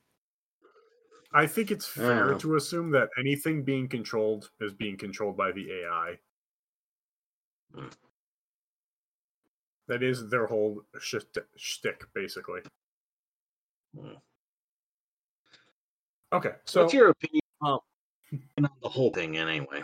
I 1.33 1.47
think 1.47 1.69
it's 1.69 1.85
fair 1.85 2.33
to 2.35 2.55
assume 2.55 2.91
that 2.91 3.09
anything 3.17 3.63
being 3.63 3.89
controlled 3.89 4.51
is 4.61 4.71
being 4.73 4.95
controlled 4.95 5.35
by 5.35 5.51
the 5.51 5.69
AI. 5.69 6.19
That 9.87 10.01
is 10.03 10.29
their 10.29 10.45
whole 10.47 10.81
shit- 10.99 11.37
shtick, 11.57 12.05
basically. 12.13 12.61
Hmm. 13.97 14.13
Okay, 16.31 16.53
So, 16.65 16.79
so 16.79 16.81
what's 16.83 16.93
your 16.93 17.09
opinion 17.09 17.41
on 17.61 17.79
on 18.57 18.69
the 18.81 18.89
whole 18.89 19.11
thing, 19.11 19.37
anyway? 19.37 19.83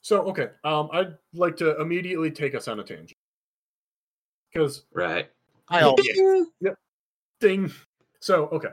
so 0.00 0.22
okay, 0.30 0.48
um, 0.64 0.88
I'd 0.92 1.16
like 1.34 1.56
to 1.58 1.80
immediately 1.80 2.30
take 2.32 2.54
us 2.56 2.66
on 2.66 2.80
a 2.80 2.82
tangent 2.82 3.16
because 4.52 4.86
Right. 4.92 5.30
I 5.68 5.80
al- 5.80 5.94
Ding. 7.40 7.72
So, 8.18 8.46
okay. 8.48 8.70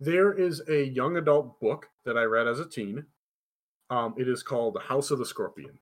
There 0.00 0.32
is 0.32 0.62
a 0.68 0.84
young 0.84 1.16
adult 1.16 1.58
book 1.60 1.88
that 2.04 2.16
I 2.18 2.22
read 2.24 2.46
as 2.46 2.60
a 2.60 2.68
teen. 2.68 3.04
Um, 3.88 4.14
it 4.18 4.28
is 4.28 4.42
called 4.42 4.74
The 4.74 4.80
House 4.80 5.10
of 5.10 5.18
the 5.18 5.26
Scorpion. 5.26 5.78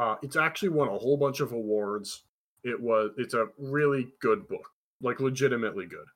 Uh, 0.00 0.16
it's 0.22 0.36
actually 0.36 0.70
won 0.70 0.88
a 0.88 0.98
whole 0.98 1.18
bunch 1.18 1.40
of 1.40 1.52
awards. 1.52 2.22
It 2.64 2.80
was 2.80 3.10
it's 3.18 3.34
a 3.34 3.48
really 3.58 4.08
good 4.22 4.48
book, 4.48 4.70
like 5.02 5.20
legitimately 5.20 5.86
good. 5.86 6.06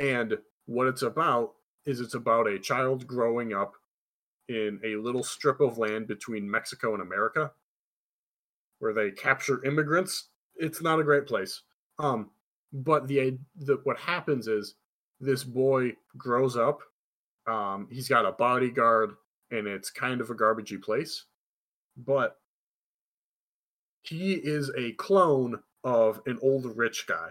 And 0.00 0.38
what 0.66 0.88
it's 0.88 1.02
about 1.02 1.52
is 1.86 2.00
it's 2.00 2.14
about 2.14 2.48
a 2.48 2.58
child 2.58 3.06
growing 3.06 3.52
up 3.54 3.74
in 4.48 4.80
a 4.84 4.96
little 4.96 5.22
strip 5.22 5.60
of 5.60 5.78
land 5.78 6.08
between 6.08 6.50
Mexico 6.50 6.94
and 6.94 7.02
America 7.02 7.52
where 8.80 8.92
they 8.92 9.12
capture 9.12 9.64
immigrants. 9.64 10.30
It's 10.56 10.82
not 10.82 10.98
a 10.98 11.04
great 11.04 11.26
place. 11.26 11.62
Um, 12.00 12.30
but 12.72 13.06
the, 13.06 13.38
the 13.56 13.80
what 13.84 13.98
happens 13.98 14.48
is 14.48 14.74
this 15.20 15.44
boy 15.44 15.92
grows 16.16 16.56
up. 16.56 16.80
Um, 17.46 17.86
he's 17.90 18.08
got 18.08 18.26
a 18.26 18.32
bodyguard, 18.32 19.12
and 19.52 19.68
it's 19.68 19.90
kind 19.90 20.20
of 20.20 20.30
a 20.30 20.34
garbagey 20.34 20.82
place, 20.82 21.26
but 21.96 22.38
he 24.04 24.34
is 24.34 24.70
a 24.76 24.92
clone 24.92 25.60
of 25.82 26.20
an 26.26 26.38
old 26.42 26.76
rich 26.76 27.06
guy, 27.06 27.30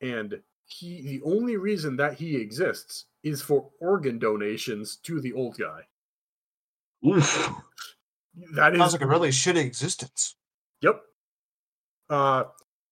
and 0.00 0.40
he 0.64 1.02
the 1.02 1.22
only 1.24 1.56
reason 1.56 1.96
that 1.96 2.14
he 2.14 2.36
exists 2.36 3.06
is 3.22 3.42
for 3.42 3.70
organ 3.80 4.18
donations 4.18 4.96
to 4.96 5.20
the 5.20 5.32
old 5.32 5.56
guy. 5.58 5.82
Oof. 7.06 7.52
That 8.54 8.74
is 8.74 8.78
sounds 8.78 8.92
like 8.92 9.02
a 9.02 9.06
really 9.06 9.30
shitty 9.30 9.64
existence. 9.64 10.36
Yep. 10.82 11.00
Uh, 12.10 12.44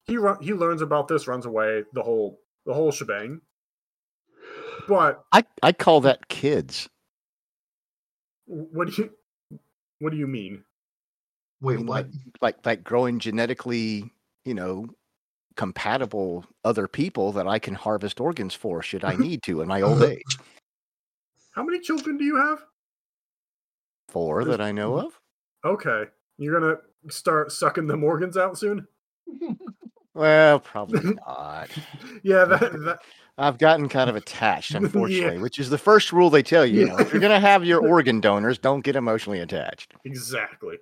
he 0.07 0.17
run, 0.17 0.43
he 0.43 0.55
learns 0.55 0.83
about 0.83 1.09
this, 1.09 1.29
runs 1.29 1.47
away, 1.47 1.85
the 1.93 2.03
whole 2.03 2.41
the 2.67 2.75
whole 2.75 2.91
shebang. 2.93 3.41
But 4.89 5.25
I 5.33 5.45
I 5.63 5.73
call 5.73 6.01
that 6.03 6.29
kids. 6.29 6.89
what 8.47 8.89
do 8.89 9.03
you 9.03 9.11
what 9.99 10.11
do 10.11 10.17
you 10.17 10.27
mean? 10.27 10.65
I 11.69 11.77
mean, 11.77 11.87
what? 11.87 12.07
like 12.07 12.13
like 12.41 12.67
like 12.67 12.85
growing 12.85 13.19
genetically, 13.19 14.11
you 14.45 14.55
know, 14.55 14.87
compatible 15.57 16.45
other 16.65 16.89
people 16.89 17.33
that 17.33 17.47
I 17.47 17.59
can 17.59 17.75
harvest 17.75 18.21
organs 18.21 18.55
for 18.55 18.83
should 18.83 19.05
I 19.05 19.15
need 19.17 19.43
to 19.45 19.61
in 19.61 19.69
my 19.69 19.83
old 19.83 20.03
age. 20.03 20.23
How 21.53 21.63
many 21.65 21.79
children 21.81 22.17
do 22.19 22.25
you 22.25 22.37
have? 22.37 22.65
Four 24.09 24.45
that 24.45 24.61
I 24.61 24.73
know 24.73 24.99
of. 24.99 25.19
Okay, 25.65 26.05
you're 26.39 26.59
gonna 26.61 26.77
start 27.09 27.53
sucking 27.53 27.87
them 27.87 28.05
organs 28.05 28.37
out 28.37 28.59
soon. 28.59 28.87
Well, 30.15 30.61
probably 30.61 31.15
not. 31.27 31.71
yeah, 32.23 32.45
that, 32.45 32.61
that 32.61 32.99
I've 33.39 33.59
gotten 33.59 33.89
kind 33.89 34.09
of 34.09 34.15
attached, 34.17 34.71
Yeah. 34.73 34.77
unfortunately, 34.79 35.39
which 35.39 35.59
is 35.59 35.71
the 35.71 35.79
first 35.79 36.13
rule 36.13 36.31
they 36.31 36.43
tell 36.43 36.65
you. 36.65 36.81
you 36.81 36.87
know, 36.87 36.99
if 36.99 37.13
you're 37.13 37.21
going 37.21 37.33
to 37.33 37.41
have 37.41 37.65
your 37.65 37.85
organ 37.85 38.21
donors, 38.21 38.59
don't 38.59 38.83
get 38.85 38.95
emotionally 38.95 39.41
attached. 39.41 39.93
exactly. 40.05 40.77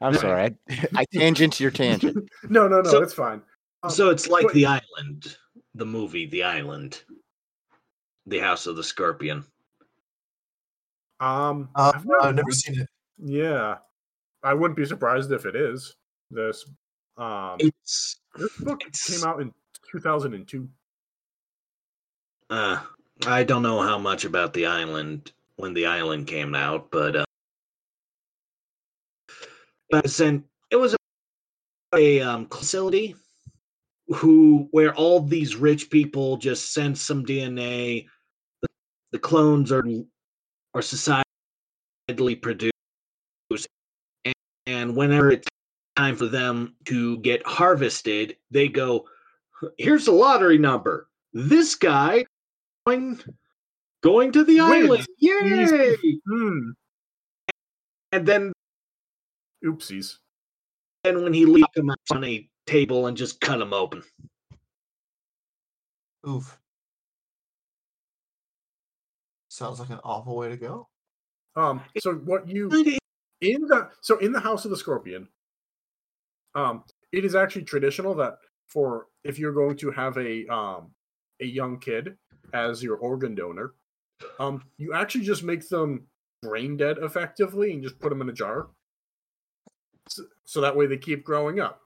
I'm 0.00 0.12
Right. 0.12 0.20
sorry. 0.20 0.56
I, 0.68 0.88
I 0.96 1.04
tangent 1.14 1.52
to 1.54 1.64
your 1.64 1.70
tangent. 1.70 2.28
No, 2.48 2.68
no, 2.68 2.80
no, 2.80 2.90
So- 2.90 3.02
it's 3.02 3.14
fine. 3.14 3.42
Um, 3.82 3.90
so 3.90 4.10
it's 4.10 4.28
like 4.28 4.44
but- 4.46 4.54
The 4.54 4.66
Island, 4.66 5.36
the 5.74 5.86
movie 5.86 6.26
The 6.26 6.42
Island, 6.42 7.02
The 8.26 8.38
House 8.38 8.66
of 8.66 8.76
the 8.76 8.84
Scorpion. 8.84 9.44
Um, 11.20 11.68
Uh, 11.74 11.92
I've 11.94 12.04
never, 12.06 12.22
I've 12.22 12.34
never 12.34 12.50
seen 12.50 12.80
it. 12.80 12.88
Yeah, 13.18 13.76
I 14.42 14.54
wouldn't 14.54 14.76
be 14.76 14.84
surprised 14.84 15.30
if 15.32 15.46
it 15.46 15.54
is 15.56 15.94
this. 16.30 16.64
Um, 17.16 17.56
It's 17.60 18.20
this 18.36 18.56
book 18.58 18.80
it's- 18.82 19.06
came 19.20 19.28
out 19.28 19.40
in 19.40 19.52
2002. 19.92 20.68
uh, 22.50 22.82
I 23.26 23.44
don't 23.44 23.62
know 23.62 23.80
how 23.80 23.98
much 23.98 24.24
about 24.24 24.52
The 24.52 24.66
Island 24.66 25.32
when 25.56 25.72
The 25.74 25.86
Island 25.86 26.26
came 26.26 26.54
out, 26.54 26.90
but 26.90 27.14
uh, 27.16 27.24
it 30.70 30.76
was 30.76 30.96
a, 31.94 32.20
um, 32.20 32.48
facility 32.48 33.14
who 34.08 34.68
where 34.70 34.94
all 34.94 35.20
these 35.20 35.56
rich 35.56 35.90
people 35.90 36.36
just 36.36 36.72
send 36.72 36.96
some 36.96 37.24
DNA. 37.24 38.06
The, 38.60 38.68
the 39.12 39.18
clones 39.18 39.72
are 39.72 39.84
are 40.74 40.80
societally 40.80 41.22
produced, 42.40 42.72
and, 44.24 44.34
and 44.66 44.96
whenever 44.96 45.30
it's 45.30 45.48
time 45.96 46.16
for 46.16 46.26
them 46.26 46.74
to 46.86 47.18
get 47.18 47.46
harvested, 47.46 48.36
they 48.50 48.68
go, 48.68 49.06
"Here's 49.78 50.08
a 50.08 50.12
lottery 50.12 50.58
number. 50.58 51.08
This 51.32 51.74
guy 51.74 52.26
going 52.86 53.20
going 54.02 54.32
to 54.32 54.44
the 54.44 54.60
Wins. 54.60 54.84
island, 54.84 55.06
yay!" 55.18 55.96
Hmm. 56.26 56.70
And 58.12 58.26
then 58.26 58.52
Oopsies. 59.64 60.18
And 61.04 61.22
when 61.22 61.32
he 61.32 61.44
leaves 61.44 61.68
him 61.74 61.90
on 62.10 62.24
a 62.24 62.48
table 62.66 63.06
and 63.06 63.16
just 63.16 63.40
cut 63.40 63.60
him 63.60 63.72
open. 63.72 64.02
Oof. 66.28 66.58
Sounds 69.48 69.78
like 69.78 69.90
an 69.90 70.00
awful 70.02 70.36
way 70.36 70.48
to 70.48 70.56
go. 70.56 70.88
Um. 71.56 71.82
So 71.98 72.14
what 72.14 72.48
you 72.48 72.68
in 73.40 73.62
the 73.66 73.88
so 74.00 74.18
in 74.18 74.32
the 74.32 74.40
House 74.40 74.64
of 74.64 74.70
the 74.70 74.76
Scorpion, 74.76 75.28
um, 76.54 76.84
it 77.12 77.24
is 77.24 77.34
actually 77.34 77.62
traditional 77.62 78.14
that 78.16 78.38
for 78.66 79.06
if 79.22 79.38
you're 79.38 79.52
going 79.52 79.76
to 79.76 79.90
have 79.90 80.16
a 80.18 80.46
um 80.52 80.90
a 81.40 81.46
young 81.46 81.78
kid 81.78 82.16
as 82.52 82.82
your 82.82 82.96
organ 82.96 83.34
donor, 83.34 83.74
um, 84.38 84.62
you 84.78 84.94
actually 84.94 85.24
just 85.24 85.44
make 85.44 85.68
them 85.68 86.06
brain 86.42 86.76
dead 86.76 86.98
effectively 86.98 87.72
and 87.72 87.82
just 87.82 87.98
put 87.98 88.08
them 88.08 88.22
in 88.22 88.28
a 88.28 88.32
jar. 88.32 88.68
So, 90.08 90.24
so 90.44 90.60
that 90.60 90.76
way 90.76 90.86
they 90.86 90.96
keep 90.96 91.24
growing 91.24 91.60
up. 91.60 91.80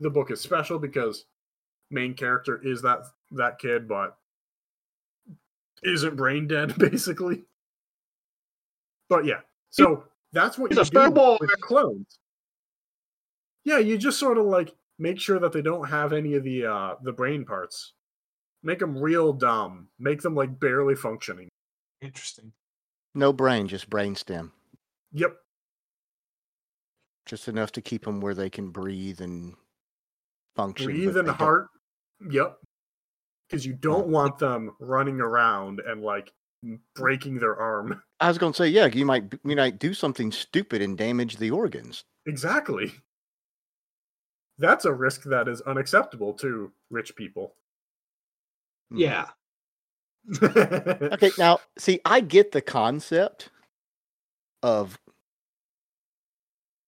The 0.00 0.10
book 0.10 0.30
is 0.30 0.40
special 0.40 0.78
because 0.78 1.24
main 1.90 2.14
character 2.14 2.60
is 2.62 2.82
that 2.82 3.00
that 3.32 3.58
kid, 3.58 3.88
but 3.88 4.16
isn't 5.82 6.16
brain 6.16 6.46
dead 6.46 6.74
basically. 6.78 7.44
But 9.08 9.24
yeah, 9.24 9.40
so 9.70 10.04
that's 10.32 10.58
what 10.58 10.70
He's 10.70 10.76
you 10.76 10.82
a 10.82 10.86
spare 10.86 11.10
do 11.10 11.38
with 11.40 11.60
clones. 11.60 12.18
Yeah, 13.64 13.78
you 13.78 13.98
just 13.98 14.18
sort 14.18 14.38
of 14.38 14.46
like 14.46 14.74
make 14.98 15.18
sure 15.18 15.38
that 15.38 15.52
they 15.52 15.62
don't 15.62 15.88
have 15.88 16.12
any 16.12 16.34
of 16.34 16.44
the 16.44 16.66
uh 16.66 16.94
the 17.02 17.12
brain 17.12 17.44
parts. 17.44 17.94
Make 18.62 18.80
them 18.80 18.96
real 18.98 19.32
dumb. 19.32 19.88
Make 19.98 20.20
them 20.20 20.34
like 20.34 20.58
barely 20.58 20.94
functioning. 20.94 21.48
Interesting. 22.00 22.52
No 23.14 23.32
brain, 23.32 23.66
just 23.68 23.88
brain 23.88 24.14
stem. 24.14 24.52
Yep. 25.12 25.36
Just 27.28 27.46
enough 27.46 27.70
to 27.72 27.82
keep 27.82 28.04
them 28.04 28.20
where 28.20 28.34
they 28.34 28.48
can 28.50 28.70
breathe 28.70 29.20
and 29.20 29.54
function. 30.56 30.86
Breathe 30.86 31.12
they 31.12 31.20
and 31.20 31.28
don't- 31.28 31.36
heart. 31.36 31.68
Yep. 32.28 32.56
Because 33.48 33.64
you 33.64 33.74
don't 33.74 34.08
want 34.08 34.38
them 34.38 34.72
running 34.80 35.20
around 35.20 35.80
and 35.86 36.02
like 36.02 36.32
breaking 36.94 37.38
their 37.38 37.56
arm. 37.56 38.02
I 38.20 38.28
was 38.28 38.38
going 38.38 38.52
to 38.52 38.56
say, 38.56 38.68
yeah, 38.68 38.86
you 38.86 39.04
might 39.06 39.32
you 39.44 39.54
might 39.56 39.78
do 39.78 39.94
something 39.94 40.32
stupid 40.32 40.82
and 40.82 40.98
damage 40.98 41.36
the 41.36 41.50
organs. 41.50 42.02
Exactly. 42.26 42.92
That's 44.58 44.84
a 44.86 44.92
risk 44.92 45.22
that 45.24 45.46
is 45.48 45.60
unacceptable 45.62 46.32
to 46.34 46.72
rich 46.90 47.14
people. 47.14 47.54
Mm. 48.92 48.98
yeah. 49.00 49.26
Okay, 51.12 51.30
now 51.38 51.60
see, 51.78 52.00
I 52.04 52.20
get 52.20 52.52
the 52.52 52.60
concept 52.60 53.50
of 54.62 54.98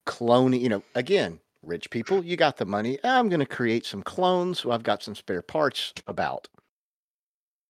cloning. 0.06 0.60
You 0.60 0.68
know, 0.68 0.82
again, 0.94 1.40
rich 1.62 1.90
people, 1.90 2.24
you 2.24 2.36
got 2.36 2.56
the 2.56 2.64
money. 2.64 2.98
Ah, 3.04 3.18
I'm 3.18 3.28
going 3.28 3.40
to 3.40 3.46
create 3.46 3.86
some 3.86 4.02
clones, 4.02 4.60
so 4.60 4.70
I've 4.70 4.82
got 4.82 5.02
some 5.02 5.14
spare 5.14 5.42
parts 5.42 5.92
about. 6.06 6.48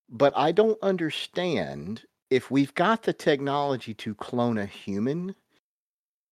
But 0.09 0.33
I 0.37 0.53
don't 0.53 0.79
understand 0.83 2.05
if 2.31 2.51
we've 2.51 2.75
got 2.75 3.03
the 3.03 3.13
technology 3.13 3.95
to 3.95 4.15
clone 4.15 4.59
a 4.59 4.67
human. 4.67 5.35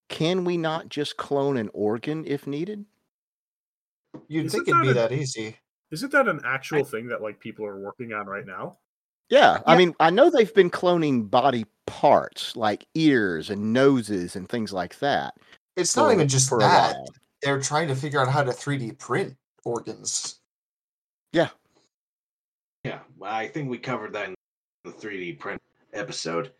Can 0.09 0.45
we 0.45 0.57
not 0.57 0.89
just 0.89 1.17
clone 1.17 1.57
an 1.57 1.71
organ 1.75 2.25
if 2.27 2.47
needed? 2.47 2.85
You'd 4.27 4.47
Isn't 4.47 4.65
think 4.65 4.69
it'd 4.69 4.83
be 4.83 4.93
that 4.95 5.11
that 5.11 5.13
easy. 5.13 5.57
Isn't 5.91 6.13
that 6.13 6.29
an 6.29 6.41
actual 6.45 6.85
thing 6.85 7.09
that 7.09 7.23
like 7.23 7.41
people 7.41 7.65
are 7.65 7.79
working 7.79 8.13
on 8.13 8.27
right 8.27 8.47
now? 8.47 8.79
Yeah, 9.31 9.61
I 9.67 9.77
mean, 9.77 9.95
I 10.01 10.09
know 10.09 10.31
they've 10.31 10.55
been 10.55 10.71
cloning 10.71 11.29
body 11.31 11.67
parts 11.87 12.57
like 12.57 12.87
ears 12.95 13.51
and 13.51 13.75
noses 13.75 14.35
and 14.35 14.49
things 14.49 14.73
like 14.73 14.99
that. 15.01 15.35
It's 15.79 15.97
not 15.97 16.07
for- 16.09 16.13
even 16.13 16.29
just 16.29 16.49
for 16.49 16.59
that. 16.59 16.97
They're 17.43 17.61
trying 17.61 17.89
to 17.89 17.95
figure 17.95 18.21
out 18.21 18.29
how 18.29 18.43
to 18.43 18.53
3D 18.53 18.93
print 18.99 19.37
organs. 19.65 20.41
Yeah, 21.33 21.51
Yeah. 22.85 23.01
Well, 23.17 23.33
I 23.33 23.49
think 23.49 23.69
we 23.69 23.79
covered 23.79 24.13
that 24.15 24.29
in 24.29 24.35
the 24.85 24.93
3D 24.93 25.33
print 25.39 25.61
episode. 25.93 26.53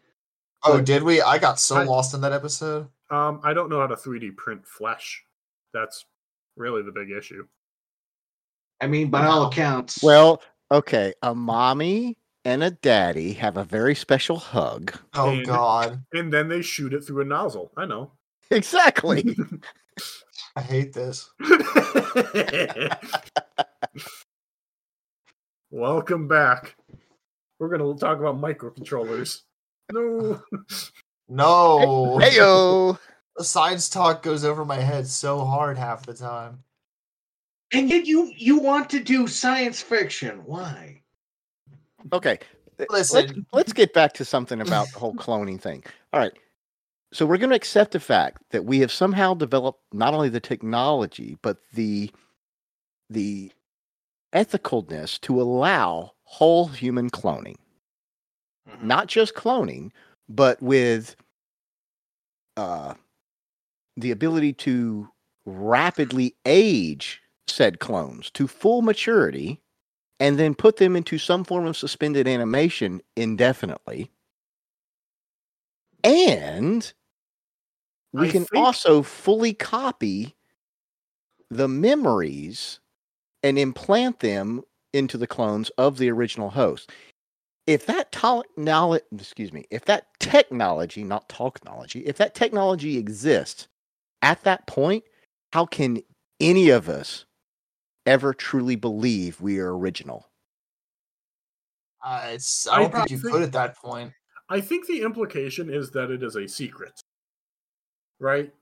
Oh, 0.63 0.77
But- 0.77 0.85
did 0.87 1.03
we? 1.03 1.23
I 1.23 1.39
got 1.39 1.59
so 1.59 1.77
I- 1.77 1.85
lost 1.85 2.15
in 2.15 2.21
that 2.23 2.33
episode. 2.33 2.89
Um, 3.11 3.41
I 3.43 3.55
don't 3.55 3.71
know 3.71 3.81
how 3.81 3.87
to 3.87 3.97
3D 3.97 4.31
print 4.33 4.67
flesh. 4.67 5.25
That's 5.73 6.05
really 6.57 6.83
the 6.83 6.93
big 6.93 7.11
issue. 7.11 7.47
I 8.81 8.87
mean, 8.87 9.11
by 9.11 9.25
all 9.27 9.47
accounts, 9.49 10.03
Well, 10.03 10.43
okay, 10.71 11.15
a 11.23 11.35
mommy 11.35 12.19
and 12.45 12.63
a 12.63 12.71
daddy 12.73 13.33
have 13.35 13.57
a 13.57 13.65
very 13.65 13.95
special 13.95 14.37
hug. 14.39 14.93
Oh 15.15 15.31
And- 15.31 15.47
God, 15.47 16.05
And 16.13 16.33
then 16.33 16.49
they 16.49 16.63
shoot 16.63 16.93
it 16.93 17.05
through 17.05 17.23
a 17.23 17.25
nozzle. 17.25 17.73
I 17.77 17.87
know. 17.87 18.13
Exactly. 18.51 19.37
I 20.57 20.61
hate 20.63 20.93
this. 20.93 21.31
Welcome 25.71 26.29
back. 26.29 26.77
We're 27.59 27.69
gonna 27.69 27.95
talk 27.97 28.19
about 28.19 28.41
microcontrollers. 28.41 29.43
No. 29.93 30.41
No, 31.29 32.19
Heyo. 32.23 32.99
the 33.37 33.45
science 33.45 33.89
talk 33.91 34.23
goes 34.23 34.45
over 34.45 34.65
my 34.65 34.77
head 34.77 35.07
so 35.07 35.45
hard 35.45 35.77
half 35.77 36.07
the 36.07 36.15
time. 36.15 36.63
and 37.73 37.91
yet 37.91 38.07
you 38.07 38.33
you 38.37 38.59
want 38.59 38.89
to 38.91 39.01
do 39.01 39.27
science 39.27 39.83
fiction. 39.83 40.41
Why? 40.47 41.03
Okay. 42.13 42.39
th- 42.79 42.89
Let's, 42.91 43.13
Listen. 43.13 43.45
let's 43.53 43.73
get 43.73 43.93
back 43.93 44.15
to 44.15 44.25
something 44.25 44.61
about 44.63 44.91
the 44.93 44.99
whole 45.01 45.15
cloning 45.15 45.61
thing. 45.61 45.83
All 46.13 46.21
right. 46.21 46.33
So 47.13 47.25
we're 47.25 47.39
going 47.39 47.51
to 47.51 47.57
accept 47.57 47.93
the 47.93 48.01
fact 48.01 48.43
that 48.51 48.65
we 48.67 48.81
have 48.81 48.93
somehow 48.93 49.35
developed 49.35 49.81
not 49.93 50.15
only 50.15 50.29
the 50.29 50.41
technology 50.41 51.39
but 51.43 51.59
the 51.73 52.11
the 53.11 53.53
ethicalness 54.35 55.21
to 55.23 55.41
allow 55.41 56.13
whole 56.25 56.69
human 56.69 57.11
cloning. 57.11 57.57
Mhm. 58.69 58.83
not 58.83 59.07
just 59.09 59.35
cloning, 59.35 59.91
but 60.29 60.63
with 60.63 61.17
uh, 62.57 62.95
the 63.97 64.11
ability 64.11 64.53
to 64.53 65.09
rapidly 65.47 66.35
age 66.45 67.21
said 67.47 67.81
clones 67.81 68.31
to 68.33 68.47
full 68.47 68.83
maturity 68.83 69.61
and 70.21 70.39
then 70.39 70.55
put 70.55 70.77
them 70.77 70.97
into 70.97 71.19
some 71.19 71.45
form 71.45 71.67
of 71.67 71.77
suspended 71.77 72.29
animation 72.29 73.01
indefinitely. 73.17 74.11
And 76.05 76.93
we 78.13 78.29
I 78.29 78.31
can 78.31 78.45
think- 78.45 78.65
also 78.65 79.03
fully 79.03 79.53
copy 79.55 80.35
the 81.51 81.69
memories 81.69 82.81
and 83.43 83.59
implant 83.59 84.21
them 84.21 84.63
into 84.93 85.17
the 85.17 85.27
clones 85.27 85.71
of 85.79 85.99
the 85.99 86.11
original 86.11 86.51
host. 86.51 86.91
If 87.67 87.87
that 87.87 88.11
tol- 88.13 88.45
knowledge, 88.57 89.05
excuse 89.15 89.53
me, 89.53 89.65
if 89.71 89.85
that 89.85 90.07
technology, 90.19 91.05
not 91.05 91.29
technology, 91.29 92.01
if 92.07 92.17
that 92.17 92.35
technology 92.35 92.97
exists 92.97 93.69
at 94.23 94.43
that 94.45 94.67
point, 94.67 95.05
how 95.53 95.67
can 95.67 96.03
any 96.41 96.71
of 96.71 96.89
us 96.89 97.27
ever 98.07 98.33
truly 98.33 98.77
believe 98.77 99.41
we 99.41 99.59
are 99.59 99.77
original? 99.77 100.29
Uh, 102.03 102.31
it's 102.31 102.67
I 102.67 102.77
I 102.77 102.79
don't 102.81 102.93
think 102.93 103.11
you 103.11 103.21
could 103.21 103.43
at 103.43 103.53
that 103.53 103.77
point. 103.77 104.13
I 104.49 104.61
think 104.61 104.87
the 104.87 105.03
implication 105.03 105.69
is 105.69 105.91
that 105.91 106.11
it 106.11 106.23
is 106.23 106.37
a 106.37 106.47
secret. 106.49 106.93
Right? 108.21 108.53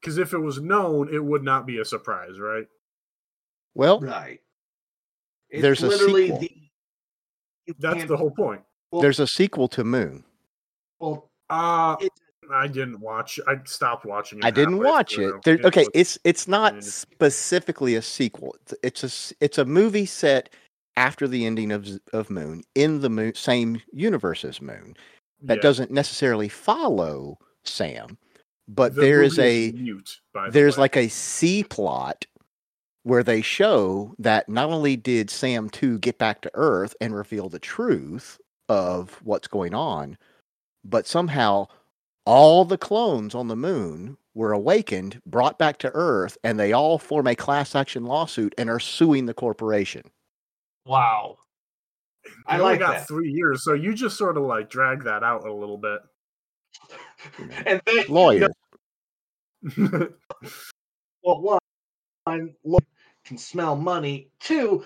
Because 0.00 0.18
if 0.18 0.32
it 0.32 0.38
was 0.38 0.60
known, 0.60 1.12
it 1.12 1.22
would 1.22 1.42
not 1.42 1.66
be 1.66 1.78
a 1.78 1.84
surprise, 1.84 2.38
right? 2.38 2.66
Well, 3.74 4.00
Right. 4.00 4.40
There's 5.50 5.82
a 5.82 5.90
sequel. 5.96 6.38
the. 6.40 6.50
That's 7.78 8.04
the 8.04 8.16
whole 8.16 8.30
point. 8.30 8.62
well, 8.90 9.02
there's 9.02 9.20
a 9.20 9.26
sequel 9.26 9.68
to 9.68 9.84
Moon. 9.84 10.24
well, 10.98 11.30
Uh 11.48 11.96
It- 12.00 12.12
I 12.52 12.68
didn't 12.68 13.00
watch 13.00 13.40
I 13.48 13.56
stopped 13.64 14.04
watching 14.06 14.38
it. 14.38 14.44
I 14.44 14.50
didn't 14.52 14.78
watch 14.78 15.14
through. 15.16 15.36
it. 15.36 15.42
There, 15.44 15.58
okay, 15.64 15.80
was- 15.82 15.90
it's 15.94 16.18
it's 16.24 16.48
not 16.48 16.74
Yeah. 16.74 16.80
specifically 16.80 17.94
a 17.96 18.02
sequel. 18.02 18.56
It's, 18.62 18.74
it's 18.84 19.02
a 19.02 19.06
s- 19.06 19.32
it's 19.40 19.58
a 19.58 19.64
movie 19.64 20.06
set 20.06 20.52
after 20.96 21.26
the 21.28 21.44
ending 21.44 21.72
of 21.72 21.88
of 22.12 22.30
Moon 22.30 22.62
in 22.76 23.00
the 23.00 23.10
moon, 23.10 23.34
same 23.34 23.80
universe 23.92 24.44
as 24.44 24.60
Moon. 24.62 24.96
That 25.42 25.56
yeah. 25.58 25.62
doesn't 25.62 25.90
necessarily 25.90 26.48
follow 26.48 27.38
Sam, 27.64 28.16
but 28.68 28.94
The 28.94 29.00
there 29.00 29.22
is 29.22 29.38
movie 29.38 29.70
a 29.70 29.72
mute, 29.72 30.20
by 30.32 30.50
the 30.50 30.52
there's 30.52 30.76
way. 30.76 30.80
like 30.82 30.96
a 30.96 31.08
C 31.08 31.64
plot 31.64 32.26
where 33.02 33.22
they 33.22 33.40
show 33.42 34.14
that 34.18 34.48
not 34.48 34.70
only 34.70 34.96
did 34.96 35.30
Sam 35.30 35.70
2 35.70 35.98
get 36.00 36.18
back 36.18 36.40
to 36.42 36.50
Earth 36.54 36.94
and 37.00 37.14
reveal 37.14 37.48
the 37.48 37.58
truth 37.60 38.40
of 38.68 39.20
what's 39.22 39.48
going 39.48 39.74
on, 39.74 40.18
but 40.84 41.06
somehow 41.06 41.66
all 42.24 42.64
the 42.64 42.78
clones 42.78 43.34
on 43.34 43.48
the 43.48 43.56
moon 43.56 44.18
were 44.34 44.52
awakened, 44.52 45.20
brought 45.24 45.58
back 45.58 45.78
to 45.78 45.90
Earth, 45.94 46.36
and 46.44 46.58
they 46.58 46.72
all 46.72 46.98
form 46.98 47.26
a 47.28 47.36
class 47.36 47.74
action 47.76 48.04
lawsuit 48.04 48.54
and 48.58 48.68
are 48.68 48.80
suing 48.80 49.26
the 49.26 49.34
corporation. 49.34 50.02
Wow. 50.84 51.38
I 52.46 52.58
only 52.58 52.72
like 52.72 52.78
got 52.78 52.98
that. 52.98 53.08
three 53.08 53.30
years, 53.30 53.64
so 53.64 53.72
you 53.74 53.94
just 53.94 54.16
sort 54.18 54.36
of 54.36 54.44
like 54.44 54.68
drag 54.70 55.04
that 55.04 55.22
out 55.22 55.46
a 55.46 55.52
little 55.52 55.78
bit. 55.78 56.00
And 57.66 57.80
then 57.86 58.04
Lawyers. 58.08 58.48
well, 61.22 61.58
one, 62.24 62.48
can 63.24 63.38
smell 63.38 63.76
money. 63.76 64.30
Two, 64.40 64.84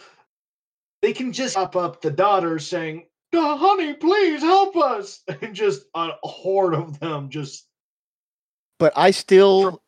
they 1.03 1.13
can 1.13 1.33
just 1.33 1.55
pop 1.55 1.77
up 1.77 2.01
the 2.01 2.11
daughter 2.11 2.59
saying, 2.59 3.07
"Oh, 3.33 3.57
"Honey, 3.57 3.95
please 3.95 4.43
help 4.43 4.77
us," 4.77 5.23
and 5.43 5.55
just 5.55 5.85
a 5.95 6.11
horde 6.23 6.75
of 6.75 6.99
them 7.01 7.31
just 7.31 7.67
But 8.79 8.93
I 8.97 9.11
still 9.11 9.83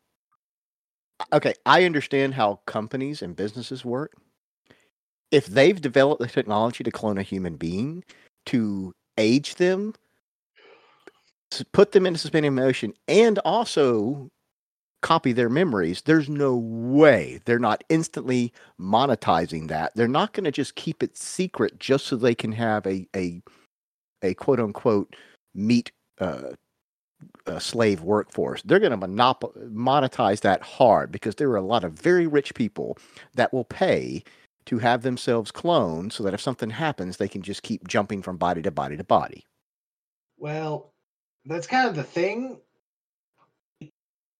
okay, 1.31 1.53
I 1.65 1.85
understand 1.85 2.33
how 2.33 2.59
companies 2.65 3.21
and 3.21 3.35
businesses 3.35 3.85
work. 3.85 4.13
If 5.31 5.47
they've 5.47 5.79
developed 5.79 6.21
the 6.21 6.27
technology 6.27 6.83
to 6.83 6.91
clone 6.91 7.17
a 7.17 7.23
human 7.23 7.55
being, 7.55 8.03
to 8.47 8.93
age 9.17 9.55
them, 9.55 9.93
put 11.73 11.91
them 11.91 12.05
into 12.05 12.19
suspended 12.19 12.53
motion, 12.53 12.93
and 13.07 13.39
also 13.39 14.31
copy 15.01 15.33
their 15.33 15.49
memories, 15.49 16.01
there's 16.03 16.29
no 16.29 16.55
way 16.55 17.39
they're 17.45 17.59
not 17.59 17.83
instantly 17.89 18.53
monetizing 18.79 19.67
that. 19.67 19.93
They're 19.95 20.07
not 20.07 20.33
going 20.33 20.45
to 20.45 20.51
just 20.51 20.75
keep 20.75 21.03
it 21.03 21.17
secret 21.17 21.79
just 21.79 22.07
so 22.07 22.15
they 22.15 22.35
can 22.35 22.53
have 22.53 22.87
a 22.87 23.07
a 23.15 23.41
a 24.23 24.33
quote 24.35 24.59
unquote 24.59 25.15
meat 25.53 25.91
uh, 26.19 27.59
slave 27.59 28.01
workforce. 28.01 28.61
They're 28.63 28.79
going 28.79 28.97
to 28.97 29.07
monop- 29.07 29.71
monetize 29.71 30.41
that 30.41 30.61
hard 30.61 31.11
because 31.11 31.35
there 31.35 31.49
are 31.51 31.57
a 31.57 31.61
lot 31.61 31.83
of 31.83 31.93
very 31.93 32.27
rich 32.27 32.55
people 32.55 32.97
that 33.35 33.53
will 33.53 33.65
pay 33.65 34.23
to 34.65 34.79
have 34.79 35.01
themselves 35.01 35.51
cloned 35.51 36.13
so 36.13 36.23
that 36.23 36.33
if 36.33 36.41
something 36.41 36.69
happens, 36.69 37.17
they 37.17 37.27
can 37.27 37.41
just 37.41 37.63
keep 37.63 37.87
jumping 37.87 38.21
from 38.21 38.37
body 38.37 38.61
to 38.61 38.71
body 38.71 38.97
to 38.97 39.03
body. 39.03 39.45
well. 40.37 40.92
That's 41.45 41.67
kind 41.67 41.87
of 41.89 41.95
the 41.95 42.03
thing. 42.03 42.57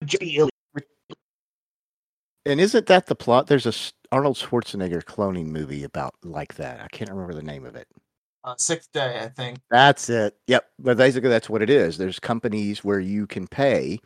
Just 0.06 0.22
be 0.22 0.38
ill- 0.38 0.50
And 2.46 2.60
isn't 2.60 2.88
that 2.88 3.06
the 3.06 3.16
plot? 3.16 3.48
There's 3.48 3.66
a 3.66 3.74
Arnold 4.14 4.38
Schwarzenegger 4.38 5.04
cloning 5.04 5.48
movie 5.48 5.84
about 5.84 6.14
like 6.24 6.56
that. 6.56 6.82
I 6.82 6.88
can't 6.90 7.10
remember 7.10 7.34
the 7.34 7.42
name 7.42 7.66
of 7.66 7.76
it. 7.76 7.88
Uh, 8.44 8.56
sixth 8.58 8.92
day, 8.92 9.22
I 9.22 9.30
think. 9.30 9.60
That's 9.72 10.10
it. 10.10 10.38
Yep. 10.48 10.66
But 10.80 10.98
basically, 10.98 11.30
that's 11.30 11.50
what 11.50 11.62
it 11.62 11.70
is. 11.70 11.98
There's 11.98 12.20
companies 12.20 12.84
where 12.84 13.00
you 13.00 13.26
can 13.26 13.48
pay. 13.48 14.00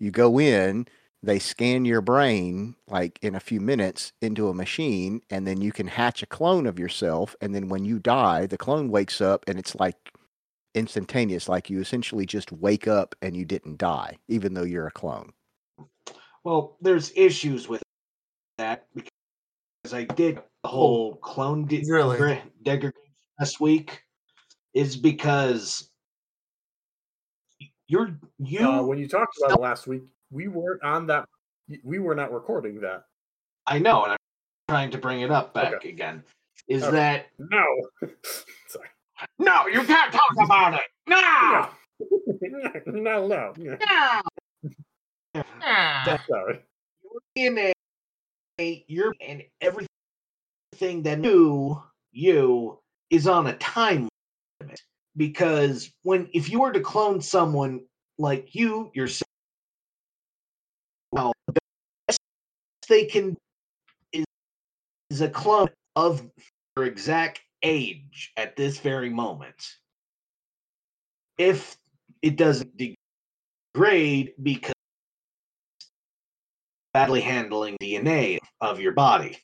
You 0.00 0.10
go 0.10 0.40
in, 0.40 0.86
they 1.22 1.38
scan 1.38 1.84
your 1.84 2.00
brain 2.00 2.74
like 2.88 3.20
in 3.22 3.36
a 3.36 3.40
few 3.40 3.60
minutes 3.60 4.12
into 4.20 4.48
a 4.48 4.54
machine, 4.54 5.20
and 5.30 5.46
then 5.46 5.60
you 5.60 5.70
can 5.70 5.86
hatch 5.86 6.22
a 6.24 6.26
clone 6.26 6.66
of 6.66 6.80
yourself. 6.80 7.36
And 7.40 7.54
then 7.54 7.68
when 7.68 7.84
you 7.84 8.00
die, 8.00 8.46
the 8.46 8.58
clone 8.58 8.88
wakes 8.88 9.20
up 9.20 9.44
and 9.46 9.58
it's 9.58 9.76
like 9.76 10.12
instantaneous. 10.74 11.48
Like 11.48 11.70
you 11.70 11.80
essentially 11.80 12.26
just 12.26 12.52
wake 12.52 12.88
up 12.88 13.14
and 13.22 13.36
you 13.36 13.44
didn't 13.44 13.78
die, 13.78 14.18
even 14.28 14.54
though 14.54 14.62
you're 14.64 14.86
a 14.86 14.92
clone. 14.92 15.32
Well, 16.44 16.76
there's 16.80 17.12
issues 17.14 17.68
with 17.68 17.82
that 18.58 18.86
because 18.94 19.92
I 19.92 20.04
did 20.04 20.40
the 20.62 20.68
whole 20.68 21.16
clone 21.16 21.66
de- 21.66 21.84
Really? 21.88 22.40
degradation 22.62 23.00
last 23.38 23.60
week. 23.60 24.02
Is 24.74 24.96
because 24.96 25.90
you're 27.86 28.16
you. 28.38 28.66
uh, 28.66 28.82
when 28.82 28.96
you 28.98 29.06
talked 29.06 29.36
about 29.38 29.58
it 29.58 29.60
last 29.60 29.86
week, 29.86 30.02
we 30.30 30.48
weren't 30.48 30.82
on 30.82 31.06
that. 31.08 31.26
We 31.84 31.98
were 31.98 32.14
not 32.14 32.32
recording 32.32 32.80
that. 32.80 33.04
I 33.66 33.78
know, 33.78 34.04
and 34.04 34.12
I'm 34.12 34.18
trying 34.68 34.90
to 34.92 34.98
bring 34.98 35.20
it 35.20 35.30
up 35.30 35.52
back 35.52 35.74
Okay. 35.74 35.90
again. 35.90 36.24
Is 36.68 36.84
Okay. 36.84 36.96
that 36.96 37.26
No, 37.38 37.62
sorry. 38.00 38.14
no? 39.38 39.66
You 39.66 39.82
can't 39.84 40.12
talk 40.12 40.32
about 40.44 40.74
it. 40.74 40.80
No. 41.08 41.68
no, 42.86 43.26
no. 43.26 43.54
No. 43.56 44.22
no. 45.34 46.18
Sorry. 46.28 46.60
DNA, 47.36 47.72
you're 48.86 49.14
and 49.26 49.42
everything 49.60 51.02
that 51.02 51.18
knew 51.18 51.82
you 52.12 52.78
is 53.10 53.26
on 53.26 53.46
a 53.46 53.56
time 53.56 54.08
limit 54.60 54.80
because 55.16 55.90
when 56.02 56.28
if 56.32 56.50
you 56.50 56.60
were 56.60 56.72
to 56.72 56.80
clone 56.80 57.20
someone 57.20 57.80
like 58.18 58.54
you 58.54 58.90
yourself, 58.94 59.28
well, 61.12 61.32
the 61.46 61.60
best 62.06 62.18
they 62.88 63.04
can 63.04 63.36
is, 64.12 64.24
is 65.10 65.20
a 65.20 65.28
clone 65.28 65.68
of 65.96 66.22
your 66.76 66.86
exact 66.86 67.40
age 67.62 68.32
at 68.36 68.56
this 68.56 68.78
very 68.78 69.10
moment. 69.10 69.76
If 71.38 71.76
it 72.20 72.36
doesn't 72.36 72.76
degrade 73.74 74.32
because 74.42 74.72
badly 76.92 77.20
handling 77.20 77.76
DNA 77.80 78.38
of 78.60 78.80
your 78.80 78.92
body. 78.92 79.38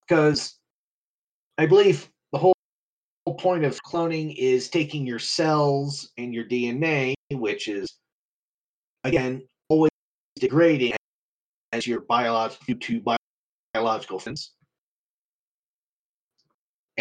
Because 0.00 0.58
I 1.58 1.66
believe 1.66 2.08
the 2.32 2.38
whole, 2.38 2.54
point 3.38 3.64
of 3.64 3.80
cloning 3.82 4.34
is 4.36 4.68
taking 4.68 5.06
your 5.06 5.18
cells 5.18 6.10
and 6.18 6.34
your 6.34 6.44
DNA, 6.44 7.14
which 7.30 7.66
is, 7.66 7.94
again, 9.04 9.42
always 9.68 9.90
degrading 10.38 10.92
as 11.72 11.86
your 11.86 12.00
biological 12.00 12.74
to 12.78 13.16
biological 13.74 14.18
things, 14.18 14.52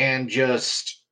and 0.02 0.30
just 0.30 1.04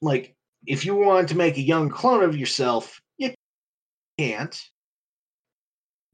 like 0.00 0.34
if 0.66 0.86
you 0.86 0.94
want 0.94 1.28
to 1.28 1.36
make 1.36 1.58
a 1.58 1.62
young 1.62 1.90
clone 1.90 2.24
of 2.24 2.34
yourself, 2.36 3.00
you 3.18 3.34
can't 4.18 4.58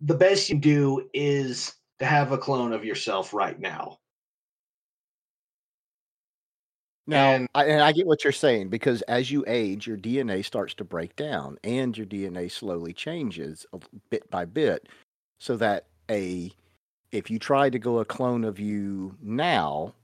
the 0.00 0.14
best 0.14 0.50
you 0.50 0.58
do 0.58 1.08
is 1.14 1.74
to 2.00 2.04
have 2.04 2.32
a 2.32 2.38
clone 2.38 2.72
of 2.72 2.84
yourself 2.84 3.32
right 3.32 3.58
now. 3.58 3.98
Now, 7.06 7.30
And- 7.30 7.48
I, 7.54 7.64
and 7.66 7.80
I 7.80 7.92
get 7.92 8.06
what 8.06 8.24
you're 8.24 8.32
saying 8.32 8.68
because 8.68 9.02
as 9.02 9.30
you 9.30 9.44
age, 9.46 9.86
your 9.86 9.96
DNA 9.96 10.44
starts 10.44 10.74
to 10.74 10.84
break 10.84 11.14
down 11.16 11.56
and 11.64 11.96
your 11.96 12.06
DNA 12.06 12.50
slowly 12.50 12.92
changes 12.92 13.64
bit 14.10 14.28
by 14.28 14.44
bit 14.44 14.88
so 15.38 15.56
that 15.56 15.86
a 16.10 16.52
if 17.12 17.30
you 17.30 17.38
try 17.38 17.70
to 17.70 17.78
go 17.78 18.00
a 18.00 18.04
clone 18.04 18.44
of 18.44 18.58
you 18.58 19.16
now, 19.22 19.94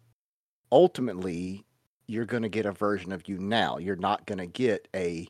ultimately 0.71 1.65
you're 2.13 2.27
going 2.27 2.43
to 2.43 2.49
get 2.49 2.67
a 2.67 2.73
version 2.73 3.11
of 3.11 3.27
you 3.29 3.39
now. 3.39 3.79
You're 3.79 3.97
not 3.97 4.27
going 4.27 4.39
to 4.39 4.47
get 4.47 4.87
a 4.95 5.27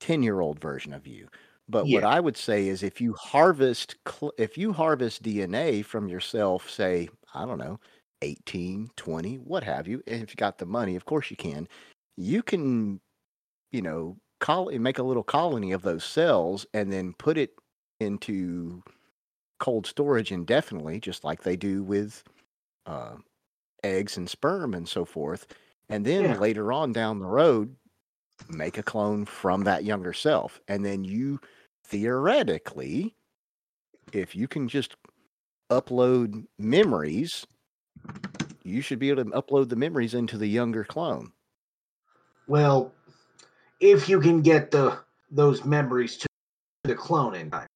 10-year-old 0.00 0.60
version 0.60 0.92
of 0.92 1.06
you. 1.06 1.28
But 1.68 1.88
what 1.88 2.02
I 2.04 2.18
would 2.18 2.36
say 2.36 2.68
is 2.68 2.82
if 2.82 3.00
you 3.00 3.12
harvest 3.14 3.96
cl- 4.08 4.32
if 4.38 4.56
you 4.56 4.72
harvest 4.72 5.22
DNA 5.22 5.84
from 5.84 6.08
yourself, 6.08 6.68
say, 6.68 7.08
I 7.34 7.44
don't 7.44 7.58
know, 7.58 7.78
18, 8.22 8.90
20, 8.96 9.36
what 9.36 9.62
have 9.64 9.86
you, 9.86 10.02
and 10.06 10.22
if 10.22 10.30
you 10.30 10.36
got 10.36 10.58
the 10.58 10.66
money, 10.66 10.96
of 10.96 11.04
course 11.04 11.30
you 11.30 11.36
can. 11.36 11.68
You 12.16 12.42
can, 12.42 13.00
you 13.70 13.82
know, 13.82 14.16
call 14.40 14.70
make 14.78 14.98
a 14.98 15.02
little 15.02 15.22
colony 15.22 15.72
of 15.72 15.82
those 15.82 16.04
cells 16.04 16.66
and 16.72 16.92
then 16.92 17.12
put 17.14 17.36
it 17.36 17.50
into 18.00 18.82
cold 19.60 19.86
storage 19.86 20.32
indefinitely, 20.32 21.00
just 21.00 21.22
like 21.22 21.42
they 21.42 21.56
do 21.56 21.82
with 21.82 22.24
uh, 22.86 23.16
eggs 23.84 24.16
and 24.16 24.28
sperm 24.28 24.74
and 24.74 24.88
so 24.88 25.04
forth. 25.04 25.46
And 25.88 26.04
then 26.04 26.24
Yeah. 26.24 26.38
later 26.38 26.72
on 26.72 26.92
down 26.92 27.18
the 27.18 27.26
road, 27.26 27.74
make 28.48 28.78
a 28.78 28.82
clone 28.82 29.24
from 29.24 29.64
that 29.64 29.84
younger 29.84 30.12
self. 30.12 30.60
And 30.68 30.84
then 30.84 31.04
you 31.04 31.40
theoretically, 31.84 33.16
if 34.12 34.34
you 34.36 34.46
can 34.48 34.68
just 34.68 34.96
upload 35.70 36.46
memories, 36.58 37.46
you 38.62 38.80
should 38.80 38.98
be 38.98 39.10
able 39.10 39.24
to 39.24 39.30
upload 39.30 39.68
the 39.70 39.76
memories 39.76 40.14
into 40.14 40.36
the 40.36 40.46
younger 40.46 40.84
clone. 40.84 41.32
Well, 42.46 42.92
if 43.80 44.08
you 44.08 44.20
can 44.20 44.42
get 44.42 44.70
the 44.70 44.98
those 45.30 45.64
memories 45.64 46.16
to 46.18 46.26
the 46.84 46.94
clone 46.94 47.34
in 47.34 47.50
time. 47.50 47.66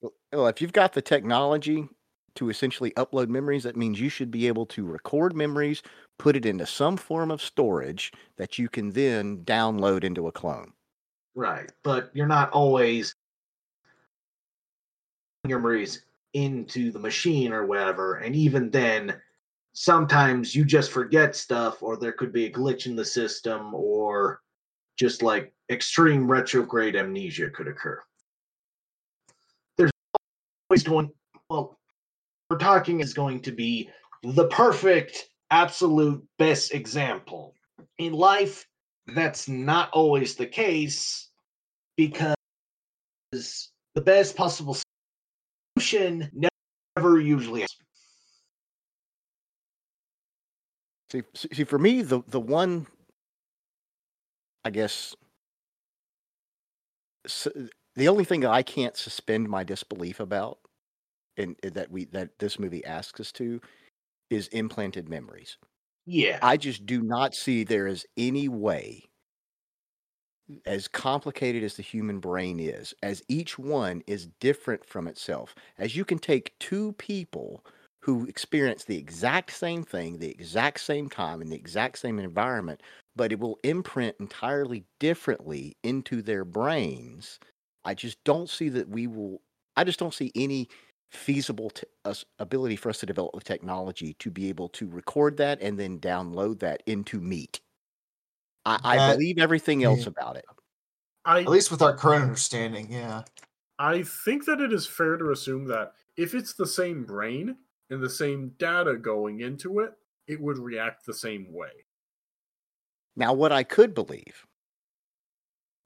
Well- 0.00 0.12
Well, 0.32 0.46
if 0.48 0.60
you've 0.60 0.72
got 0.72 0.92
the 0.92 1.02
technology 1.02 1.88
to 2.34 2.50
essentially 2.50 2.90
upload 2.92 3.28
memories, 3.28 3.62
that 3.64 3.76
means 3.76 4.00
you 4.00 4.08
should 4.08 4.30
be 4.30 4.46
able 4.46 4.66
to 4.66 4.84
record 4.84 5.34
memories, 5.34 5.82
put 6.18 6.36
it 6.36 6.46
into 6.46 6.66
some 6.66 6.96
form 6.96 7.30
of 7.30 7.42
storage 7.42 8.12
that 8.36 8.58
you 8.58 8.68
can 8.68 8.90
then 8.90 9.38
download 9.44 10.04
into 10.04 10.28
a 10.28 10.32
clone. 10.32 10.72
Right. 11.34 11.70
But 11.82 12.10
you're 12.12 12.26
not 12.26 12.50
always 12.50 13.14
your 15.46 15.58
memories 15.58 16.04
into 16.34 16.92
the 16.92 16.98
machine 16.98 17.52
or 17.52 17.66
whatever. 17.66 18.16
And 18.16 18.36
even 18.36 18.70
then, 18.70 19.20
sometimes 19.72 20.54
you 20.54 20.64
just 20.64 20.90
forget 20.90 21.34
stuff, 21.34 21.82
or 21.82 21.96
there 21.96 22.12
could 22.12 22.32
be 22.32 22.46
a 22.46 22.52
glitch 22.52 22.86
in 22.86 22.94
the 22.94 23.04
system, 23.04 23.74
or 23.74 24.40
just 24.98 25.22
like 25.22 25.52
extreme 25.70 26.30
retrograde 26.30 26.96
amnesia 26.96 27.48
could 27.50 27.68
occur. 27.68 28.00
There's 29.78 29.92
always 30.68 30.82
going, 30.82 31.10
well, 31.48 31.79
we're 32.50 32.58
talking 32.58 33.00
is 33.00 33.14
going 33.14 33.40
to 33.40 33.52
be 33.52 33.88
the 34.22 34.48
perfect, 34.48 35.30
absolute 35.50 36.22
best 36.38 36.74
example. 36.74 37.54
In 37.98 38.12
life, 38.12 38.66
that's 39.14 39.48
not 39.48 39.90
always 39.92 40.34
the 40.34 40.46
case 40.46 41.30
because 41.96 42.34
the 43.32 44.00
best 44.00 44.36
possible 44.36 44.76
solution 45.78 46.30
never 46.96 47.20
usually 47.20 47.62
is. 47.62 47.68
See, 51.10 51.22
see, 51.34 51.64
for 51.64 51.78
me, 51.78 52.02
the 52.02 52.22
the 52.28 52.38
one, 52.38 52.86
I 54.64 54.70
guess, 54.70 55.14
the 57.96 58.08
only 58.08 58.24
thing 58.24 58.40
that 58.40 58.50
I 58.50 58.62
can't 58.62 58.96
suspend 58.96 59.48
my 59.48 59.64
disbelief 59.64 60.20
about, 60.20 60.58
and 61.40 61.56
uh, 61.64 61.70
that 61.70 61.90
we 61.90 62.04
that 62.06 62.38
this 62.38 62.58
movie 62.58 62.84
asks 62.84 63.20
us 63.20 63.32
to, 63.32 63.60
is 64.30 64.48
implanted 64.48 65.08
memories. 65.08 65.58
Yeah. 66.06 66.38
I 66.42 66.56
just 66.56 66.86
do 66.86 67.02
not 67.02 67.34
see 67.34 67.64
there 67.64 67.86
is 67.86 68.06
any 68.16 68.48
way, 68.48 69.04
as 70.66 70.88
complicated 70.88 71.62
as 71.62 71.74
the 71.74 71.82
human 71.82 72.18
brain 72.18 72.58
is, 72.58 72.94
as 73.02 73.22
each 73.28 73.58
one 73.58 74.02
is 74.06 74.28
different 74.40 74.84
from 74.84 75.06
itself, 75.06 75.54
as 75.78 75.94
you 75.94 76.04
can 76.04 76.18
take 76.18 76.58
two 76.58 76.92
people 76.94 77.64
who 78.02 78.24
experience 78.26 78.84
the 78.84 78.96
exact 78.96 79.52
same 79.52 79.84
thing, 79.84 80.18
the 80.18 80.30
exact 80.30 80.80
same 80.80 81.08
time, 81.08 81.42
in 81.42 81.50
the 81.50 81.56
exact 81.56 81.98
same 81.98 82.18
environment, 82.18 82.82
but 83.14 83.30
it 83.30 83.38
will 83.38 83.58
imprint 83.62 84.16
entirely 84.18 84.84
differently 84.98 85.76
into 85.84 86.22
their 86.22 86.44
brains. 86.44 87.38
I 87.84 87.94
just 87.94 88.18
don't 88.24 88.48
see 88.48 88.70
that 88.70 88.88
we 88.88 89.06
will, 89.06 89.42
I 89.76 89.84
just 89.84 89.98
don't 89.98 90.14
see 90.14 90.32
any 90.34 90.68
feasible 91.10 91.70
t- 91.70 91.82
uh, 92.04 92.10
us 92.10 92.24
ability 92.38 92.76
for 92.76 92.88
us 92.88 92.98
to 93.00 93.06
develop 93.06 93.34
the 93.34 93.40
technology 93.40 94.14
to 94.14 94.30
be 94.30 94.48
able 94.48 94.68
to 94.70 94.88
record 94.88 95.36
that 95.36 95.60
and 95.60 95.78
then 95.78 95.98
download 95.98 96.60
that 96.60 96.82
into 96.86 97.20
meat. 97.20 97.60
I, 98.64 98.78
I 98.82 98.96
That- 98.96 99.12
believe 99.14 99.38
everything 99.38 99.84
else 99.84 100.02
yeah. 100.02 100.08
about 100.08 100.36
it. 100.36 100.44
I 101.24 101.40
At 101.40 101.48
least 101.48 101.70
with 101.70 101.82
our 101.82 101.94
current 101.94 102.22
understanding, 102.22 102.90
yeah. 102.90 103.24
I 103.78 104.02
think 104.02 104.46
that 104.46 104.60
it 104.60 104.72
is 104.72 104.86
fair 104.86 105.16
to 105.18 105.30
assume 105.30 105.66
that 105.66 105.92
if 106.16 106.34
it's 106.34 106.54
the 106.54 106.66
same 106.66 107.04
brain 107.04 107.56
and 107.90 108.02
the 108.02 108.08
same 108.10 108.50
data 108.58 108.96
going 108.96 109.40
into 109.40 109.80
it, 109.80 109.92
it 110.26 110.40
would 110.40 110.58
react 110.58 111.04
the 111.04 111.14
same 111.14 111.52
way. 111.52 111.70
Now, 113.16 113.32
what 113.34 113.52
I 113.52 113.62
could 113.64 113.94
believe, 113.94 114.46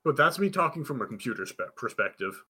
But 0.05 0.16
that's 0.16 0.39
me 0.39 0.51
talking 0.51 0.85
from 0.85 1.01
a 1.03 1.07
computer 1.07 1.47
spe- 1.47 1.75
perspective. 1.77 2.45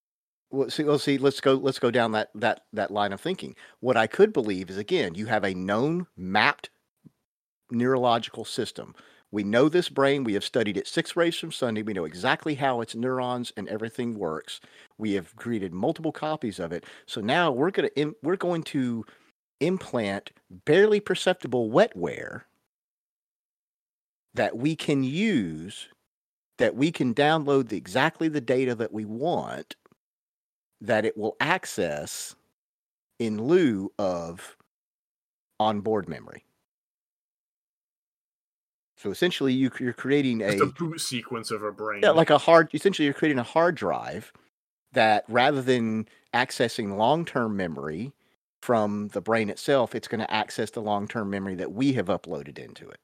Well, 0.54 0.70
see, 0.70 0.84
well, 0.84 0.98
see, 0.98 1.18
let's 1.18 1.40
go, 1.40 1.54
let's 1.54 1.78
go 1.78 1.90
down 1.90 2.12
that 2.12 2.30
that 2.34 2.62
that 2.72 2.90
line 2.90 3.12
of 3.12 3.20
thinking. 3.20 3.56
What 3.80 3.96
I 3.96 4.06
could 4.06 4.32
believe 4.32 4.70
is 4.70 4.78
again, 4.78 5.14
you 5.14 5.26
have 5.26 5.44
a 5.44 5.54
known 5.54 6.06
mapped 6.16 6.70
neurological 7.70 8.44
system. 8.44 8.94
We 9.30 9.42
know 9.42 9.68
this 9.68 9.88
brain. 9.88 10.22
We 10.22 10.34
have 10.34 10.44
studied 10.44 10.76
it 10.76 10.86
six 10.86 11.16
rays 11.16 11.36
from 11.36 11.50
Sunday. 11.50 11.82
We 11.82 11.92
know 11.92 12.04
exactly 12.04 12.54
how 12.54 12.80
its 12.80 12.94
neurons 12.94 13.52
and 13.56 13.68
everything 13.68 14.14
works. 14.16 14.60
We 14.96 15.14
have 15.14 15.34
created 15.36 15.74
multiple 15.74 16.12
copies 16.12 16.60
of 16.60 16.72
it. 16.72 16.84
So 17.06 17.20
now 17.20 17.50
we're 17.50 17.72
gonna 17.72 17.90
im- 17.96 18.14
we're 18.22 18.36
going 18.36 18.62
to 18.64 19.04
implant 19.60 20.30
barely 20.50 21.00
perceptible 21.00 21.70
wetware 21.70 22.42
that 24.34 24.56
we 24.56 24.76
can 24.76 25.04
use, 25.04 25.88
that 26.58 26.74
we 26.76 26.92
can 26.92 27.14
download 27.14 27.68
the, 27.68 27.76
exactly 27.76 28.28
the 28.28 28.40
data 28.40 28.74
that 28.74 28.92
we 28.92 29.04
want, 29.04 29.76
that 30.86 31.04
it 31.04 31.16
will 31.16 31.36
access 31.40 32.34
in 33.18 33.42
lieu 33.42 33.92
of 33.98 34.56
onboard 35.58 36.08
memory. 36.08 36.44
So 38.96 39.10
essentially, 39.10 39.52
you, 39.52 39.70
you're 39.80 39.92
creating 39.92 40.40
a 40.40 40.58
a 40.58 40.66
boot 40.66 41.00
sequence 41.00 41.50
of 41.50 41.62
a 41.62 41.72
brain. 41.72 42.02
yeah, 42.02 42.10
like 42.10 42.30
a 42.30 42.38
hard. 42.38 42.70
Essentially, 42.72 43.04
you're 43.04 43.14
creating 43.14 43.38
a 43.38 43.42
hard 43.42 43.74
drive 43.74 44.32
that, 44.92 45.24
rather 45.28 45.60
than 45.60 46.08
accessing 46.32 46.96
long-term 46.96 47.56
memory 47.56 48.12
from 48.62 49.08
the 49.08 49.20
brain 49.20 49.50
itself, 49.50 49.94
it's 49.94 50.08
going 50.08 50.20
to 50.20 50.32
access 50.32 50.70
the 50.70 50.80
long-term 50.80 51.28
memory 51.28 51.54
that 51.54 51.72
we 51.72 51.94
have 51.94 52.06
uploaded 52.06 52.58
into 52.58 52.88
it. 52.88 53.00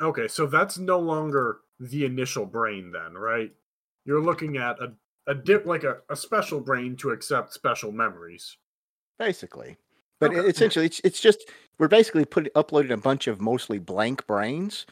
Okay, 0.00 0.28
so 0.28 0.46
that's 0.46 0.78
no 0.78 0.98
longer 0.98 1.60
the 1.78 2.04
initial 2.04 2.46
brain 2.46 2.92
then, 2.92 3.14
right? 3.14 3.52
You're 4.04 4.22
looking 4.22 4.56
at 4.56 4.78
a, 4.80 4.94
a 5.30 5.34
dip 5.34 5.64
like 5.64 5.84
a, 5.84 5.98
a 6.10 6.16
special 6.16 6.60
brain 6.60 6.96
to 6.96 7.10
accept 7.10 7.54
special 7.54 7.92
memories. 7.92 8.56
basically. 9.18 9.76
But 10.20 10.32
Okay. 10.32 10.48
essentially, 10.48 10.86
it's 10.86 11.00
it's 11.04 11.20
just 11.20 11.48
we're 11.78 11.88
basically 11.88 12.24
put 12.26 12.50
uploading 12.54 12.92
a 12.92 12.96
bunch 12.98 13.28
of 13.28 13.40
mostly 13.40 13.78
blank 13.78 14.26
brains 14.26 14.86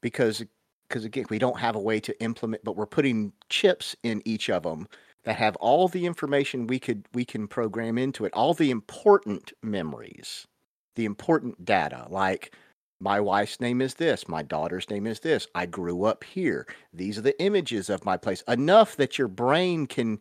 because 0.00 0.44
because 0.88 1.04
again 1.04 1.26
we 1.28 1.38
don't 1.38 1.58
have 1.58 1.74
a 1.76 1.80
way 1.80 2.00
to 2.00 2.18
implement, 2.22 2.64
but 2.64 2.76
we're 2.76 2.86
putting 2.86 3.32
chips 3.50 3.96
in 4.02 4.22
each 4.24 4.48
of 4.48 4.62
them 4.62 4.86
that 5.24 5.36
have 5.36 5.56
all 5.56 5.88
the 5.88 6.06
information 6.06 6.66
we 6.66 6.78
could 6.78 7.06
we 7.12 7.24
can 7.24 7.48
program 7.48 7.98
into 7.98 8.24
it, 8.24 8.32
all 8.32 8.54
the 8.54 8.70
important 8.70 9.52
memories, 9.62 10.46
the 10.96 11.04
important 11.04 11.64
data, 11.64 12.06
like 12.08 12.54
my 13.04 13.20
wife's 13.20 13.60
name 13.60 13.82
is 13.82 13.94
this, 13.94 14.26
my 14.28 14.42
daughter's 14.42 14.88
name 14.88 15.06
is 15.06 15.20
this, 15.20 15.46
I 15.54 15.66
grew 15.66 16.04
up 16.04 16.24
here, 16.24 16.66
these 16.90 17.18
are 17.18 17.20
the 17.20 17.38
images 17.40 17.90
of 17.90 18.06
my 18.06 18.16
place, 18.16 18.42
enough 18.48 18.96
that 18.96 19.18
your 19.18 19.28
brain 19.28 19.86
can 19.86 20.18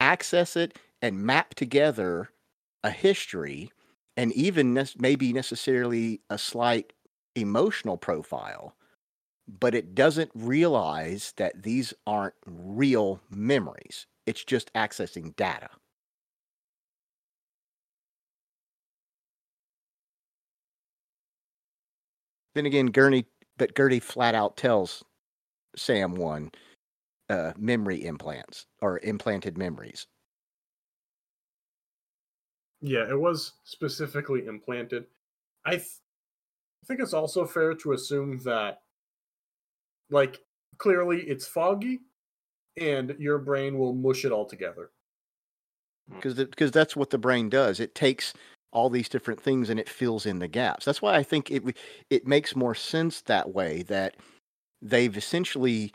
access 0.00 0.56
it 0.56 0.76
and 1.00 1.22
map 1.22 1.54
together 1.54 2.30
a 2.82 2.90
history 2.90 3.70
and 4.16 4.32
even 4.32 4.74
nec- 4.74 5.00
maybe 5.00 5.32
necessarily 5.32 6.22
a 6.28 6.36
slight 6.36 6.92
emotional 7.36 7.96
profile, 7.96 8.74
but 9.60 9.76
it 9.76 9.94
doesn't 9.94 10.32
realize 10.34 11.34
that 11.36 11.62
these 11.62 11.94
aren't 12.04 12.34
real 12.46 13.20
memories. 13.30 14.06
It's 14.26 14.42
just 14.42 14.72
accessing 14.74 15.36
data. 15.36 15.70
Then 22.54 22.66
again, 22.66 22.92
Gertie, 22.92 23.26
but 23.56 23.76
Gertie 23.76 24.00
flat 24.00 24.34
out 24.34 24.56
tells 24.56 25.04
Sam 25.76 26.14
one 26.14 26.50
uh, 27.28 27.52
memory 27.56 28.04
implants 28.04 28.66
or 28.80 28.98
implanted 29.00 29.58
memories. 29.58 30.06
Yeah, 32.80 33.08
it 33.08 33.18
was 33.18 33.52
specifically 33.64 34.46
implanted. 34.46 35.06
I 35.64 35.76
th- 35.76 36.00
I 36.82 36.86
think 36.86 37.00
it's 37.00 37.14
also 37.14 37.46
fair 37.46 37.74
to 37.74 37.92
assume 37.92 38.38
that, 38.44 38.82
like, 40.10 40.40
clearly 40.76 41.22
it's 41.22 41.46
foggy, 41.46 42.00
and 42.76 43.16
your 43.18 43.38
brain 43.38 43.78
will 43.78 43.94
mush 43.94 44.26
it 44.26 44.32
all 44.32 44.44
together. 44.44 44.90
because 46.10 46.34
because 46.34 46.70
that's 46.70 46.94
what 46.94 47.10
the 47.10 47.18
brain 47.18 47.48
does. 47.48 47.80
It 47.80 47.94
takes 47.94 48.34
all 48.74 48.90
these 48.90 49.08
different 49.08 49.40
things 49.40 49.70
and 49.70 49.80
it 49.80 49.88
fills 49.88 50.26
in 50.26 50.40
the 50.40 50.48
gaps. 50.48 50.84
That's 50.84 51.00
why 51.00 51.14
I 51.14 51.22
think 51.22 51.50
it 51.50 51.76
it 52.10 52.26
makes 52.26 52.54
more 52.54 52.74
sense 52.74 53.22
that 53.22 53.54
way. 53.54 53.82
That 53.82 54.16
they've 54.82 55.16
essentially 55.16 55.92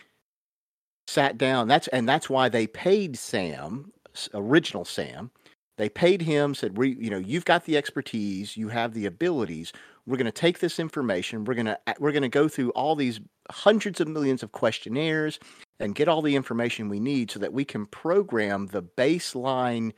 sat 1.07 1.37
down. 1.37 1.67
That's 1.67 1.87
and 1.89 2.07
that's 2.07 2.29
why 2.29 2.49
they 2.49 2.67
paid 2.67 3.17
Sam, 3.17 3.91
original 4.33 4.85
Sam. 4.85 5.31
They 5.77 5.89
paid 5.89 6.21
him, 6.21 6.55
said, 6.55 6.77
"We, 6.77 6.95
you 6.95 7.09
know, 7.09 7.19
you've 7.19 7.45
got 7.45 7.65
the 7.65 7.77
expertise, 7.77 8.57
you 8.57 8.69
have 8.69 8.93
the 8.93 9.05
abilities. 9.05 9.71
We're 10.05 10.17
going 10.17 10.25
to 10.25 10.31
take 10.31 10.59
this 10.59 10.79
information. 10.79 11.45
We're 11.45 11.53
going 11.53 11.67
to 11.67 11.79
we're 11.99 12.11
going 12.11 12.23
to 12.23 12.29
go 12.29 12.47
through 12.47 12.71
all 12.71 12.95
these 12.95 13.19
hundreds 13.51 14.01
of 14.01 14.07
millions 14.07 14.43
of 14.43 14.51
questionnaires 14.51 15.39
and 15.79 15.95
get 15.95 16.07
all 16.07 16.21
the 16.21 16.35
information 16.35 16.89
we 16.89 16.99
need 16.99 17.31
so 17.31 17.39
that 17.39 17.53
we 17.53 17.63
can 17.63 17.85
program 17.85 18.67
the 18.67 18.83
baseline 18.83 19.93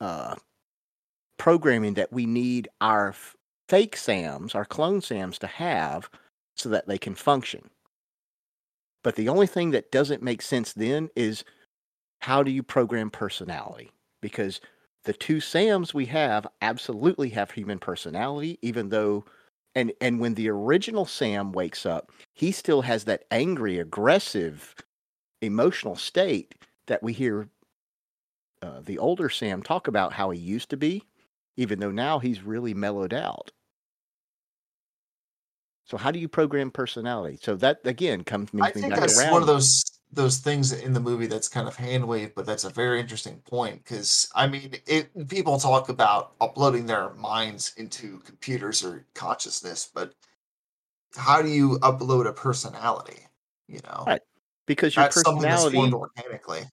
uh, 0.00 0.34
programming 1.42 1.94
that 1.94 2.12
we 2.12 2.24
need 2.24 2.68
our 2.80 3.12
fake 3.68 3.96
SAMs, 3.96 4.54
our 4.54 4.64
clone 4.64 5.00
SAMs, 5.00 5.40
to 5.40 5.48
have 5.48 6.08
so 6.56 6.68
that 6.68 6.86
they 6.86 6.96
can 6.96 7.16
function. 7.16 7.68
But 9.02 9.16
the 9.16 9.28
only 9.28 9.48
thing 9.48 9.72
that 9.72 9.90
doesn't 9.90 10.22
make 10.22 10.40
sense 10.40 10.72
then 10.72 11.10
is 11.16 11.42
how 12.20 12.44
do 12.44 12.52
you 12.52 12.62
program 12.62 13.10
personality? 13.10 13.90
Because 14.20 14.60
the 15.02 15.12
two 15.12 15.40
SAMs 15.40 15.92
we 15.92 16.06
have 16.06 16.46
absolutely 16.60 17.30
have 17.30 17.50
human 17.50 17.80
personality, 17.80 18.60
even 18.62 18.90
though 18.90 19.24
and 19.74 19.92
and 20.00 20.20
when 20.20 20.34
the 20.34 20.48
original 20.48 21.06
Sam 21.06 21.50
wakes 21.50 21.84
up, 21.84 22.12
he 22.34 22.52
still 22.52 22.82
has 22.82 23.02
that 23.06 23.24
angry, 23.32 23.80
aggressive, 23.80 24.76
emotional 25.40 25.96
state 25.96 26.54
that 26.86 27.02
we 27.02 27.12
hear 27.12 27.48
uh, 28.62 28.80
the 28.84 28.98
older 28.98 29.28
Sam 29.28 29.60
talk 29.60 29.88
about 29.88 30.12
how 30.12 30.30
he 30.30 30.38
used 30.38 30.70
to 30.70 30.76
be, 30.76 31.02
even 31.56 31.78
though 31.80 31.90
now 31.90 32.18
he's 32.18 32.42
really 32.42 32.74
mellowed 32.74 33.12
out. 33.14 33.50
So 35.84 35.96
how 35.96 36.10
do 36.10 36.18
you 36.18 36.28
program 36.28 36.70
personality? 36.70 37.38
So 37.42 37.56
that 37.56 37.80
again 37.84 38.24
comes 38.24 38.50
I 38.60 38.70
think 38.70 38.88
that's 38.88 39.18
around. 39.18 39.32
one 39.32 39.42
of 39.42 39.48
those 39.48 39.84
those 40.12 40.38
things 40.38 40.72
in 40.72 40.92
the 40.92 41.00
movie 41.00 41.26
that's 41.26 41.48
kind 41.48 41.66
of 41.66 41.74
hand 41.74 42.06
waved, 42.06 42.34
but 42.34 42.44
that's 42.44 42.64
a 42.64 42.70
very 42.70 43.00
interesting 43.00 43.38
point 43.46 43.82
because 43.82 44.28
I 44.34 44.46
mean, 44.46 44.74
it, 44.86 45.28
people 45.28 45.58
talk 45.58 45.88
about 45.88 46.32
uploading 46.40 46.86
their 46.86 47.14
minds 47.14 47.72
into 47.76 48.18
computers 48.20 48.84
or 48.84 49.06
consciousness, 49.14 49.90
but 49.92 50.14
how 51.16 51.42
do 51.42 51.48
you 51.48 51.78
upload 51.80 52.26
a 52.26 52.32
personality? 52.32 53.26
You 53.68 53.80
know, 53.84 54.04
Right. 54.06 54.20
because 54.66 54.94
your 54.96 55.04
that's 55.04 55.22
personality 55.22 55.78
organically. 55.78 56.64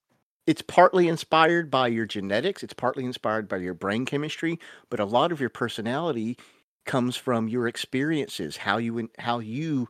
It's 0.50 0.62
partly 0.62 1.06
inspired 1.06 1.70
by 1.70 1.86
your 1.86 2.06
genetics, 2.06 2.64
it's 2.64 2.74
partly 2.74 3.04
inspired 3.04 3.48
by 3.48 3.58
your 3.58 3.72
brain 3.72 4.04
chemistry, 4.04 4.58
but 4.90 4.98
a 4.98 5.04
lot 5.04 5.30
of 5.30 5.38
your 5.38 5.48
personality 5.48 6.36
comes 6.84 7.14
from 7.14 7.46
your 7.46 7.68
experiences, 7.68 8.56
how 8.56 8.76
you 8.76 9.08
how 9.20 9.38
you 9.38 9.88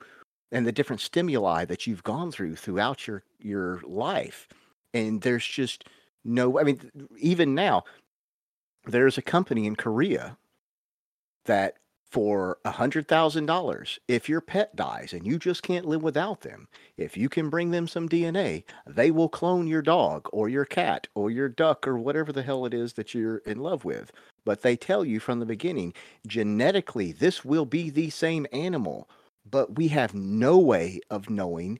and 0.52 0.66
the 0.66 0.72
different 0.72 1.00
stimuli 1.00 1.64
that 1.64 1.86
you've 1.86 2.02
gone 2.02 2.30
through 2.30 2.56
throughout 2.56 3.06
your 3.06 3.24
your 3.38 3.80
life. 3.86 4.48
And 4.92 5.22
there's 5.22 5.46
just 5.46 5.86
no 6.26 6.60
I 6.60 6.64
mean 6.64 6.90
even 7.16 7.54
now 7.54 7.84
there's 8.84 9.16
a 9.16 9.22
company 9.22 9.66
in 9.66 9.76
Korea 9.76 10.36
that 11.46 11.76
for 12.10 12.58
a 12.64 12.72
hundred 12.72 13.06
thousand 13.06 13.46
dollars, 13.46 14.00
if 14.08 14.28
your 14.28 14.40
pet 14.40 14.74
dies 14.74 15.12
and 15.12 15.24
you 15.26 15.38
just 15.38 15.62
can't 15.62 15.86
live 15.86 16.02
without 16.02 16.40
them, 16.40 16.66
if 16.96 17.16
you 17.16 17.28
can 17.28 17.48
bring 17.48 17.70
them 17.70 17.86
some 17.86 18.08
DNA, 18.08 18.64
they 18.86 19.10
will 19.12 19.28
clone 19.28 19.68
your 19.68 19.82
dog 19.82 20.28
or 20.32 20.48
your 20.48 20.64
cat 20.64 21.06
or 21.14 21.30
your 21.30 21.48
duck 21.48 21.86
or 21.86 21.96
whatever 21.96 22.32
the 22.32 22.42
hell 22.42 22.66
it 22.66 22.74
is 22.74 22.94
that 22.94 23.14
you're 23.14 23.38
in 23.38 23.60
love 23.60 23.84
with. 23.84 24.10
But 24.44 24.62
they 24.62 24.76
tell 24.76 25.04
you 25.04 25.20
from 25.20 25.38
the 25.38 25.46
beginning, 25.46 25.94
genetically, 26.26 27.12
this 27.12 27.44
will 27.44 27.66
be 27.66 27.90
the 27.90 28.10
same 28.10 28.46
animal, 28.52 29.08
but 29.48 29.76
we 29.76 29.88
have 29.88 30.12
no 30.12 30.58
way 30.58 31.00
of 31.10 31.30
knowing 31.30 31.78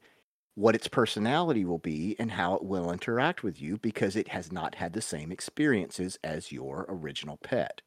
what 0.55 0.74
its 0.74 0.89
personality 0.89 1.64
will 1.64 1.78
be 1.78 2.14
and 2.18 2.33
how 2.33 2.55
it 2.55 2.64
will 2.64 2.93
interact 2.93 3.43
with 3.43 3.61
you 3.61 3.78
because 3.78 4.14
it 4.14 4.28
has 4.28 4.53
not 4.53 4.76
had 4.76 4.93
the 4.93 5.01
same 5.01 5.33
experiences 5.33 6.18
as 6.22 6.53
your 6.53 6.87
original 6.89 7.39
pet. 7.39 7.81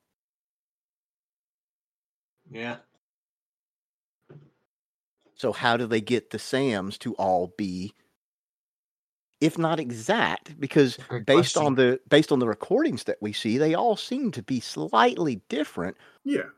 Yeah. 2.49 2.77
So 5.35 5.51
how 5.51 5.77
do 5.77 5.87
they 5.87 6.01
get 6.01 6.29
the 6.29 6.39
Sams 6.39 6.97
to 6.99 7.13
all 7.15 7.53
be 7.57 7.93
if 9.41 9.57
not 9.57 9.79
exact 9.79 10.57
because 10.59 10.97
Great 11.09 11.25
based 11.25 11.55
question. 11.55 11.65
on 11.65 11.75
the 11.75 11.99
based 12.09 12.31
on 12.31 12.39
the 12.39 12.47
recordings 12.47 13.03
that 13.05 13.17
we 13.21 13.33
see 13.33 13.57
they 13.57 13.73
all 13.73 13.97
seem 13.97 14.31
to 14.31 14.41
be 14.43 14.59
slightly 14.61 15.41
different 15.49 15.97
Yeah. 16.23 16.49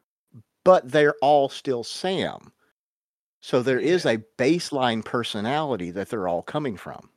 but 0.64 0.92
they're 0.92 1.16
all 1.22 1.50
still 1.50 1.84
Sam. 1.84 2.52
So 3.42 3.62
there 3.64 3.80
is 3.80 4.06
a 4.06 4.20
baseline 4.38 5.04
personality 5.06 5.92
that 5.92 6.10
they're 6.10 6.28
all 6.28 6.42
coming 6.44 6.78
from. 6.78 7.10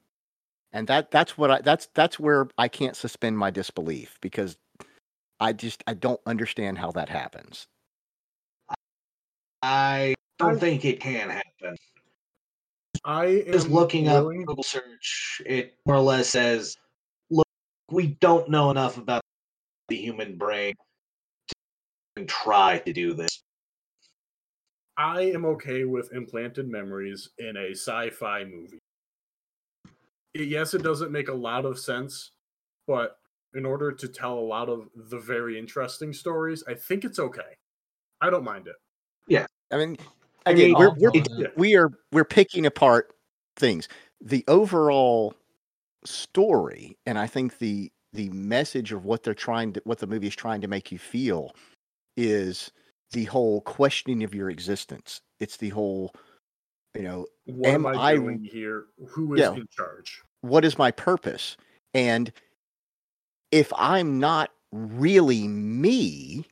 And 0.73 0.87
that 0.89 1.11
that's 1.11 1.39
what 1.39 1.51
I 1.51 1.61
that's 1.62 1.89
that's 1.95 2.19
where 2.21 2.49
I 2.59 2.69
can't 2.69 2.97
suspend 2.97 3.39
my 3.39 3.51
disbelief 3.51 4.19
because 4.21 4.57
I 5.41 5.53
just 5.55 5.83
I 5.87 5.95
don't 5.95 6.21
understand 6.27 6.79
how 6.79 6.93
that 6.93 7.09
happens. 7.11 7.66
I 9.63 10.15
don't 10.39 10.57
I- 10.57 10.59
think 10.59 10.85
it 10.85 11.01
can 11.01 11.31
happen. 11.31 11.77
I 13.05 13.27
am 13.27 13.53
Just 13.53 13.69
looking 13.69 14.09
up 14.09 14.25
Google 14.25 14.63
search, 14.63 15.41
it 15.47 15.79
more 15.87 15.97
or 15.97 16.01
less 16.01 16.31
says, 16.31 16.77
"Look, 17.31 17.47
we 17.91 18.09
don't 18.09 18.51
know 18.51 18.71
enough 18.71 18.99
about 18.99 19.23
the 19.89 19.97
human 19.97 20.37
brain 20.37 20.75
to 22.17 22.25
try 22.25 22.81
to 22.81 22.93
do 22.93 23.15
this." 23.15 23.43
I 24.97 25.23
am 25.23 25.45
okay 25.45 25.85
with 25.85 26.13
implanted 26.13 26.69
memories 26.69 27.31
in 27.39 27.57
a 27.57 27.71
sci-fi 27.71 28.45
movie. 28.45 28.81
Yes, 30.35 30.75
it 30.75 30.83
doesn't 30.83 31.13
make 31.13 31.29
a 31.29 31.35
lot 31.35 31.65
of 31.65 31.79
sense, 31.79 32.33
but 32.87 33.21
in 33.55 33.65
order 33.65 33.93
to 33.93 34.09
tell 34.09 34.39
a 34.39 34.41
lot 34.41 34.69
of 34.69 34.91
the 34.95 35.19
very 35.19 35.57
interesting 35.59 36.13
stories, 36.13 36.65
I 36.67 36.75
think 36.75 37.05
it's 37.05 37.19
okay. 37.19 37.57
I 38.21 38.31
don't 38.31 38.45
mind 38.45 38.67
it. 38.67 38.77
I 39.70 39.76
mean 39.76 39.97
I 40.47 40.53
again, 40.53 40.68
mean, 40.72 40.79
we're, 40.79 40.91
we're 40.95 41.11
go 41.11 41.18
with 41.20 41.29
yeah. 41.39 41.47
it. 41.47 41.53
we 41.59 41.76
are 41.76 41.91
we're 42.12 42.24
picking 42.24 42.66
apart 42.66 43.12
things. 43.57 43.89
The 44.20 44.45
overall 44.49 45.35
story, 46.05 46.97
and 47.07 47.18
I 47.18 47.26
think 47.26 47.59
the 47.59 47.91
the 48.14 48.31
message 48.31 48.93
of 48.93 49.05
what 49.05 49.22
they're 49.22 49.35
trying 49.35 49.72
to 49.74 49.83
what 49.85 49.99
the 49.99 50.07
movie 50.07 50.29
is 50.29 50.37
trying 50.37 50.61
to 50.62 50.68
make 50.68 50.91
you 50.91 50.99
feel 50.99 51.55
is 52.16 52.70
the 53.12 53.24
whole 53.24 53.61
questioning 53.62 54.24
of 54.24 54.35
your 54.35 54.51
existence. 54.51 55.20
It's 55.41 55.57
the 55.57 55.68
whole, 55.70 56.12
you 56.95 57.03
know, 57.03 57.26
What 57.47 57.68
Am 57.68 57.87
am, 57.87 57.99
I, 57.99 58.03
I- 58.03 58.14
doing 58.16 58.43
here? 58.43 58.87
Who 59.09 59.35
is 59.35 59.41
Yeah. 59.41 59.55
in 59.55 59.66
charge? 59.70 60.22
what 60.41 60.64
is 60.64 60.79
my 60.79 60.91
purpose? 60.91 61.57
And 61.95 62.33
if 63.51 63.72
I'm 63.76 64.18
not 64.20 64.51
really 64.72 65.49
me, 65.49 66.47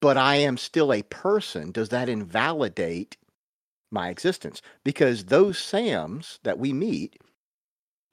but 0.00 0.16
I 0.16 0.36
am 0.36 0.56
still 0.56 0.92
a 0.92 1.02
person, 1.02 1.72
does 1.72 1.90
that 1.90 2.08
invalidate 2.08 3.16
my 3.90 4.08
existence? 4.08 4.62
Because 4.84 5.26
those 5.26 5.58
Sams 5.58 6.38
that 6.42 6.58
we 6.58 6.72
meet 6.72 7.20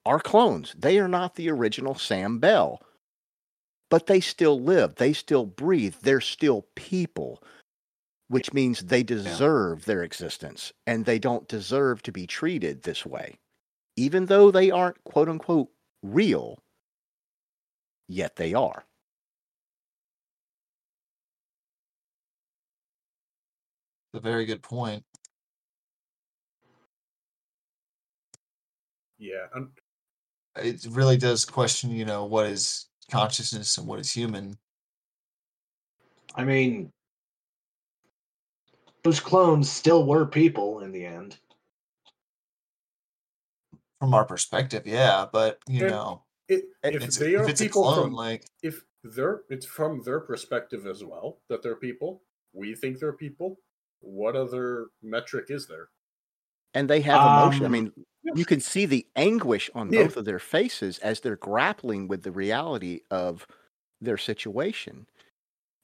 are 0.05 0.19
clones. 0.19 0.75
They 0.77 0.99
are 0.99 1.07
not 1.07 1.35
the 1.35 1.49
original 1.49 1.95
Sam 1.95 2.39
Bell, 2.39 2.81
but 3.89 4.07
they 4.07 4.19
still 4.19 4.59
live, 4.59 4.95
they 4.95 5.13
still 5.13 5.45
breathe, 5.45 5.95
they're 6.01 6.21
still 6.21 6.67
people. 6.75 7.43
Which 8.29 8.51
means 8.51 8.81
they 8.81 9.03
deserve 9.03 9.85
their 9.85 10.03
existence 10.03 10.73
and 10.85 11.05
they 11.05 11.17
don't 11.17 11.47
deserve 11.47 12.03
to 12.03 12.11
be 12.11 12.27
treated 12.27 12.83
this 12.83 13.05
way 13.05 13.38
even 13.97 14.27
though 14.27 14.51
they 14.51 14.71
aren't 14.71 15.03
quote 15.03 15.27
unquote 15.27 15.69
real, 16.03 16.59
yet 18.07 18.38
they 18.38 18.53
are. 18.53 18.86
A 24.18 24.22
very 24.22 24.45
good 24.45 24.63
point. 24.63 25.03
Yeah, 29.20 29.47
and 29.55 29.70
It 30.57 30.86
really 30.89 31.18
does 31.18 31.45
question, 31.45 31.91
you 31.91 32.05
know, 32.05 32.26
what 32.26 32.47
is 32.47 32.88
consciousness 33.11 33.78
and 33.78 33.88
what 33.88 33.99
is 33.99 34.11
human. 34.11 34.57
I 36.36 36.43
mean, 36.45 36.91
those 39.03 39.20
clones 39.20 39.70
still 39.72 40.05
were 40.05 40.26
people 40.26 40.82
in 40.82 40.91
the 40.91 41.05
end. 41.05 41.38
From 43.99 44.13
our 44.13 44.26
perspective, 44.26 44.86
yeah, 44.86 45.26
but 45.32 45.59
you 45.68 45.82
And 45.82 45.89
know, 45.91 46.24
it, 46.49 46.65
It- 46.84 46.95
if 46.95 47.03
it's, 47.03 47.18
they 47.18 47.36
are 47.36 47.43
if 47.43 47.49
it's 47.49 47.61
a 47.61 47.65
people 47.65 47.84
clone, 47.84 48.03
from 48.05 48.13
like 48.13 48.45
if 48.61 48.86
they're 49.03 49.41
it's 49.49 49.65
from 49.65 50.03
their 50.03 50.20
perspective 50.20 50.86
as 50.88 51.03
well 51.03 51.39
that 51.49 51.63
they're 51.63 51.76
people. 51.78 52.24
We 52.53 52.76
think 52.76 52.99
they're 52.99 53.13
people. 53.13 53.59
What 53.99 54.35
other 54.35 54.87
metric 55.03 55.51
is 55.51 55.67
there? 55.67 55.89
And 56.73 56.89
they 56.89 57.01
have 57.01 57.23
emotion. 57.25 57.65
I 57.65 57.69
Um, 57.69 57.69
mean, 57.69 57.93
you 58.33 58.45
can 58.45 58.59
see 58.59 58.85
the 58.85 59.07
anguish 59.15 59.69
on 59.73 59.89
Yeah. 59.89 59.93
both 59.93 60.17
of 60.17 60.25
their 60.25 60.39
faces 60.39 60.99
as 60.99 61.19
they're 61.19 61.35
grappling 61.35 62.07
with 62.07 62.23
the 62.23 62.31
reality 62.31 63.01
of 63.09 63.47
their 64.01 64.17
situation. 64.17 65.07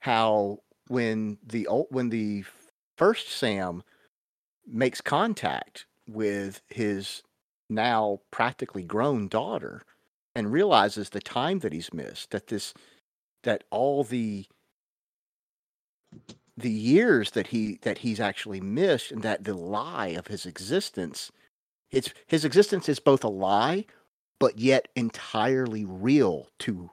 How 0.01 0.59
when 0.89 1.39
the 1.43 1.67
ol- 1.67 1.87
when 1.91 2.09
the 2.09 2.45
first 2.97 3.29
Sam 3.29 3.83
makes 4.65 5.01
contact 5.01 5.87
with 6.07 6.61
his 6.69 7.23
now 7.69 8.21
practically 8.31 8.83
grown 8.83 9.27
daughter 9.29 9.83
and 10.35 10.51
realizes 10.53 11.09
the 11.11 11.21
time 11.21 11.59
that 11.59 11.73
he's 11.73 11.93
missed, 11.93 12.31
that 12.31 12.47
this 12.47 12.73
that 13.43 13.65
all 13.71 14.03
the 14.03 14.47
the 16.57 16.71
years 16.71 17.31
that 17.31 17.47
he 17.47 17.79
that 17.81 17.99
he's 17.99 18.19
actually 18.19 18.61
missed 18.61 19.11
and 19.11 19.23
that 19.23 19.43
the 19.43 19.53
lie 19.53 20.09
of 20.09 20.27
his 20.27 20.45
existence 20.45 21.31
it's 21.91 22.13
his 22.27 22.45
existence 22.45 22.89
is 22.89 22.99
both 22.99 23.23
a 23.23 23.29
lie 23.29 23.85
but 24.39 24.59
yet 24.59 24.87
entirely 24.95 25.85
real 25.85 26.49
to 26.59 26.91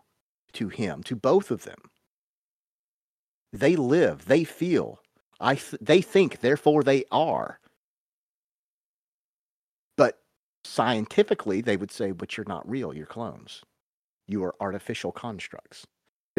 to 0.53 0.69
him 0.69 1.03
to 1.05 1.17
both 1.17 1.51
of 1.51 1.65
them. 1.65 1.91
They 3.53 3.77
live 3.77 4.27
they 4.27 4.45
feel 4.45 5.01
i 5.41 5.55
th- 5.57 5.81
they 5.81 6.01
think 6.01 6.41
therefore 6.41 6.83
they 6.83 7.05
are. 7.11 7.61
But 9.97 10.21
scientifically 10.65 11.61
they 11.61 11.77
would 11.77 11.91
say 11.91 12.13
but 12.13 12.37
you're 12.37 12.47
not 12.49 12.69
real 12.69 12.95
you're 12.95 13.07
clones. 13.07 13.63
You 14.27 14.45
are 14.45 14.55
artificial 14.61 15.13
constructs 15.13 15.87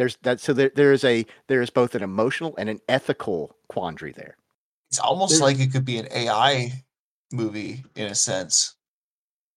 there's 0.02 0.16
that 0.22 0.40
so 0.40 0.52
there, 0.52 0.72
there 0.74 0.92
is 0.92 1.04
a 1.04 1.24
there 1.46 1.62
is 1.62 1.70
both 1.70 1.94
an 1.94 2.02
emotional 2.02 2.54
and 2.58 2.68
an 2.68 2.80
ethical 2.88 3.54
quandary 3.68 4.10
there 4.10 4.36
it's 4.90 4.98
almost 4.98 5.30
There's- 5.38 5.40
like 5.42 5.60
it 5.60 5.72
could 5.72 5.84
be 5.84 5.96
an 5.98 6.08
AI 6.12 6.84
movie 7.32 7.82
in 7.94 8.08
a 8.08 8.14
sense. 8.14 8.74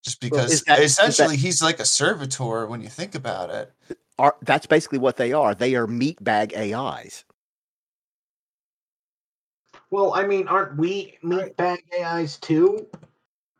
Just 0.04 0.22
because 0.22 0.54
is 0.54 0.64
that- 0.64 0.80
is 0.80 0.96
that- 0.96 1.10
essentially 1.10 1.36
he's 1.36 1.62
like 1.64 1.80
a 1.80 1.86
servitor 1.86 2.68
when 2.68 2.80
you 2.80 2.88
think 2.89 3.16
about 3.16 3.50
it. 3.50 3.74
Are 4.18 4.36
that's 4.43 4.66
basically 4.68 5.00
what 5.00 5.18
they 5.18 5.34
are. 5.34 5.54
They 5.56 5.76
are 5.76 5.88
meatbag 5.88 6.56
AIs. 6.56 7.26
Well, 9.89 10.14
I 10.14 10.26
mean, 10.26 10.48
aren't 10.48 10.78
we 10.78 11.18
meatbag 11.24 11.80
AIs 12.00 12.38
too? 12.38 12.88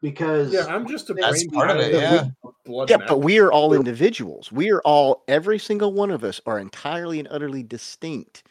Because 0.06 0.54
Yeah, 0.54 0.68
I'm 0.68 0.88
just 0.88 1.10
a 1.10 1.16
That's 1.16 1.44
brain 1.44 1.50
part 1.50 1.72
of 1.72 1.78
it, 1.78 1.96
yeah. 1.96 2.28
blood 2.64 2.92
Yeah, 2.92 2.98
and 2.98 3.08
but 3.08 3.18
we 3.22 3.40
are 3.40 3.52
all 3.52 3.74
individuals. 3.74 4.52
We 4.52 4.70
are 4.70 4.80
all 4.86 5.24
every 5.28 5.58
single 5.58 5.94
one 5.94 6.12
of 6.12 6.24
us 6.24 6.40
are 6.46 6.60
entirely 6.60 7.18
and 7.18 7.28
utterly 7.32 7.64
distinct. 7.64 8.44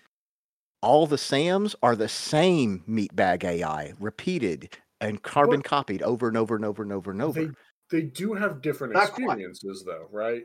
All 0.82 1.06
the 1.06 1.16
Sams 1.16 1.76
are 1.80 1.94
the 1.94 2.08
same 2.08 2.82
meatbag 2.88 3.44
AI, 3.44 3.92
repeated 4.00 4.76
and 5.00 5.22
carbon 5.22 5.58
What? 5.58 5.64
copied 5.66 6.02
over 6.02 6.26
and 6.26 6.36
over 6.36 6.56
and 6.56 6.64
over 6.64 6.82
and 6.82 6.92
over 6.92 7.12
and 7.12 7.22
over. 7.22 7.40
They 7.40 7.50
they 7.88 8.02
do 8.02 8.34
have 8.34 8.60
different 8.60 8.94
Not 8.94 9.12
quite. 9.12 9.26
experiences, 9.26 9.84
though, 9.86 10.08
right? 10.10 10.42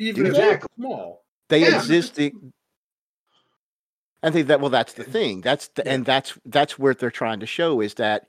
Even 0.00 0.24
Do 0.24 0.30
if 0.30 0.36
they? 0.36 0.40
they're 0.40 0.60
small. 0.76 1.22
they 1.48 1.60
Yeah. 1.60 1.76
exist 1.76 2.16
the, 2.16 2.32
I 4.24 4.32
think 4.32 4.48
that 4.48 4.60
well 4.60 4.70
that's 4.70 4.94
the 4.94 5.04
thing. 5.04 5.42
That's 5.42 5.68
the, 5.68 5.84
Yeah. 5.86 5.92
and 5.94 6.04
that's 6.04 6.36
that's 6.44 6.76
where 6.76 6.92
they're 6.94 7.12
trying 7.12 7.38
to 7.38 7.46
show 7.46 7.80
is 7.80 7.94
that 7.94 8.28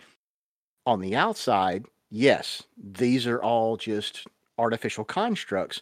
on 0.87 1.01
the 1.01 1.15
outside, 1.15 1.85
yes, 2.09 2.63
these 2.81 3.27
are 3.27 3.43
all 3.43 3.75
just 3.75 4.25
artificial 4.57 5.03
constructs. 5.03 5.81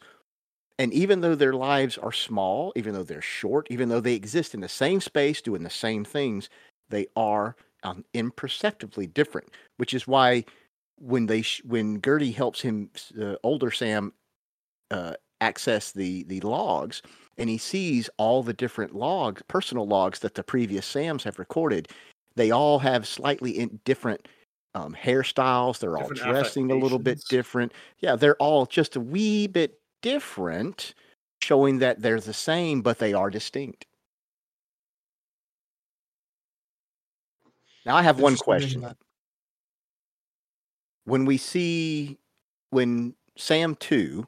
And 0.80 0.92
even 0.92 1.22
though 1.22 1.36
their 1.36 1.54
lives 1.54 1.98
are 1.98 2.12
small, 2.12 2.74
even 2.76 2.94
though 2.94 3.04
they're 3.04 3.22
short, 3.22 3.68
even 3.70 3.88
though 3.88 4.02
they 4.02 4.16
exist 4.16 4.54
in 4.54 4.60
the 4.60 4.68
same 4.68 5.00
space 5.00 5.42
doing 5.42 5.64
the 5.64 5.70
same 5.70 6.04
things, 6.04 6.50
they 6.90 7.06
are 7.16 7.56
um, 7.84 8.04
imperceptibly 8.14 9.06
different. 9.06 9.50
Which 9.78 9.94
is 9.94 10.08
why 10.08 10.44
when 10.98 11.28
they 11.28 11.44
sh- 11.44 11.62
when 11.64 12.02
Gertie 12.02 12.32
helps 12.32 12.62
him, 12.62 12.90
uh, 13.22 13.36
older 13.44 13.72
Sam, 13.72 14.12
uh, 14.92 15.14
access 15.40 15.92
the 15.92 16.24
the 16.24 16.42
logs, 16.42 17.04
and 17.38 17.48
he 17.48 17.60
sees 17.60 18.10
all 18.18 18.42
the 18.44 18.54
different 18.54 18.96
logs, 18.96 19.44
personal 19.48 19.88
logs 19.88 20.20
that 20.20 20.34
the 20.34 20.44
previous 20.44 20.86
Sams 20.86 21.24
have 21.24 21.40
recorded, 21.40 21.90
they 22.36 22.52
all 22.52 22.80
have 22.80 23.08
slightly 23.08 23.70
different 23.86 24.28
um, 24.76 24.94
hairstyles. 24.94 25.80
They're 25.80 25.98
all 25.98 26.10
dressing 26.10 26.70
a 26.70 26.76
little 26.76 27.00
bit 27.00 27.24
different. 27.30 27.74
Yeah, 28.00 28.16
they're 28.16 28.36
all 28.36 28.66
just 28.66 28.96
a 28.96 29.00
wee 29.00 29.48
bit 29.48 29.80
different, 30.02 30.94
showing 31.42 31.80
that 31.80 32.02
they're 32.02 32.20
the 32.20 32.34
same, 32.34 32.82
but 32.82 33.00
they 33.00 33.14
are 33.14 33.30
distinct. 33.32 33.86
Now, 37.86 37.96
I 37.96 38.02
have 38.04 38.20
one 38.20 38.36
question. 38.36 38.86
When 41.06 41.26
we 41.26 41.38
see 41.38 42.18
when 42.72 43.16
Sam 43.38 43.76
2 43.76 44.28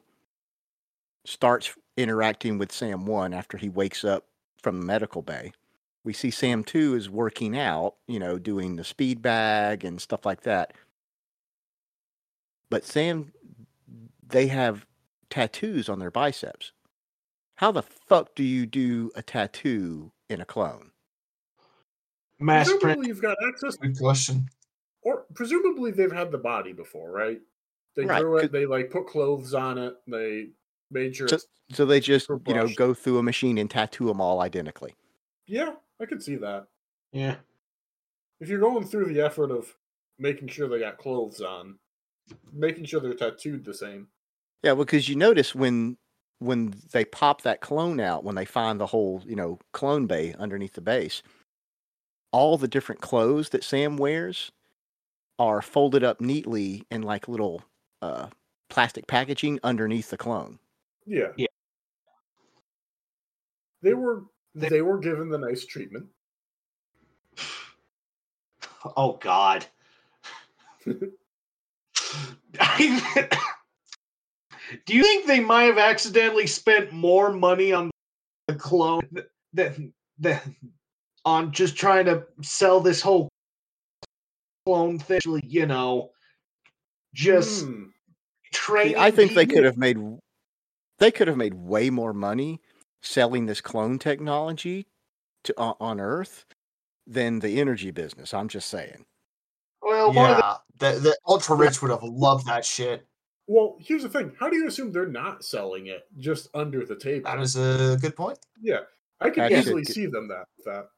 starts 1.26 1.74
interacting 1.96 2.56
with 2.56 2.72
Sam 2.72 3.04
1 3.04 3.34
after 3.34 3.58
he 3.58 3.68
wakes 3.68 4.04
up 4.04 4.24
from 4.62 4.80
the 4.80 4.86
medical 4.86 5.22
bay, 5.22 5.52
we 6.08 6.14
see 6.14 6.30
Sam 6.30 6.64
2 6.64 6.94
is 6.94 7.10
working 7.10 7.54
out, 7.54 7.96
you 8.06 8.18
know, 8.18 8.38
doing 8.38 8.76
the 8.76 8.82
speed 8.82 9.20
bag 9.20 9.84
and 9.84 10.00
stuff 10.00 10.24
like 10.24 10.40
that. 10.44 10.72
But 12.70 12.82
Sam, 12.82 13.30
they 14.26 14.46
have 14.46 14.86
tattoos 15.28 15.86
on 15.90 15.98
their 15.98 16.10
biceps. 16.10 16.72
How 17.56 17.72
the 17.72 17.82
fuck 17.82 18.34
do 18.34 18.42
you 18.42 18.64
do 18.64 19.10
a 19.16 19.22
tattoo 19.22 20.12
in 20.30 20.40
a 20.40 20.46
clone? 20.46 20.92
mass 22.38 22.72
print. 22.80 23.04
You've 23.04 23.20
got 23.20 23.36
access, 23.46 23.76
Good 23.76 23.98
question. 23.98 24.48
or 25.02 25.26
presumably 25.34 25.90
they've 25.90 26.10
had 26.10 26.32
the 26.32 26.38
body 26.38 26.72
before, 26.72 27.10
right? 27.12 27.38
They 27.96 28.06
Right, 28.06 28.22
grew 28.22 28.38
it. 28.38 28.50
They 28.50 28.64
like 28.64 28.90
put 28.90 29.08
clothes 29.08 29.52
on 29.52 29.76
it. 29.76 29.94
They 30.06 30.52
made 30.90 31.16
sure. 31.16 31.28
So, 31.28 31.36
so 31.70 31.84
they 31.84 32.00
just, 32.00 32.30
you 32.30 32.54
know, 32.54 32.66
go 32.76 32.94
through 32.94 33.18
a 33.18 33.22
machine 33.22 33.58
and 33.58 33.70
tattoo 33.70 34.06
them 34.06 34.22
all 34.22 34.40
identically. 34.40 34.94
yeah, 35.46 35.74
I 36.00 36.06
could 36.06 36.22
see 36.22 36.36
that. 36.36 36.66
Yeah. 37.12 37.36
If 38.40 38.48
you're 38.48 38.60
going 38.60 38.86
through 38.86 39.12
the 39.12 39.20
effort 39.20 39.50
of 39.50 39.74
making 40.18 40.48
sure 40.48 40.68
they 40.68 40.78
got 40.78 40.98
clothes 40.98 41.40
on, 41.40 41.78
making 42.52 42.84
sure 42.84 43.00
they're 43.00 43.14
tattooed 43.14 43.64
the 43.64 43.74
same. 43.74 44.08
Yeah, 44.62 44.74
because 44.74 45.08
you 45.08 45.16
notice 45.16 45.54
when 45.54 45.96
when 46.40 46.74
they 46.92 47.04
pop 47.04 47.42
that 47.42 47.60
clone 47.60 47.98
out, 47.98 48.22
when 48.22 48.36
they 48.36 48.44
find 48.44 48.78
the 48.78 48.86
whole, 48.86 49.22
you 49.26 49.34
know, 49.34 49.58
clone 49.72 50.06
bay 50.06 50.34
underneath 50.38 50.74
the 50.74 50.80
base, 50.80 51.22
all 52.32 52.56
the 52.56 52.68
different 52.68 53.00
clothes 53.00 53.48
that 53.48 53.64
Sam 53.64 53.96
wears 53.96 54.52
are 55.40 55.62
folded 55.62 56.04
up 56.04 56.20
neatly 56.20 56.84
in 56.90 57.02
like 57.02 57.28
little 57.28 57.62
uh 58.02 58.28
plastic 58.70 59.06
packaging 59.06 59.58
underneath 59.64 60.10
the 60.10 60.16
clone. 60.16 60.58
Yeah. 61.06 61.28
Yeah. 61.36 61.46
They 63.82 63.94
were 63.94 64.24
They- 64.58 64.68
they 64.68 64.82
were 64.82 64.98
given 64.98 65.28
the 65.28 65.38
nice 65.38 65.64
treatment. 65.64 66.06
Oh 68.96 69.18
God. 69.20 69.66
Do 70.84 71.12
you 74.94 75.02
think 75.02 75.26
they 75.26 75.40
might 75.40 75.64
have 75.64 75.78
accidentally 75.78 76.46
spent 76.46 76.92
more 76.92 77.32
money 77.32 77.72
on 77.72 77.90
the 78.46 78.54
clone 78.54 79.02
than 79.52 79.92
than 80.18 80.56
on 81.24 81.52
just 81.52 81.76
trying 81.76 82.06
to 82.06 82.24
sell 82.42 82.80
this 82.80 83.00
whole 83.00 83.28
clone 84.66 84.98
thing? 84.98 85.20
You 85.44 85.66
know, 85.66 86.10
just 87.14 87.64
Hmm. 87.64 87.84
See. 88.52 88.96
I 88.96 89.10
think 89.10 89.34
they 89.34 89.46
could 89.46 89.64
have 89.64 89.76
made 89.76 89.98
they 90.98 91.10
could 91.10 91.28
have 91.28 91.36
made 91.36 91.54
way 91.54 91.90
more 91.90 92.12
money 92.12 92.60
selling 93.02 93.46
this 93.46 93.60
clone 93.60 93.98
technology 93.98 94.86
to 95.44 95.54
on, 95.58 95.74
on 95.80 96.00
Earth 96.00 96.44
than 97.06 97.38
the 97.38 97.60
energy 97.60 97.90
business. 97.90 98.34
I'm 98.34 98.48
just 98.48 98.68
saying. 98.68 99.04
Well, 99.82 100.12
one 100.12 100.30
of 100.30 100.36
the, 100.36 100.42
Yeah, 100.42 100.92
the, 100.92 101.00
the 101.00 101.18
ultra 101.26 101.56
rich 101.56 101.80
would 101.80 101.90
have 101.90 102.02
loved 102.02 102.46
that 102.46 102.64
shit. 102.64 103.06
Well, 103.46 103.76
here's 103.80 104.02
the 104.02 104.08
thing. 104.10 104.32
How 104.38 104.50
do 104.50 104.56
you 104.56 104.68
assume 104.68 104.92
they're 104.92 105.06
not 105.06 105.42
selling 105.44 105.86
it 105.86 106.06
just 106.18 106.48
under 106.54 106.84
the 106.84 106.96
table? 106.96 107.30
That 107.30 107.40
is 107.40 107.56
a 107.56 107.96
good 108.00 108.14
point. 108.14 108.38
yeah. 108.60 108.80
I 109.20 109.30
can 109.30 109.44
Actually, 109.44 109.58
easily 109.58 109.84
g- 109.84 109.92
see 109.94 110.06
them 110.06 110.28
that 110.28 110.46
that. 110.64 110.88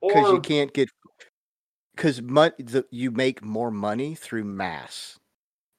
because 0.00 0.32
you 0.32 0.40
can't 0.40 0.72
get 0.72 0.88
because 1.94 2.20
mon- 2.22 2.52
the, 2.58 2.84
you 2.90 3.10
make 3.12 3.44
more 3.44 3.70
money 3.70 4.14
through 4.14 4.44
mass 4.44 5.18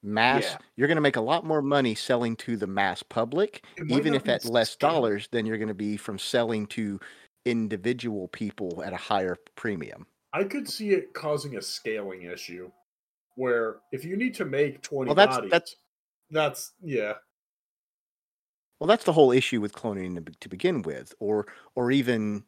mass 0.04 0.42
Yeah. 0.44 0.58
you're 0.76 0.88
going 0.88 0.96
to 0.96 1.00
make 1.02 1.16
a 1.16 1.20
lot 1.20 1.44
more 1.44 1.62
money 1.62 1.94
selling 1.94 2.36
to 2.36 2.56
the 2.56 2.66
mass 2.66 3.02
public 3.02 3.64
even 3.88 4.14
if 4.14 4.28
at 4.28 4.44
less 4.44 4.70
scale. 4.72 4.90
dollars 4.90 5.28
than 5.32 5.46
you're 5.46 5.56
going 5.58 5.68
to 5.68 5.74
be 5.74 5.96
from 5.96 6.18
selling 6.18 6.66
to 6.68 7.00
individual 7.46 8.28
people 8.28 8.82
at 8.84 8.92
a 8.92 8.96
higher 8.96 9.36
premium 9.56 10.06
I 10.32 10.44
could 10.44 10.68
see 10.68 10.90
it 10.90 11.14
causing 11.14 11.56
a 11.56 11.62
scaling 11.62 12.22
issue 12.22 12.70
where 13.36 13.76
if 13.92 14.04
you 14.04 14.16
need 14.16 14.34
to 14.34 14.44
make 14.44 14.82
20 14.82 15.08
Well, 15.08 15.14
that's- 15.14 15.36
bodies, 15.36 15.50
that's- 15.50 15.76
that's 16.30 16.72
yeah. 16.82 17.14
well 18.80 18.88
that's 18.88 19.04
the 19.04 19.12
whole 19.12 19.30
issue 19.32 19.60
with 19.60 19.72
cloning 19.72 20.24
to, 20.26 20.32
to 20.40 20.48
begin 20.48 20.82
with 20.82 21.14
or 21.20 21.46
or 21.74 21.90
even 21.90 22.44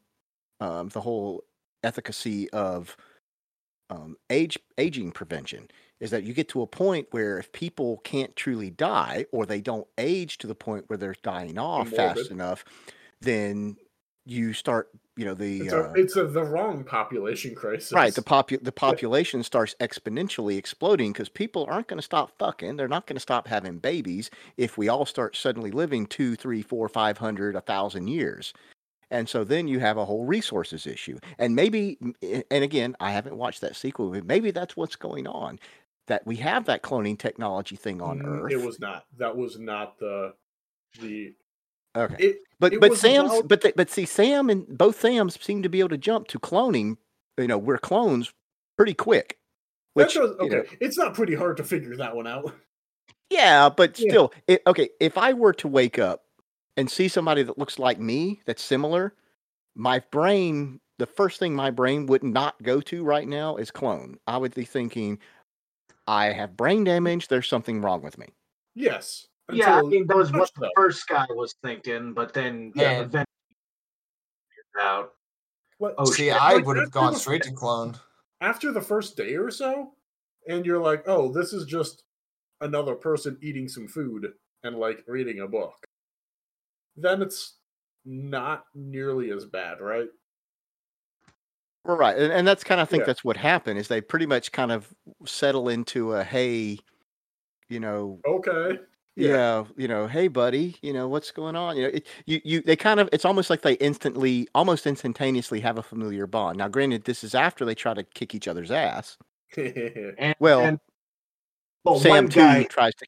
um, 0.60 0.88
the 0.88 1.00
whole 1.00 1.44
efficacy 1.84 2.50
of 2.50 2.96
um, 3.90 4.16
age 4.30 4.58
aging 4.78 5.12
prevention 5.12 5.68
is 6.00 6.10
that 6.10 6.24
you 6.24 6.34
get 6.34 6.48
to 6.50 6.62
a 6.62 6.66
point 6.66 7.08
where 7.10 7.38
if 7.38 7.50
people 7.52 7.98
can't 7.98 8.36
truly 8.36 8.70
die 8.70 9.26
or 9.32 9.46
they 9.46 9.60
don't 9.60 9.86
age 9.96 10.38
to 10.38 10.46
the 10.46 10.54
point 10.54 10.84
where 10.88 10.96
they're 10.96 11.14
dying 11.22 11.58
off 11.58 11.88
fast 11.88 12.30
enough, 12.30 12.64
then 13.20 13.76
you 14.26 14.52
start, 14.52 14.90
you 15.16 15.24
know, 15.24 15.34
the 15.34 15.60
It's 15.62 15.72
uh, 15.72 15.88
a 15.88 15.92
it's 15.94 16.16
a 16.16 16.26
the 16.26 16.42
wrong 16.44 16.84
population 16.84 17.54
crisis. 17.54 17.92
right 17.92 18.14
the 18.14 18.22
popu- 18.22 18.62
the 18.62 18.72
population 18.72 19.42
starts 19.42 19.74
exponentially 19.80 20.58
exploding 20.58 21.12
because 21.12 21.28
people 21.28 21.64
aren't 21.70 21.86
going 21.86 21.98
to 21.98 22.02
stop 22.04 22.32
fucking. 22.38 22.76
They're 22.76 22.88
not 22.88 23.06
going 23.06 23.16
to 23.16 23.20
stop 23.20 23.46
having 23.46 23.78
babies 23.78 24.30
if 24.56 24.76
we 24.76 24.88
all 24.88 25.06
start 25.06 25.36
suddenly 25.36 25.70
living 25.70 26.06
two, 26.06 26.34
three, 26.36 26.60
four, 26.60 26.88
five 26.88 27.18
hundred, 27.18 27.54
a 27.56 27.60
thousand 27.60 28.08
years. 28.08 28.52
And 29.10 29.28
so 29.28 29.44
then 29.44 29.68
you 29.68 29.78
have 29.78 29.96
a 29.96 30.04
whole 30.04 30.24
resources 30.24 30.86
issue. 30.86 31.18
And 31.38 31.54
maybe, 31.54 31.98
and 32.50 32.64
again, 32.64 32.96
I 32.98 33.12
haven't 33.12 33.36
watched 33.36 33.60
that 33.60 33.76
sequel, 33.76 34.10
but 34.10 34.24
maybe 34.24 34.50
that's 34.50 34.76
what's 34.76 34.96
going 34.96 35.26
on. 35.26 35.58
That 36.08 36.26
we 36.26 36.36
have 36.36 36.66
that 36.66 36.82
cloning 36.82 37.18
technology 37.18 37.76
thing 37.76 38.00
on 38.00 38.20
Mm, 38.20 38.26
Earth. 38.26 38.52
It 38.52 38.60
was 38.64 38.78
not. 38.78 39.06
That 39.18 39.36
was 39.36 39.58
not 39.58 39.98
the 39.98 40.34
the 41.00 41.34
okay. 41.96 42.14
it 42.18 42.36
But 42.60 42.74
it 42.74 42.80
but 42.80 42.94
Sam's 42.96 43.42
but 43.42 43.60
the, 43.62 43.72
but 43.76 43.90
see 43.90 44.06
Sam 44.06 44.48
and 44.48 44.66
both 44.68 45.00
Sams 45.00 45.40
seem 45.42 45.62
to 45.64 45.68
be 45.68 45.80
able 45.80 45.88
to 45.90 45.98
jump 45.98 46.28
to 46.28 46.38
cloning. 46.38 46.96
You 47.38 47.48
know, 47.48 47.58
we're 47.58 47.78
clones 47.78 48.32
pretty 48.76 48.94
quick. 48.94 49.38
Which 49.94 50.14
you 50.14 50.22
okay. 50.22 50.56
know, 50.56 50.64
It's 50.80 50.96
not 50.98 51.14
pretty 51.14 51.34
hard 51.34 51.56
to 51.56 51.64
figure 51.64 51.96
that 51.96 52.14
one 52.14 52.26
out. 52.26 52.54
yeah, 53.30 53.68
but 53.68 53.98
Yeah. 53.98 54.10
still, 54.10 54.32
it, 54.46 54.62
okay. 54.66 54.90
If 55.00 55.18
I 55.18 55.32
were 55.32 55.54
to 55.54 55.68
wake 55.68 55.98
up 55.98 56.25
and 56.76 56.90
see 56.90 57.08
somebody 57.08 57.42
that 57.42 57.58
looks 57.58 57.78
like 57.78 57.98
me, 57.98 58.40
that's 58.46 58.62
similar, 58.62 59.14
my 59.74 59.98
brain, 60.10 60.80
the 60.98 61.06
first 61.06 61.38
thing 61.38 61.54
my 61.54 61.70
brain 61.70 62.06
would 62.06 62.22
not 62.22 62.60
go 62.62 62.80
to 62.82 63.04
right 63.04 63.26
now 63.28 63.56
is 63.56 63.70
clone. 63.70 64.18
I 64.26 64.36
would 64.38 64.54
be 64.54 64.64
thinking, 64.64 65.18
I 66.06 66.26
have 66.26 66.56
brain 66.56 66.84
damage. 66.84 67.28
There's 67.28 67.48
something 67.48 67.80
wrong 67.82 68.02
with 68.02 68.16
me. 68.18 68.28
Yes. 68.74 69.26
Yeah, 69.52 69.78
I 69.78 69.82
mean 69.82 70.06
that 70.08 70.16
was 70.16 70.32
what 70.32 70.50
the 70.56 70.70
first 70.74 71.06
guy 71.08 71.26
was 71.30 71.54
thinking, 71.62 72.12
but 72.12 72.32
then 72.34 72.72
Yeah. 72.74 72.82
yeah, 72.82 72.90
eventually 73.00 73.24
figured 74.50 74.84
out. 74.86 75.12
What- 75.78 75.94
Oh, 75.98 76.04
See, 76.06 76.24
shit. 76.26 76.34
I 76.40 76.56
would 76.56 76.76
have 76.78 76.90
gone 76.90 77.14
straight 77.14 77.42
to 77.44 77.52
clone. 77.52 77.96
after 78.40 78.72
the 78.72 78.80
first 78.82 79.16
day 79.16 79.34
or 79.36 79.50
so, 79.50 79.94
and 80.48 80.64
you're 80.66 80.80
like, 80.80 81.04
oh, 81.06 81.32
this 81.32 81.52
is 81.52 81.64
just 81.64 82.02
another 82.60 82.94
person 82.94 83.38
eating 83.42 83.68
some 83.68 83.86
food 83.88 84.32
and 84.64 84.76
like 84.78 85.04
reading 85.06 85.40
a 85.40 85.46
book, 85.48 85.74
then 86.96 87.22
it's 87.22 87.58
not 88.04 88.64
nearly 88.74 89.30
as 89.30 89.44
bad, 89.46 89.80
right? 89.80 90.08
Right, 91.84 92.16
and, 92.18 92.32
and 92.32 92.46
that's 92.48 92.64
kind 92.64 92.80
of 92.80 92.88
I 92.88 92.90
think 92.90 93.02
Yeah. 93.02 93.06
that's 93.06 93.24
what 93.24 93.36
happened 93.36 93.78
is 93.78 93.88
they 93.88 94.00
pretty 94.00 94.26
much 94.26 94.50
kind 94.52 94.72
of 94.72 94.92
settle 95.24 95.68
into 95.68 96.14
a 96.14 96.24
hey, 96.24 96.78
you 97.68 97.80
know, 97.80 98.20
Okay. 98.26 98.80
yeah. 99.16 99.64
you 99.76 99.88
know, 99.88 100.06
hey 100.08 100.28
buddy, 100.28 100.76
you 100.82 100.92
know 100.92 101.08
what's 101.08 101.30
going 101.30 101.56
on? 101.56 101.76
You 101.76 101.82
know, 101.84 101.88
it, 101.94 102.06
you 102.26 102.40
you 102.44 102.60
they 102.62 102.76
kind 102.76 103.00
of 103.00 103.08
it's 103.12 103.24
almost 103.24 103.50
like 103.50 103.62
they 103.62 103.74
instantly, 103.74 104.48
almost 104.54 104.86
instantaneously 104.86 105.60
have 105.60 105.78
a 105.78 105.82
familiar 105.82 106.26
bond. 106.26 106.58
Now, 106.58 106.68
granted, 106.68 107.04
this 107.04 107.22
is 107.24 107.34
after 107.34 107.64
they 107.64 107.74
try 107.76 107.94
to 107.94 108.02
kick 108.04 108.34
each 108.34 108.48
other's 108.48 108.70
ass. 108.70 109.16
And, 110.18 110.34
Well, 110.40 110.62
and, 110.64 110.80
well, 111.84 112.00
Sam 112.00 112.24
one 112.24 112.28
two 112.28 112.40
guy, 112.40 112.64
tries 112.64 112.94
to, 112.96 113.06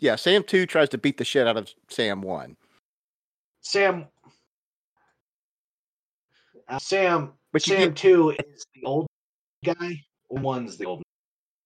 yeah, 0.00 0.16
Sam 0.16 0.44
two 0.44 0.66
tries 0.66 0.88
to 0.90 0.98
beat 0.98 1.18
the 1.18 1.24
shit 1.24 1.46
out 1.46 1.56
of 1.56 1.70
Sam 1.88 2.22
one. 2.22 2.56
Sam, 3.60 4.06
uh, 6.68 6.78
Sam, 6.78 7.32
But 7.52 7.62
Sam 7.62 7.88
get- 7.88 7.96
two 7.96 8.30
is 8.30 8.64
the 8.74 8.84
old 8.84 9.06
guy. 9.64 10.04
One's 10.28 10.76
the 10.76 10.86
old 10.86 11.02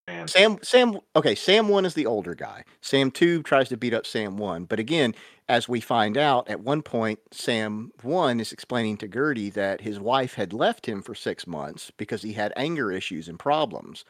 man. 0.07 0.27
Sam 0.27 0.57
Sam 0.63 0.99
okay, 1.15 1.35
Sam 1.35 1.69
1 1.69 1.85
is 1.85 1.93
the 1.93 2.05
older 2.07 2.35
guy. 2.35 2.63
Sam 2.81 3.11
2 3.11 3.43
tries 3.43 3.69
to 3.69 3.77
beat 3.77 3.93
up 3.93 4.05
Sam 4.05 4.37
1. 4.37 4.65
But 4.65 4.79
again, 4.79 5.13
as 5.47 5.69
we 5.69 5.79
find 5.79 6.17
out 6.17 6.49
at 6.49 6.59
one 6.61 6.81
point 6.81 7.19
Sam 7.31 7.91
1 8.01 8.39
is 8.39 8.51
explaining 8.51 8.97
to 8.97 9.07
Gertie 9.07 9.51
that 9.51 9.81
his 9.81 9.99
wife 9.99 10.33
had 10.33 10.51
left 10.53 10.87
him 10.87 11.01
for 11.03 11.13
6 11.15 11.45
months 11.47 11.91
because 11.97 12.23
he 12.23 12.33
had 12.33 12.53
anger 12.55 12.91
issues 12.91 13.27
and 13.27 13.37
problems. 13.39 14.03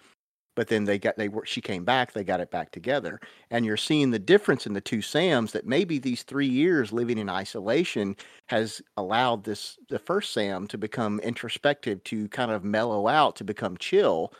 But 0.56 0.68
then 0.70 0.86
they 0.86 0.98
got 1.00 1.18
they 1.18 1.28
were 1.30 1.46
she 1.46 1.62
came 1.62 1.84
back, 1.86 2.14
they 2.14 2.24
got 2.24 2.40
it 2.42 2.52
back 2.52 2.72
together. 2.72 3.20
And 3.52 3.66
you're 3.66 3.78
seeing 3.78 4.12
the 4.12 4.20
difference 4.20 4.66
in 4.66 4.74
the 4.74 4.82
two 4.82 5.02
Sams 5.02 5.52
that 5.52 5.66
maybe 5.68 6.00
these 6.00 6.24
3 6.24 6.48
years 6.48 6.92
living 6.94 7.18
in 7.18 7.30
isolation 7.30 8.16
has 8.48 8.82
allowed 8.98 9.44
this 9.44 9.78
the 9.90 10.00
first 10.00 10.34
Sam 10.34 10.68
to 10.68 10.78
become 10.78 11.20
introspective 11.20 12.04
to 12.06 12.30
kind 12.30 12.52
of 12.52 12.64
mellow 12.64 13.08
out 13.08 13.36
to 13.38 13.44
become 13.44 13.78
chill 13.78 14.34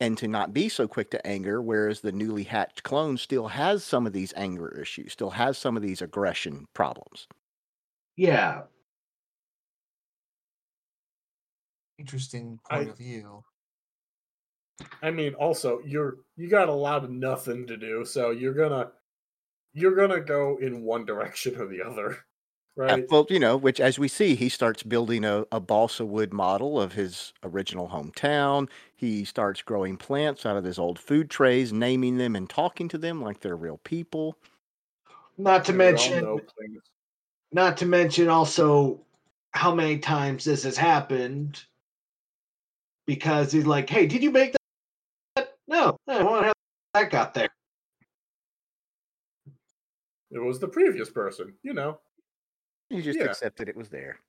and 0.00 0.18
to 0.18 0.28
not 0.28 0.52
be 0.52 0.68
so 0.68 0.86
quick 0.88 1.10
to 1.10 1.26
anger, 1.26 1.60
whereas 1.62 2.00
the 2.00 2.12
newly 2.12 2.44
hatched 2.44 2.82
clone 2.84 3.16
still 3.16 3.48
has 3.48 3.84
some 3.84 4.06
of 4.06 4.12
these 4.12 4.32
anger 4.36 4.68
issues, 4.80 5.12
still 5.12 5.30
has 5.30 5.58
some 5.58 5.76
of 5.76 5.82
these 5.82 6.02
aggression 6.02 6.66
problems. 6.74 7.26
Yeah, 8.16 8.66
Interesting 11.98 12.60
I- 12.70 12.84
point 12.84 12.88
of 12.88 12.96
view. 12.96 13.44
I 15.02 15.10
mean, 15.10 15.34
also 15.34 15.80
you're 15.84 16.18
you 16.36 16.48
got 16.48 16.68
a 16.68 16.72
lot 16.72 17.04
of 17.04 17.10
nothing 17.10 17.66
to 17.68 17.76
do, 17.76 18.04
so 18.04 18.30
you're 18.30 18.54
gonna 18.54 18.92
you're 19.74 19.96
gonna 19.96 20.20
go 20.20 20.58
in 20.58 20.82
one 20.84 21.04
direction 21.06 21.56
or 21.60 21.66
the 21.68 21.82
other, 21.82 22.26
Yeah, 22.88 22.94
uh, 22.94 22.98
right? 22.98 23.08
well, 23.10 23.26
you 23.30 23.38
know, 23.38 23.56
which 23.56 23.80
as 23.80 23.98
we 23.98 24.08
see, 24.08 24.34
he 24.34 24.48
starts 24.48 24.82
building 24.82 25.24
a, 25.24 25.44
a 25.52 25.60
balsa 25.60 26.04
wood 26.04 26.32
model 26.32 26.80
of 26.80 26.92
his 26.94 27.32
original 27.42 27.88
hometown. 27.88 28.68
He 28.94 29.24
starts 29.24 29.62
growing 29.62 29.96
plants 29.96 30.44
out 30.46 30.56
of 30.56 30.64
his 30.64 30.78
old 30.78 30.98
food 30.98 31.30
trays, 31.30 31.72
naming 31.72 32.16
them 32.18 32.36
and 32.36 32.48
talking 32.48 32.88
to 32.88 32.98
them 32.98 33.20
like 33.22 33.40
they're 33.40 33.56
real 33.56 33.78
people. 33.78 34.36
not 35.38 35.64
to 35.66 35.72
And 35.72 35.78
we 35.78 35.84
mention, 35.84 36.40
not 37.52 37.76
to 37.78 37.86
mention 37.86 38.28
also 38.28 39.00
how 39.52 39.74
many 39.74 39.98
times 39.98 40.44
this 40.44 40.62
has 40.64 40.76
happened. 40.76 41.64
Because 43.06 43.52
he's 43.52 43.66
like, 43.66 43.88
"Hey, 43.88 44.06
did 44.06 44.22
you 44.22 44.30
make 44.30 44.52
that?" 44.52 44.58
No, 45.74 45.98
I 46.06 46.22
wonder 46.22 46.46
how 46.46 46.52
that 46.94 47.10
got 47.10 47.34
there. 47.34 47.48
It 50.30 50.38
was 50.38 50.60
the 50.60 50.68
previous 50.68 51.10
person, 51.10 51.54
you 51.64 51.74
know. 51.74 51.98
You 52.90 53.02
just 53.02 53.18
Yeah. 53.18 53.26
accepted 53.26 53.68
it 53.68 53.76
was 53.76 53.88
there. 53.88 54.20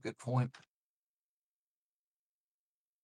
Good 0.00 0.16
point. 0.16 0.56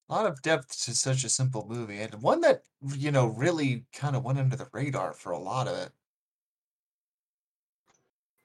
A 0.09 0.13
lot 0.15 0.25
of 0.25 0.41
depth 0.41 0.69
to 0.85 0.95
such 0.95 1.23
a 1.23 1.29
simple 1.29 1.67
movie, 1.67 1.99
and 1.99 2.19
one 2.23 2.41
that 2.41 2.63
you 2.95 3.11
know 3.11 3.27
really 3.27 3.85
kind 3.93 4.15
of 4.15 4.23
went 4.23 4.39
under 4.39 4.55
the 4.55 4.69
radar 4.71 5.13
for 5.13 5.33
a 5.33 5.37
lot 5.39 5.67
of 5.67 5.77
it. 5.77 5.91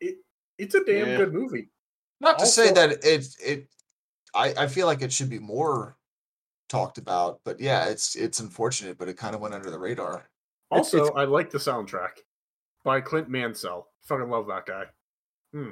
It 0.00 0.18
It's 0.58 0.74
a 0.74 0.84
damn 0.84 1.08
Yeah. 1.08 1.16
good 1.16 1.32
movie. 1.32 1.70
Not 2.20 2.38
to 2.40 2.46
say 2.46 2.70
that 2.72 3.02
it 3.02 3.34
it, 3.42 3.68
I 4.34 4.64
I 4.64 4.66
feel 4.66 4.86
like 4.86 5.00
it 5.00 5.12
should 5.12 5.30
be 5.30 5.38
more 5.38 5.96
talked 6.72 6.98
about, 6.98 7.40
but 7.44 7.60
yeah, 7.60 7.84
it's 7.86 8.16
it's 8.16 8.40
unfortunate, 8.40 8.98
but 8.98 9.08
it 9.08 9.16
kind 9.16 9.34
of 9.34 9.40
went 9.40 9.54
under 9.54 9.70
the 9.70 9.78
radar. 9.78 10.28
Also, 10.70 10.96
it's- 11.04 11.12
I 11.14 11.24
like 11.24 11.50
the 11.50 11.58
soundtrack 11.58 12.18
by 12.82 13.00
Clint 13.00 13.28
Mansell. 13.28 13.88
Fucking 14.02 14.28
love 14.30 14.46
that 14.48 14.66
guy. 14.66 14.84
Hmm. 15.52 15.70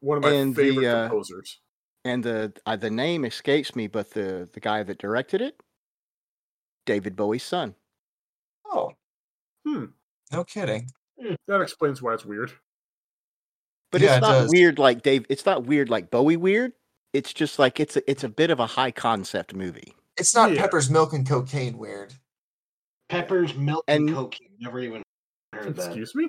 One 0.00 0.18
of 0.18 0.24
my 0.24 0.30
And 0.32 0.54
the, 0.54 0.62
favorite 0.62 0.86
uh, 0.88 1.08
composers. 1.08 1.60
And 2.04 2.24
the 2.24 2.52
uh, 2.66 2.76
the 2.76 2.90
name 2.90 3.24
escapes 3.24 3.74
me, 3.76 3.86
but 3.86 4.10
the 4.10 4.48
the 4.52 4.60
guy 4.60 4.82
that 4.82 4.98
directed 4.98 5.40
it, 5.40 5.62
David 6.84 7.14
Bowie's 7.16 7.44
son. 7.44 7.74
Oh, 8.66 8.92
Hmm. 9.66 9.86
no 10.32 10.44
kidding. 10.44 10.90
That 11.46 11.60
explains 11.60 12.00
why 12.02 12.14
it's 12.14 12.24
weird. 12.24 12.52
But 13.92 14.00
Yeah, 14.00 14.16
it's 14.16 14.22
not 14.22 14.32
does. 14.32 14.50
weird 14.52 14.78
like 14.78 15.02
Dave. 15.02 15.26
It's 15.28 15.44
not 15.44 15.64
weird 15.66 15.90
like 15.90 16.10
Bowie 16.10 16.36
weird. 16.36 16.72
It's 17.12 17.32
just 17.32 17.58
like 17.58 17.78
it's 17.80 17.96
a, 17.96 18.10
it's 18.10 18.24
a 18.24 18.28
bit 18.28 18.50
of 18.50 18.58
a 18.60 18.66
high 18.66 18.90
concept 18.92 19.54
movie. 19.54 19.94
It's 20.20 20.34
not 20.34 20.52
Yeah. 20.52 20.60
Pepper's 20.60 20.90
Milk 20.90 21.12
and 21.14 21.26
Cocaine 21.26 21.78
weird. 21.78 22.12
Peppers, 23.08 23.54
milk, 23.54 23.84
and, 23.88 24.08
And- 24.08 24.16
cocaine. 24.16 24.50
Never 24.60 24.80
even 24.80 25.02
heard 25.52 25.74
that. 25.76 25.86
Excuse 25.86 26.14
me? 26.14 26.28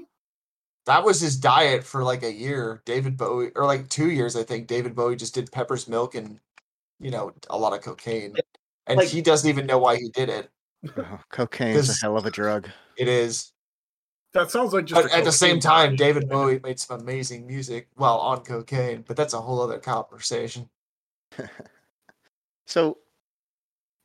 That 0.85 1.03
was 1.03 1.19
his 1.21 1.37
diet 1.37 1.83
for 1.83 2.03
like 2.03 2.23
a 2.23 2.31
year. 2.31 2.81
David 2.85 3.17
Bowie, 3.17 3.51
or 3.55 3.65
like 3.65 3.87
two 3.89 4.09
years, 4.09 4.35
I 4.35 4.43
think. 4.43 4.67
David 4.67 4.95
Bowie 4.95 5.15
just 5.15 5.35
did 5.35 5.51
Pepper's 5.51 5.87
Milk 5.87 6.15
and, 6.15 6.39
you 6.99 7.11
know, 7.11 7.33
a 7.51 7.57
lot 7.57 7.73
of 7.73 7.81
cocaine, 7.81 8.35
and 8.87 8.97
Like- 8.97 9.09
he 9.09 9.21
doesn't 9.21 9.47
even 9.49 9.67
know 9.67 9.77
why 9.77 9.97
he 9.97 10.09
did 10.09 10.29
it. 10.29 10.49
Oh, 10.97 11.19
cocaine 11.29 11.75
is 11.75 11.89
a 11.89 12.01
hell 12.01 12.17
of 12.17 12.25
a 12.25 12.31
drug. 12.31 12.67
It 12.97 13.07
is. 13.07 13.51
That 14.33 14.49
sounds 14.49 14.73
like 14.73 14.85
just 14.85 14.99
But 15.03 15.11
a 15.11 15.17
at 15.17 15.23
the 15.25 15.31
same 15.31 15.59
time. 15.59 15.95
David 15.95 16.27
Bowie 16.29 16.59
made 16.63 16.79
some 16.79 16.99
amazing 17.01 17.45
music 17.45 17.89
while 17.95 18.17
on 18.17 18.43
cocaine, 18.43 19.03
but 19.05 19.15
that's 19.17 19.33
a 19.33 19.41
whole 19.41 19.61
other 19.61 19.77
conversation. 19.79 20.69
So 22.67 22.99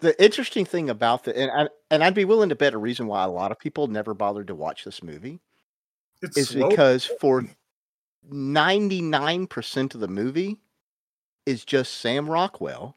the 0.01 0.23
interesting 0.23 0.65
thing 0.65 0.91
about 0.91 1.25
the 1.25 1.37
and 1.37 1.51
I, 1.51 1.69
and 1.91 2.05
I'd 2.05 2.15
be 2.15 2.25
willing 2.25 2.49
to 2.51 2.55
bet 2.57 2.75
a 2.75 2.79
reason 2.79 3.07
why 3.07 3.25
a 3.25 3.29
lot 3.29 3.53
of 3.53 3.59
people 3.59 3.87
never 3.89 4.15
bothered 4.15 4.49
to 4.49 4.55
watch 4.55 4.85
this 4.85 5.03
movie 5.03 5.41
It's 6.23 6.37
is 6.37 6.51
slow. 6.51 6.69
because 6.69 7.07
for 7.07 7.45
99% 8.31 9.95
of 9.95 10.01
the 10.01 10.09
movie 10.09 10.59
is 11.47 11.65
just 11.65 11.95
Sam 11.97 12.31
Rockwell 12.31 12.97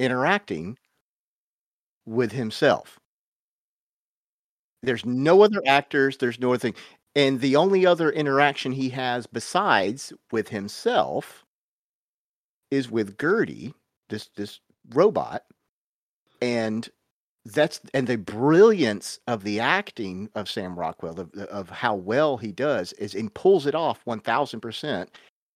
interacting 0.00 0.78
with 2.06 2.32
himself. 2.32 2.98
There's 4.82 5.04
no 5.04 5.42
other 5.42 5.60
actors, 5.66 6.18
there's 6.18 6.38
no 6.38 6.50
other 6.52 6.58
thing. 6.58 6.74
And 7.16 7.40
the 7.40 7.56
only 7.56 7.86
other 7.86 8.10
interaction 8.10 8.72
he 8.72 8.90
has 8.90 9.26
besides 9.26 10.12
with 10.30 10.48
himself 10.48 11.44
is 12.70 12.90
with 12.90 13.18
Gertie, 13.18 13.74
this 14.10 14.28
this 14.36 14.60
robot. 14.90 15.44
And 16.40 16.88
that's 17.46 17.80
and 17.92 18.06
the 18.06 18.16
brilliance 18.16 19.20
of 19.26 19.44
the 19.44 19.60
acting 19.60 20.30
of 20.34 20.48
Sam 20.48 20.78
Rockwell, 20.78 21.20
of, 21.20 21.34
of 21.34 21.70
how 21.70 21.94
well 21.94 22.36
he 22.36 22.52
does, 22.52 22.92
is 22.94 23.14
and 23.14 23.32
pulls 23.32 23.66
it 23.66 23.74
off 23.74 24.00
one 24.04 24.20
thousand 24.20 24.60
percent. 24.60 25.10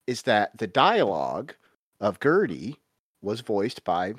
Is 0.07 0.22
that 0.22 0.57
the 0.57 0.66
dialogue 0.66 1.55
of 2.01 2.20
Gertie 2.20 2.79
was 3.20 3.41
voiced 3.41 3.85
by, 3.85 4.14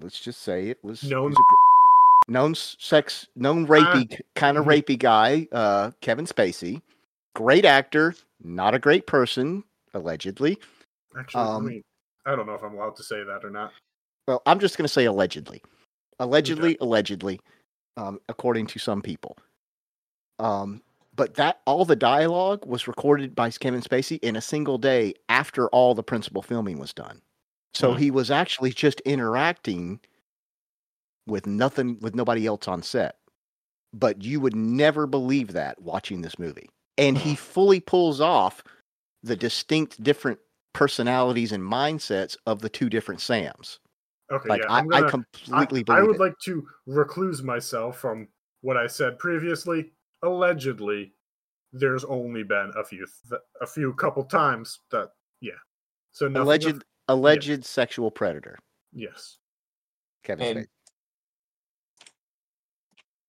let's 0.00 0.20
just 0.20 0.42
say 0.42 0.68
it 0.68 0.78
was 0.82 1.02
Known- 1.02 1.32
a 1.32 2.30
known 2.30 2.54
sex, 2.54 3.26
known 3.34 3.66
rapey 3.66 4.20
kind 4.34 4.56
of 4.56 4.64
mhm. 4.64 4.82
rapey 4.82 4.98
guy, 4.98 5.48
uh, 5.52 5.90
Kevin 6.00 6.26
Spacey, 6.26 6.82
great 7.34 7.64
actor, 7.64 8.14
not 8.42 8.74
a 8.74 8.78
great 8.78 9.06
person, 9.06 9.64
allegedly. 9.94 10.58
Actually, 11.18 11.42
um, 11.42 11.66
I, 11.66 11.68
mean, 11.68 11.82
I 12.26 12.36
don't 12.36 12.46
know 12.46 12.54
if 12.54 12.62
I'm 12.62 12.74
allowed 12.74 12.96
to 12.96 13.02
say 13.02 13.24
that 13.24 13.44
or 13.44 13.50
not. 13.50 13.72
Well, 14.28 14.42
I'm 14.44 14.58
just 14.58 14.76
going 14.76 14.84
to 14.84 14.92
say 14.92 15.06
allegedly. 15.06 15.62
Allegedly, 16.20 16.76
allegedly, 16.82 17.40
um, 17.96 18.20
according 18.28 18.66
to 18.66 18.78
some 18.78 19.00
people. 19.00 19.38
Um, 20.38 20.82
but 21.16 21.34
that 21.36 21.60
all 21.64 21.86
the 21.86 21.96
dialogue 21.96 22.66
was 22.66 22.86
recorded 22.86 23.34
by 23.34 23.50
Kevin 23.50 23.80
Spacey 23.80 24.18
in 24.22 24.36
a 24.36 24.42
single 24.42 24.76
day 24.76 25.14
after 25.30 25.68
all 25.70 25.94
the 25.94 26.02
principal 26.02 26.42
filming 26.42 26.78
was 26.78 26.92
done. 26.92 27.22
So 27.72 27.92
Hmm. 27.92 27.98
he 27.98 28.10
was 28.10 28.30
actually 28.30 28.70
just 28.70 29.00
interacting 29.00 30.00
with 31.26 31.46
nothing 31.46 31.98
with 32.00 32.14
nobody 32.14 32.46
else 32.46 32.68
on 32.68 32.82
set. 32.82 33.16
But 33.94 34.22
you 34.22 34.40
would 34.40 34.54
never 34.54 35.06
believe 35.06 35.54
that 35.54 35.80
watching 35.80 36.20
this 36.20 36.38
movie. 36.38 36.68
And 36.98 37.16
he 37.16 37.34
fully 37.34 37.80
pulls 37.80 38.20
off 38.20 38.62
the 39.22 39.36
distinct 39.36 40.02
different 40.02 40.38
personalities 40.74 41.50
and 41.50 41.62
mindsets 41.62 42.36
of 42.44 42.60
the 42.60 42.68
two 42.68 42.90
different 42.90 43.22
Sams. 43.22 43.80
Okay, 44.30 44.48
Like 44.48 44.60
yeah. 44.62 44.72
I, 44.72 44.82
gonna- 44.82 45.06
I 45.06 45.10
completely 45.10 45.54
I, 45.56 45.64
believe 45.64 45.90
I 45.90 46.02
would 46.02 46.16
it. 46.16 46.20
like 46.20 46.38
to 46.44 46.66
recluse 46.86 47.42
myself 47.42 47.98
from 47.98 48.28
what 48.60 48.76
I 48.76 48.86
said 48.86 49.18
previously. 49.18 49.92
Allegedly, 50.22 51.12
there's 51.72 52.04
only 52.04 52.42
been 52.42 52.72
a 52.76 52.84
few, 52.84 53.06
th- 53.28 53.40
a 53.60 53.66
few 53.66 53.94
couple 53.94 54.24
times 54.24 54.80
that, 54.90 55.10
yeah. 55.40 55.52
So 56.12 56.26
nothing 56.28 56.40
of- 56.42 56.46
alleged 56.46 56.84
alleged 57.08 57.64
sexual 57.64 58.10
predator. 58.10 58.58
yes. 58.92 59.38
Kevin 60.24 60.66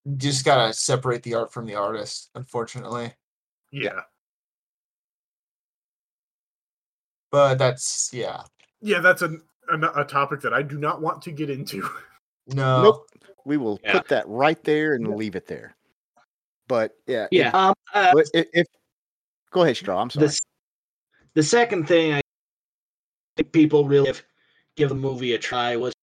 And 0.10 0.18
just 0.18 0.43
gotta 0.43 0.74
separate 0.74 1.24
the 1.24 1.36
art 1.36 1.54
from 1.54 1.66
the 1.66 1.76
artist, 1.76 2.30
unfortunately. 2.36 3.14
Yeah. 3.72 4.02
But 7.32 7.56
that's 7.58 8.10
yeah. 8.12 8.41
Yeah, 8.82 9.00
that's 9.00 9.22
a, 9.22 9.38
a 9.70 10.01
a 10.01 10.05
topic 10.05 10.41
that 10.41 10.53
I 10.53 10.61
do 10.61 10.78
not 10.78 11.01
want 11.01 11.22
to 11.24 11.32
get 11.32 11.49
into. 11.49 11.88
No. 12.51 12.82
Nope. 12.82 13.07
We 13.45 13.57
will 13.57 13.80
Yeah. 13.84 13.91
put 13.99 14.07
that 14.07 14.28
right 14.28 14.61
there 14.63 14.93
and 14.95 15.15
leave 15.15 15.36
it 15.36 15.45
there. 15.45 15.76
But 16.67 16.93
yeah, 17.05 17.26
if- 17.26 17.28
Yeah. 17.32 17.49
Um, 17.51 17.76
uh, 17.93 18.11
if, 18.34 18.47
if 18.53 18.65
go 19.51 19.61
ahead, 19.61 19.78
Straw. 19.78 20.01
I'm 20.01 20.09
sorry. 20.09 20.26
the, 20.28 20.39
the 21.36 21.43
second 21.43 21.88
thing 21.88 22.13
I 22.13 22.22
think 23.38 23.51
people 23.51 23.88
really 23.88 24.07
give, 24.07 24.26
give 24.78 24.89
the 24.89 24.95
movie 24.95 25.36
a 25.36 25.38
try 25.38 25.76
was 25.76 25.93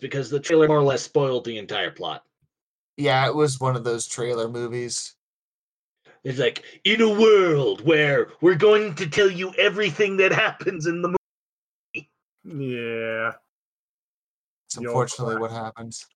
because 0.00 0.30
the 0.30 0.40
trailer 0.40 0.66
more 0.66 0.78
or 0.78 0.82
less 0.82 1.02
spoiled 1.02 1.44
the 1.44 1.58
entire 1.58 1.92
plot. 1.92 2.24
Yeah, 2.96 3.24
it 3.28 3.34
was 3.36 3.60
one 3.60 3.76
of 3.76 3.84
those 3.84 4.08
trailer 4.08 4.48
movies. 4.48 5.14
It's 6.24 6.40
like, 6.40 6.64
in 6.82 7.02
a 7.02 7.08
world 7.20 7.86
where 7.86 8.30
we're 8.40 8.56
going 8.56 8.94
to 8.96 9.06
tell 9.06 9.30
you 9.30 9.52
everything 9.58 10.16
that 10.16 10.32
happens 10.32 10.86
in 10.86 11.02
the 11.02 11.08
movie. 11.08 11.18
Yeah. 12.44 13.32
It's 14.66 14.76
unfortunately 14.76 15.36
class. 15.36 15.40
what 15.40 15.50
happens. 15.50 16.06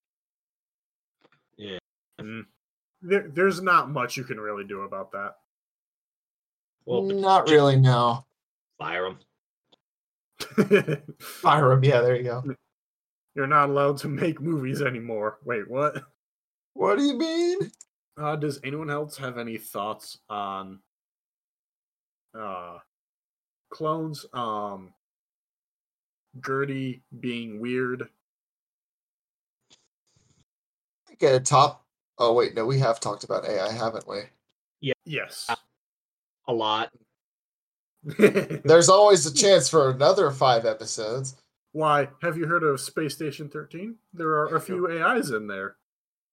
Mm. 2.20 2.46
There, 3.02 3.28
there's 3.32 3.62
not 3.62 3.90
much 3.90 4.16
you 4.16 4.24
can 4.24 4.40
really 4.40 4.64
do 4.64 4.82
about 4.82 5.12
that. 5.12 5.34
Well, 6.84 7.02
Not 7.02 7.48
really, 7.48 7.76
no. 7.76 8.24
fire 8.78 9.10
them. 9.10 9.18
Fire 11.20 11.72
'em, 11.72 11.84
yeah, 11.84 12.00
there 12.00 12.16
you 12.16 12.22
go. 12.24 12.42
You're 13.34 13.46
not 13.46 13.68
allowed 13.68 13.98
to 13.98 14.08
make 14.08 14.40
movies 14.40 14.82
anymore. 14.82 15.38
Wait, 15.44 15.68
what? 15.68 16.02
What 16.74 16.96
do 16.96 17.04
you 17.04 17.18
mean? 17.18 17.58
Uh, 18.16 18.36
does 18.36 18.58
anyone 18.64 18.90
else 18.90 19.16
have 19.18 19.36
any 19.38 19.58
thoughts 19.58 20.18
on 20.28 20.80
uh 22.38 22.78
clones? 23.70 24.26
Um 24.32 24.92
Gertie 26.44 27.02
being 27.20 27.60
weird. 27.60 28.08
Get 31.18 31.34
a 31.34 31.40
top. 31.40 31.84
Oh 32.18 32.32
wait, 32.34 32.54
no, 32.54 32.64
we 32.66 32.78
have 32.78 33.00
talked 33.00 33.24
about 33.24 33.44
AI, 33.44 33.72
haven't 33.72 34.06
we? 34.08 34.20
Yeah. 34.80 34.94
Yes. 35.04 35.50
A 36.46 36.52
lot. 36.52 36.90
There's 38.18 38.88
always 38.88 39.26
a 39.26 39.34
chance 39.34 39.68
for 39.68 39.90
another 39.90 40.30
five 40.30 40.64
episodes. 40.64 41.36
Why? 41.72 42.08
Have 42.22 42.36
you 42.38 42.46
heard 42.46 42.62
of 42.62 42.80
Space 42.80 43.14
Station 43.14 43.48
13? 43.48 43.96
There 44.14 44.30
are 44.30 44.54
a 44.56 44.60
few 44.60 44.88
AIs 44.90 45.30
in 45.30 45.46
there. 45.46 45.76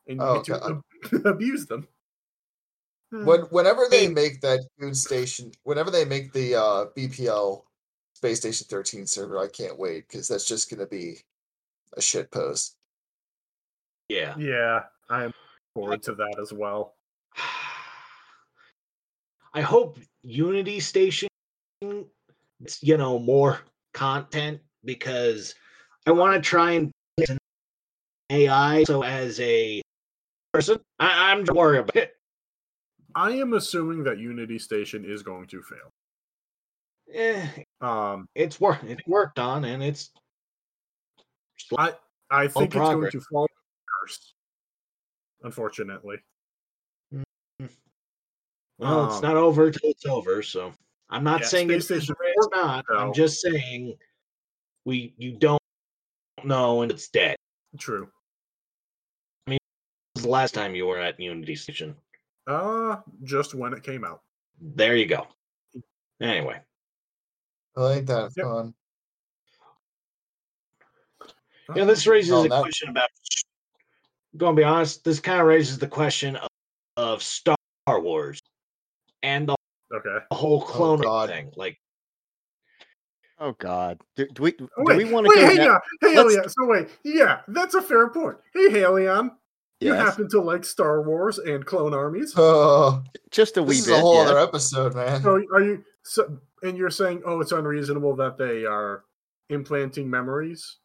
And 0.08 0.20
you 0.20 0.26
Oh, 0.26 0.36
get 0.42 0.62
to 0.62 0.82
ab- 1.14 1.26
abuse 1.26 1.66
them. 1.66 1.88
When 3.12 3.42
whenever 3.44 3.84
they 3.90 4.08
make 4.08 4.42
that 4.42 4.60
food 4.80 4.96
station, 4.96 5.52
whenever 5.64 5.90
they 5.90 6.06
make 6.06 6.34
the 6.34 6.56
uh, 6.56 6.86
BPL 6.98 7.64
Space 8.26 8.40
Station 8.40 8.66
13 8.72 9.06
server, 9.06 9.38
I 9.38 9.48
can't 9.48 9.78
wait 9.78 10.08
because 10.08 10.28
that's 10.28 10.48
just 10.48 10.72
gonna 10.72 10.88
be 10.88 11.20
a 11.96 12.02
shit 12.02 12.32
post. 12.32 12.76
Yeah. 14.10 14.34
Yeah, 14.36 14.86
I'm 15.12 15.32
forward 15.76 16.02
to 16.04 16.16
that 16.16 16.38
as 16.42 16.52
well. 16.52 16.96
I 19.54 19.62
hope 19.62 20.00
Unity 20.24 20.80
Station, 20.80 21.30
gets, 21.82 22.82
you 22.82 22.98
know, 22.98 23.20
more 23.20 23.60
content 23.94 24.60
because 24.84 25.54
I 26.08 26.12
want 26.12 26.34
to 26.34 26.42
try 26.42 26.72
and 26.72 26.92
get 27.20 27.30
an 27.30 27.38
AI. 28.32 28.86
So 28.86 29.04
as 29.04 29.40
a 29.40 29.84
person, 30.52 30.80
I, 31.00 31.32
I'm 31.32 31.46
just 31.46 31.56
worried 31.56 31.82
about 31.82 31.96
it. 31.96 32.16
I 33.14 33.34
am 33.34 33.54
assuming 33.54 34.04
that 34.06 34.18
Unity 34.18 34.58
Station 34.58 35.06
is 35.06 35.22
going 35.22 35.46
to 35.48 35.62
fail. 35.62 35.92
Eh, 37.14 37.48
Um, 37.86 38.28
it's 38.34 38.60
work. 38.60 38.80
It's 38.84 39.06
worked 39.06 39.38
on, 39.38 39.64
and 39.64 39.84
it's 39.84 40.10
I 41.78 41.94
I 42.32 42.48
think 42.48 42.76
it's 42.76 42.84
going 42.84 43.12
to 43.12 43.22
fall 43.22 43.48
first. 44.02 44.34
Unfortunately, 45.44 46.18
well, 47.12 49.06
it's 49.06 49.16
Um, 49.18 49.22
not 49.22 49.36
over 49.38 49.70
till 49.70 49.92
it's 49.92 50.06
over. 50.08 50.42
So 50.42 50.74
I'm 51.12 51.24
not 51.24 51.42
yeah, 51.42 51.48
saying 51.48 51.70
it's, 51.70 51.86
Station 51.86 52.16
it's 52.20 52.48
4, 52.48 52.64
not. 52.64 52.86
I'm 52.90 53.14
just 53.14 53.40
saying 53.42 53.96
we 54.86 55.14
you 55.18 55.34
don't 55.34 55.62
know 56.44 56.82
and 56.82 56.92
it's 56.92 57.08
dead. 57.10 57.36
true. 57.78 58.10
I 59.46 59.52
mean, 59.52 59.60
when 59.60 60.16
was 60.16 60.24
the 60.24 60.30
last 60.30 60.54
time 60.56 60.74
you 60.74 60.88
were 60.88 61.00
at 61.00 61.20
Unity 61.20 61.56
Station? 61.56 61.96
Uh, 62.48 62.98
just 63.24 63.54
when 63.54 63.74
it 63.74 63.84
came 63.84 64.04
out. 64.04 64.22
There 64.60 64.96
you 64.96 65.06
go. 65.06 65.28
Anyway, 66.20 66.60
I 67.78 67.82
like 67.82 68.06
that. 68.06 68.32
Yep. 68.38 68.46
Fun. 68.46 68.74
yeah, 71.76 71.86
this 71.86 72.08
raises 72.08 72.32
Oh, 72.32 72.46
a 72.46 72.50
that- 72.50 72.62
question 72.62 72.90
about. 72.90 73.10
Going 74.38 74.56
to 74.56 74.60
be 74.60 74.66
honest, 74.66 75.04
this 75.06 75.20
kind 75.22 75.40
of 75.40 75.48
raises 75.48 75.78
the 75.78 75.88
question 75.88 76.36
of, 76.36 76.50
of 76.98 77.24
Star 77.24 77.56
Wars 77.88 78.42
and 79.24 79.48
the 79.48 79.56
Okay. 79.94 80.18
whole 80.32 80.62
oh, 80.62 80.66
clone 80.72 81.02
God. 81.02 81.30
thing. 81.30 81.52
Like, 81.56 81.78
Oh 83.38 83.52
God, 83.60 84.00
do, 84.16 84.26
do 84.34 84.44
we 84.44 84.54
oh, 84.54 84.56
do 84.58 84.70
Oh, 84.78 84.84
wait, 84.86 84.98
we 84.98 85.04
want 85.12 85.26
to 85.26 85.30
wait, 85.36 85.42
go? 85.42 85.48
hey, 85.48 85.56
down- 85.58 85.80
yeah, 86.02 86.10
hey, 86.10 86.16
let's- 86.18 86.36
Helion. 86.36 86.50
So 86.50 86.66
wait, 86.68 86.88
yeah, 87.04 87.42
that's 87.50 87.76
a 87.76 87.82
fair 87.82 88.10
point. 88.10 88.38
Hey, 88.54 88.70
Helion, 88.70 89.30
you 89.82 89.94
Yes, 89.94 90.06
happen 90.06 90.30
to 90.30 90.42
like 90.42 90.64
Star 90.66 91.02
Wars 91.02 91.38
and 91.38 91.66
clone 91.66 91.94
armies? 91.94 92.34
Oh, 92.38 93.04
just 93.32 93.58
a 93.58 93.64
wee 93.64 93.70
this 93.76 93.80
is 93.82 93.88
bit. 93.88 93.98
a 93.98 94.02
whole 94.02 94.16
yeah. 94.16 94.30
other 94.30 94.40
episode, 94.40 94.96
man. 94.96 95.22
So 95.22 95.42
are 95.54 95.62
you? 95.62 95.84
So, 96.04 96.40
and 96.66 96.78
you're 96.78 96.90
saying, 96.90 97.22
oh, 97.26 97.40
it's 97.42 97.52
unreasonable 97.52 98.16
that 98.18 98.38
they 98.38 98.66
are 98.66 99.04
implanting 99.50 100.10
memories, 100.10 100.78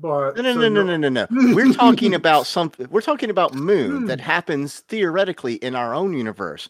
but 0.00 0.36
No, 0.36 0.42
no, 0.42 0.52
so 0.54 0.58
no, 0.60 0.68
no, 0.68 0.82
no, 0.82 0.96
no, 0.96 1.08
no. 1.08 1.26
We're 1.54 1.72
talking 1.84 2.14
about 2.14 2.46
something. 2.46 2.86
We're 2.90 3.00
talking 3.00 3.30
about 3.30 3.54
Moon 3.54 3.98
Hmm. 4.02 4.06
that 4.06 4.20
happens 4.20 4.80
theoretically 4.88 5.54
in 5.56 5.74
our 5.76 5.94
own 5.94 6.12
universe. 6.14 6.68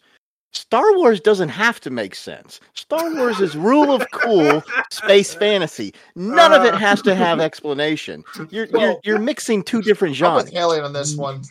Star 0.53 0.83
Wars 0.97 1.21
doesn't 1.21 1.47
have 1.49 1.79
to 1.79 1.89
make 1.89 2.13
sense. 2.13 2.59
Star 2.73 3.13
Wars 3.15 3.39
is 3.39 3.55
rule 3.55 3.91
of 3.93 4.05
cool 4.11 4.61
space 4.91 5.33
fantasy. 5.33 5.93
None 6.15 6.51
of 6.51 6.65
it 6.65 6.73
Uh. 6.73 6.77
has 6.77 7.01
to 7.03 7.15
have 7.15 7.39
explanation. 7.39 8.23
You're 8.49 8.65
you're, 8.67 8.95
you're 9.03 9.19
mixing 9.19 9.63
two 9.63 9.81
different 9.81 10.13
genres. 10.15 10.43
I'm 10.43 10.51
genres. 10.51 10.53
with 10.53 10.61
Alien 10.61 10.83
on 10.85 10.93
this 10.93 11.15
one. 11.15 11.41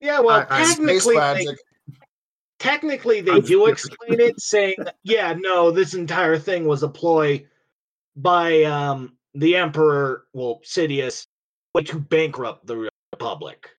yeah, 0.00 0.18
well, 0.20 0.46
I- 0.48 0.60
I- 0.62 0.64
Space 0.64 0.76
technically, 1.04 1.14
they, 1.14 1.20
magic. 1.20 1.58
Technically 2.60 3.20
they 3.22 3.32
I'm 3.32 3.40
do 3.40 3.66
explain 3.66 4.20
it, 4.20 4.40
saying, 4.40 4.76
"Yeah, 5.02 5.34
no, 5.36 5.72
this 5.72 5.94
entire 5.94 6.38
thing 6.38 6.66
was 6.66 6.84
a 6.84 6.88
ploy 6.88 7.44
by 8.14 8.62
um 8.62 9.16
the 9.34 9.56
Emperor, 9.56 10.26
well, 10.32 10.60
Sidious, 10.64 11.26
to 11.84 11.98
bankrupt 11.98 12.66
the 12.66 12.88
Republic." 13.12 13.70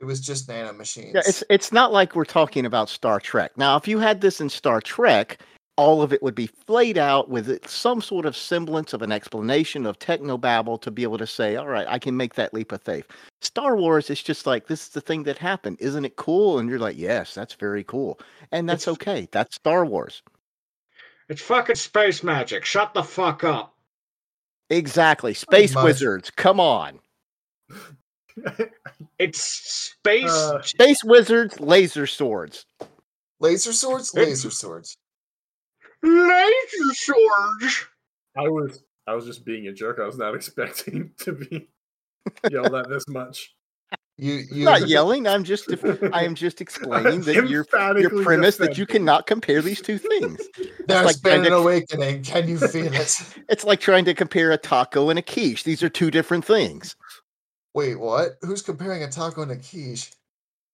It 0.00 0.06
was 0.06 0.20
just 0.22 0.48
nano 0.48 0.72
machines. 0.72 1.12
Yeah, 1.14 1.22
it's 1.26 1.44
it's 1.50 1.72
not 1.72 1.92
like 1.92 2.16
we're 2.16 2.24
talking 2.24 2.64
about 2.64 2.88
Star 2.88 3.20
Trek. 3.20 3.52
Now, 3.58 3.76
if 3.76 3.86
you 3.86 3.98
had 3.98 4.22
this 4.22 4.40
in 4.40 4.48
Star 4.48 4.80
Trek, 4.80 5.42
all 5.80 6.02
of 6.02 6.12
it 6.12 6.22
would 6.22 6.34
be 6.34 6.46
flayed 6.46 6.98
out 6.98 7.30
with 7.30 7.66
some 7.66 8.02
sort 8.02 8.26
of 8.26 8.36
semblance 8.36 8.92
of 8.92 9.00
an 9.00 9.10
explanation 9.10 9.86
of 9.86 9.98
technobabble 9.98 10.78
to 10.82 10.90
be 10.90 11.02
able 11.02 11.16
to 11.16 11.26
say, 11.26 11.56
all 11.56 11.68
right, 11.68 11.86
I 11.88 11.98
can 11.98 12.16
make 12.18 12.34
that 12.34 12.52
leap 12.52 12.70
of 12.72 12.82
faith. 12.82 13.06
Star 13.40 13.76
Wars 13.76 14.10
is 14.10 14.22
just 14.22 14.46
like 14.46 14.66
this 14.66 14.82
is 14.82 14.88
the 14.90 15.00
thing 15.00 15.22
that 15.22 15.38
happened. 15.38 15.78
Isn't 15.80 16.04
it 16.04 16.16
cool? 16.16 16.58
And 16.58 16.68
you're 16.68 16.78
like, 16.78 16.98
yes, 16.98 17.32
that's 17.34 17.54
very 17.54 17.82
cool. 17.84 18.20
And 18.52 18.68
that's 18.68 18.84
It's- 18.86 18.94
okay. 18.94 19.26
That's 19.32 19.56
Star 19.56 19.86
Wars. 19.86 20.22
It's 21.30 21.40
fucking 21.40 21.76
space 21.76 22.22
magic. 22.22 22.64
Shut 22.66 22.92
the 22.92 23.02
fuck 23.02 23.42
up. 23.44 23.74
Exactly. 24.68 25.32
Space 25.32 25.74
much. 25.74 25.84
wizards. 25.84 26.30
Come 26.30 26.60
on. 26.60 27.00
It's 29.18 29.42
space. 29.42 30.30
Uh, 30.30 30.62
Space 30.62 31.04
wizards, 31.04 31.60
laser 31.60 32.06
swords. 32.06 32.64
laser 33.38 33.72
swords, 33.72 34.14
laser 34.14 34.50
swords. 34.50 34.96
Laser 36.02 36.94
swords. 36.94 37.86
I 38.36 38.48
was 38.48 38.82
I 39.06 39.14
was 39.14 39.26
just 39.26 39.44
being 39.44 39.66
a 39.68 39.72
jerk. 39.72 39.98
I 40.00 40.06
was 40.06 40.18
not 40.18 40.34
expecting 40.36 41.12
to 41.18 41.32
be 41.32 41.68
yelled 42.50 42.74
at 42.74 42.88
this 42.88 43.06
much. 43.08 43.54
You 44.16 44.42
you 44.52 44.64
not 44.64 44.86
yelling. 44.88 45.26
I'm 45.26 45.44
just 45.44 45.68
I 46.12 46.24
am 46.24 46.34
just 46.34 46.60
explaining 46.60 47.22
that 47.22 47.34
your 47.34 47.44
your 47.46 47.60
Emphatically 47.62 48.22
premise 48.24 48.56
that 48.58 48.76
you 48.78 48.84
defending. 48.84 49.06
cannot 49.06 49.26
compare 49.26 49.62
these 49.62 49.80
two 49.80 49.98
things. 49.98 50.40
There's 50.86 51.06
like 51.06 51.22
been 51.22 51.40
an 51.44 51.50
to- 51.50 51.56
awakening. 51.56 52.22
Can 52.22 52.48
you 52.48 52.58
feel 52.58 52.92
it? 52.92 53.36
It's 53.48 53.64
like 53.64 53.80
trying 53.80 54.04
to 54.04 54.14
compare 54.14 54.52
a 54.52 54.58
taco 54.58 55.10
and 55.10 55.18
a 55.18 55.22
quiche. 55.22 55.64
These 55.64 55.82
are 55.82 55.88
two 55.88 56.10
different 56.10 56.44
things. 56.44 56.94
Wait, 57.74 57.96
what? 57.98 58.32
Who's 58.42 58.62
comparing 58.62 59.02
a 59.02 59.08
taco 59.10 59.42
and 59.42 59.50
a 59.52 59.56
quiche? 59.56 60.12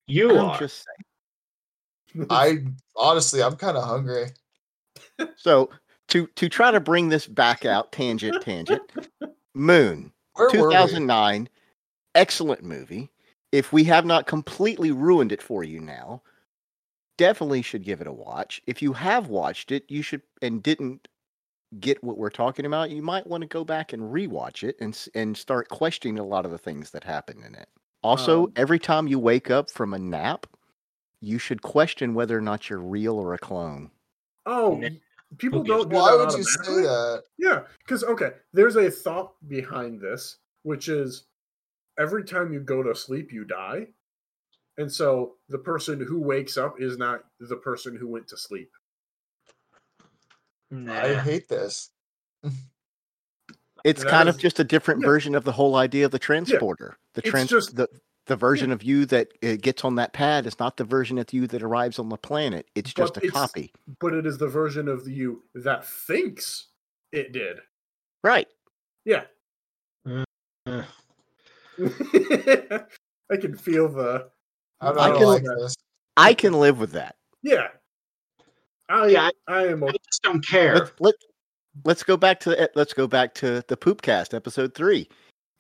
You 0.07 0.31
I'm 0.39 0.47
are. 0.47 0.59
just 0.59 0.85
saying. 2.15 2.27
I 2.31 2.59
honestly, 2.97 3.43
I'm 3.43 3.57
kind 3.57 3.77
of 3.77 3.85
hungry. 3.85 4.27
So 5.37 5.71
to 6.09 6.27
to 6.27 6.49
try 6.49 6.71
to 6.71 6.81
bring 6.81 7.09
this 7.09 7.27
back 7.27 7.65
out, 7.65 7.93
tangent, 7.93 8.43
tangent. 8.43 8.83
Moon, 9.55 10.13
Where 10.35 10.51
2009, 10.51 11.49
excellent 12.15 12.63
movie. 12.63 13.11
If 13.53 13.73
we 13.73 13.85
have 13.85 14.05
not 14.05 14.27
completely 14.27 14.91
ruined 14.91 15.33
it 15.33 15.41
for 15.43 15.65
you 15.65 15.81
now, 15.81 16.23
definitely 17.17 17.63
should 17.63 17.85
give 17.85 18.01
it 18.01 18.07
a 18.07 18.13
watch. 18.13 18.61
If 18.67 18.83
you 18.83 18.93
have 18.93 19.29
watched 19.29 19.73
it, 19.73 19.85
you 19.89 20.03
should 20.03 20.23
and 20.43 20.63
didn't 20.63 21.09
get 21.81 22.03
what 22.05 22.19
we're 22.19 22.31
talking 22.31 22.67
about, 22.67 22.91
you 22.91 23.03
might 23.03 23.27
want 23.27 23.43
to 23.43 23.49
go 23.49 23.65
back 23.65 23.93
and 23.93 24.03
rewatch 24.03 24.63
it 24.63 24.77
and 24.81 25.09
and 25.15 25.37
start 25.37 25.69
questioning 25.69 26.19
a 26.19 26.25
lot 26.25 26.45
of 26.45 26.51
the 26.51 26.59
things 26.59 26.91
that 26.91 27.05
happen 27.05 27.43
in 27.43 27.55
it. 27.55 27.69
Also, 28.03 28.45
Um, 28.45 28.53
every 28.57 28.79
time 28.79 29.09
you 29.09 29.19
wake 29.19 29.51
up 29.51 29.71
from 29.71 29.95
a 29.95 29.99
nap, 29.99 30.47
you 31.21 31.39
should 31.39 31.63
question 31.63 32.15
whether 32.15 32.37
or 32.37 32.43
not 32.43 32.69
you're 32.69 32.79
real 32.79 33.15
or 33.17 33.35
a 33.35 33.39
clone. 33.39 33.91
Oh, 34.45 34.77
Nick, 34.77 35.01
people 35.39 35.61
who 35.61 35.67
don't 35.67 35.89
do 35.91 35.97
Why 35.97 36.13
that 36.13 36.27
would 36.27 36.37
you 36.39 36.45
say 36.45 36.61
automatically? 36.61 36.83
that? 36.85 37.23
Yeah, 37.39 37.63
because 37.79 38.05
okay, 38.05 38.31
there's 38.53 38.77
a 38.77 38.91
thought 38.91 39.33
behind 39.49 40.01
this, 40.01 40.39
which 40.63 40.89
is 40.89 41.25
every 41.99 42.25
time 42.25 42.53
you 42.53 42.61
go 42.61 42.83
to 42.83 42.95
sleep, 42.95 43.33
you 43.33 43.45
die. 43.45 43.89
And 44.79 44.93
so 44.93 45.35
the 45.49 45.59
person 45.59 46.01
who 46.01 46.21
wakes 46.21 46.57
up 46.59 46.81
is 46.81 46.99
not 46.99 47.25
the 47.41 47.57
person 47.57 47.97
who 47.97 48.09
went 48.09 48.29
to 48.29 48.37
sleep. 48.37 48.71
I 50.89 51.15
hate 51.15 51.49
this. 51.49 51.91
It's 53.85 54.03
That 54.03 54.11
kind 54.11 54.29
of 54.29 54.37
just 54.37 54.59
a 54.59 54.65
different 54.65 55.01
yeah. 55.01 55.07
version 55.07 55.35
of 55.35 55.45
the 55.45 55.53
whole 55.53 55.77
idea 55.77 56.05
of 56.05 56.11
the 56.11 56.19
transporter. 56.19 56.99
The 57.15 57.21
It's 57.21 57.31
trans 57.31 57.51
just- 57.51 57.77
the 57.77 57.89
the 58.27 58.37
version 58.37 58.73
of 58.73 58.83
you 58.83 59.07
that 59.07 59.29
uh, 59.45 59.57
gets 59.61 59.85
on 59.85 59.95
that 59.97 60.13
pad 60.13 60.47
is 60.47 60.59
not 60.59 60.77
the 60.77 60.85
version 60.85 61.19
of 61.19 61.33
you 61.33 61.47
that 61.47 61.63
arrives 61.63 61.99
on 61.99 62.09
the 62.09 62.17
planet. 62.17 62.67
It's 62.75 62.93
just 62.93 63.15
But 63.15 63.23
a 63.23 63.27
it's- 63.27 63.41
copy. 63.41 63.73
But 64.01 64.15
it 64.15 64.27
is 64.27 64.39
the 64.39 64.49
version 64.49 64.89
of 64.89 65.07
you 65.09 65.43
that 65.55 65.87
thinks 65.87 66.67
it 67.13 67.33
did. 67.33 67.59
Right. 68.25 68.49
Yeah. 69.05 69.25
Uh, 70.69 70.83
I 73.31 73.37
can 73.37 73.57
feel 73.57 73.89
the 73.89 74.29
I 74.81 74.87
don't, 74.89 74.99
I 74.99 75.03
I 75.11 75.17
can- 75.17 75.27
like 75.27 75.45
this. 75.45 75.75
I 76.17 76.35
can 76.35 76.53
live 76.55 76.79
with 76.81 76.93
that. 76.93 77.17
yeah. 77.43 77.69
I 78.89 79.07
Yeah, 79.09 79.31
I 79.49 79.67
am 79.67 79.83
I 79.85 79.89
okay. 79.89 79.99
just 80.11 80.23
don't 80.23 80.45
care. 80.47 80.75
Let, 80.75 80.93
let, 81.01 81.15
let's 81.85 82.03
go 82.03 82.17
back 82.17 82.41
to 82.41 82.51
the- 82.51 82.71
let's 82.75 82.95
go 82.95 83.07
back 83.07 83.35
to 83.35 83.63
the 83.69 83.77
poopcast 83.77 84.35
episode 84.35 84.75
3. 84.75 85.09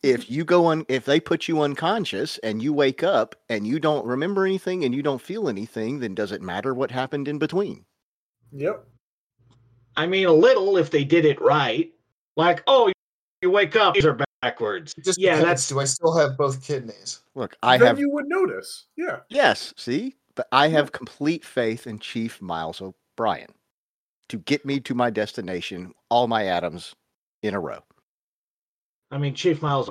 If 0.02 0.30
you 0.30 0.44
go 0.44 0.66
on 0.66 0.84
if 0.88 1.04
they 1.04 1.18
put 1.18 1.48
you 1.48 1.62
unconscious 1.62 2.38
and 2.38 2.62
you 2.62 2.72
wake 2.72 3.02
up 3.02 3.34
and 3.48 3.66
you 3.66 3.80
don't 3.80 4.06
remember 4.06 4.44
anything 4.44 4.84
and 4.84 4.94
you 4.94 5.02
don't 5.02 5.20
feel 5.20 5.48
anything, 5.48 5.98
then 6.00 6.14
does 6.14 6.32
it 6.32 6.42
matter 6.42 6.74
what 6.74 6.90
happened 6.90 7.28
in 7.28 7.38
between? 7.38 7.84
Yep. 8.52 8.86
I 9.96 10.06
mean, 10.06 10.26
a 10.26 10.32
little 10.32 10.76
if 10.76 10.90
they 10.90 11.04
did 11.04 11.24
it 11.24 11.40
right. 11.40 11.90
Like, 12.36 12.62
oh, 12.66 12.92
you 13.40 13.50
wake 13.50 13.76
up, 13.76 13.94
these 13.94 14.04
are 14.04 14.18
backwards. 14.42 14.94
Just 15.02 15.18
yeah, 15.18 15.36
depends. 15.36 15.48
that's 15.48 15.68
Do 15.68 15.80
I 15.80 15.84
still 15.84 16.16
have 16.16 16.36
both 16.36 16.62
kidneys? 16.62 17.20
Look, 17.34 17.56
I 17.62 17.78
then 17.78 17.88
have 17.88 17.98
you 17.98 18.10
would 18.10 18.28
notice. 18.28 18.86
Yeah. 18.96 19.20
Yes, 19.28 19.72
see? 19.76 20.14
But 20.34 20.48
I 20.52 20.68
have 20.68 20.92
complete 20.92 21.44
faith 21.44 21.86
in 21.86 21.98
Chief 21.98 22.42
Miles 22.42 22.82
O'Brien 22.82 23.48
to 24.28 24.38
get 24.38 24.66
me 24.66 24.80
to 24.80 24.94
my 24.94 25.10
destination, 25.10 25.92
all 26.10 26.28
my 26.28 26.44
atoms 26.46 26.94
in 27.42 27.54
a 27.54 27.60
row. 27.60 27.82
I 29.10 29.18
mean, 29.18 29.34
Chief 29.34 29.62
Miles 29.62 29.90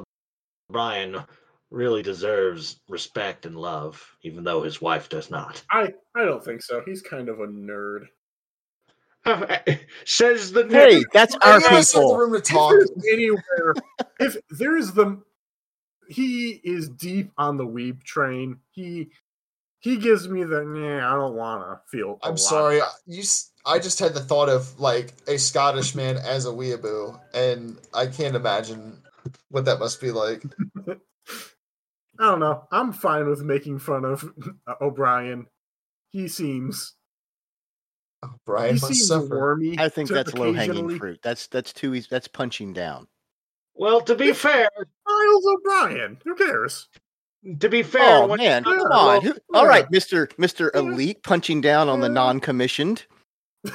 O'Brien 0.69 1.23
really 1.71 2.01
deserves 2.01 2.79
respect 2.89 3.45
and 3.45 3.55
love, 3.55 4.15
even 4.23 4.43
though 4.43 4.63
his 4.63 4.81
wife 4.81 5.09
does 5.09 5.29
not. 5.29 5.63
I 5.71 5.93
I 6.15 6.25
don't 6.25 6.43
think 6.43 6.61
so. 6.61 6.81
He's 6.85 7.01
kind 7.01 7.29
of 7.29 7.39
a 7.39 7.47
nerd. 7.47 8.05
Uh, 9.25 9.45
uh, 9.67 9.73
says 10.05 10.51
the 10.51 10.67
Hey, 10.67 11.03
that's 11.11 11.35
our 11.41 11.59
Hey, 11.59 11.69
the 11.79 11.83
people. 11.83 12.17
room 12.17 12.31
to 12.33 12.37
If 12.37 12.43
talk. 12.43 12.71
there's 12.71 12.91
anywhere, 13.11 13.73
if 14.19 14.37
there's 14.51 14.91
the, 14.91 15.21
he 16.07 16.61
is 16.63 16.89
deep 16.89 17.31
on 17.37 17.57
the 17.57 17.65
weeb 17.65 18.03
train. 18.03 18.57
He 18.71 19.09
he 19.79 19.97
gives 19.97 20.27
me 20.29 20.43
the 20.43 20.61
yeah. 20.79 21.11
I 21.11 21.15
don't 21.15 21.35
want 21.35 21.63
to 21.63 21.79
feel. 21.97 22.19
I'm 22.21 22.31
lot." 22.31 22.39
sorry. 22.39 22.81
Uh, 22.81 22.85
you, 23.07 23.21
s- 23.21 23.51
I 23.65 23.79
just 23.79 23.97
had 23.99 24.13
the 24.13 24.19
thought 24.19 24.49
of 24.49 24.79
like 24.79 25.13
a 25.27 25.37
Scottish 25.37 25.95
man 25.95 26.17
as 26.17 26.45
a 26.45 26.49
weeaboo, 26.49 27.19
and 27.33 27.79
I 27.93 28.05
can't 28.07 28.35
imagine 28.35 29.01
what 29.49 29.65
that 29.65 29.79
must 29.79 29.99
be 30.01 30.11
like. 30.11 30.43
I 30.87 30.95
don't 32.19 32.39
know. 32.39 32.67
I'm 32.71 32.93
fine 32.93 33.27
with 33.27 33.41
making 33.41 33.79
fun 33.79 34.05
of 34.05 34.31
uh, 34.67 34.75
O'Brien. 34.81 35.47
He 36.11 36.27
seems 36.27 36.93
Oh, 38.23 38.33
Brian 38.45 38.75
he 38.75 38.81
must 38.81 38.93
seems 38.93 39.07
suffer. 39.07 39.37
wormy. 39.39 39.75
I 39.77 39.89
think 39.89 40.09
that's 40.09 40.33
low 40.33 40.53
hanging 40.53 40.97
fruit. 40.97 41.19
That's 41.21 41.47
that's 41.47 41.73
too 41.73 41.93
easy. 41.93 42.07
That's 42.09 42.27
punching 42.27 42.73
down. 42.73 43.07
Well, 43.75 43.99
to 44.01 44.15
be 44.15 44.31
fair, 44.31 44.69
Miles 45.05 45.45
O'Brien. 45.45 46.17
Who 46.23 46.33
cares? 46.35 46.87
to 47.59 47.69
be 47.69 47.83
fair, 47.83 48.23
Oh 48.23 48.35
man, 48.35 48.63
come 48.63 48.79
on. 48.91 49.21
Who- 49.21 49.35
All 49.53 49.63
yeah. 49.63 49.69
right, 49.69 49.91
Mister 49.91 50.29
Mister 50.37 50.71
Yeah. 50.73 50.79
Elite 50.81 51.21
punching 51.23 51.61
down 51.61 51.89
on 51.89 51.99
the 51.99 52.09
non-commissioned. 52.09 53.05
well, 53.65 53.73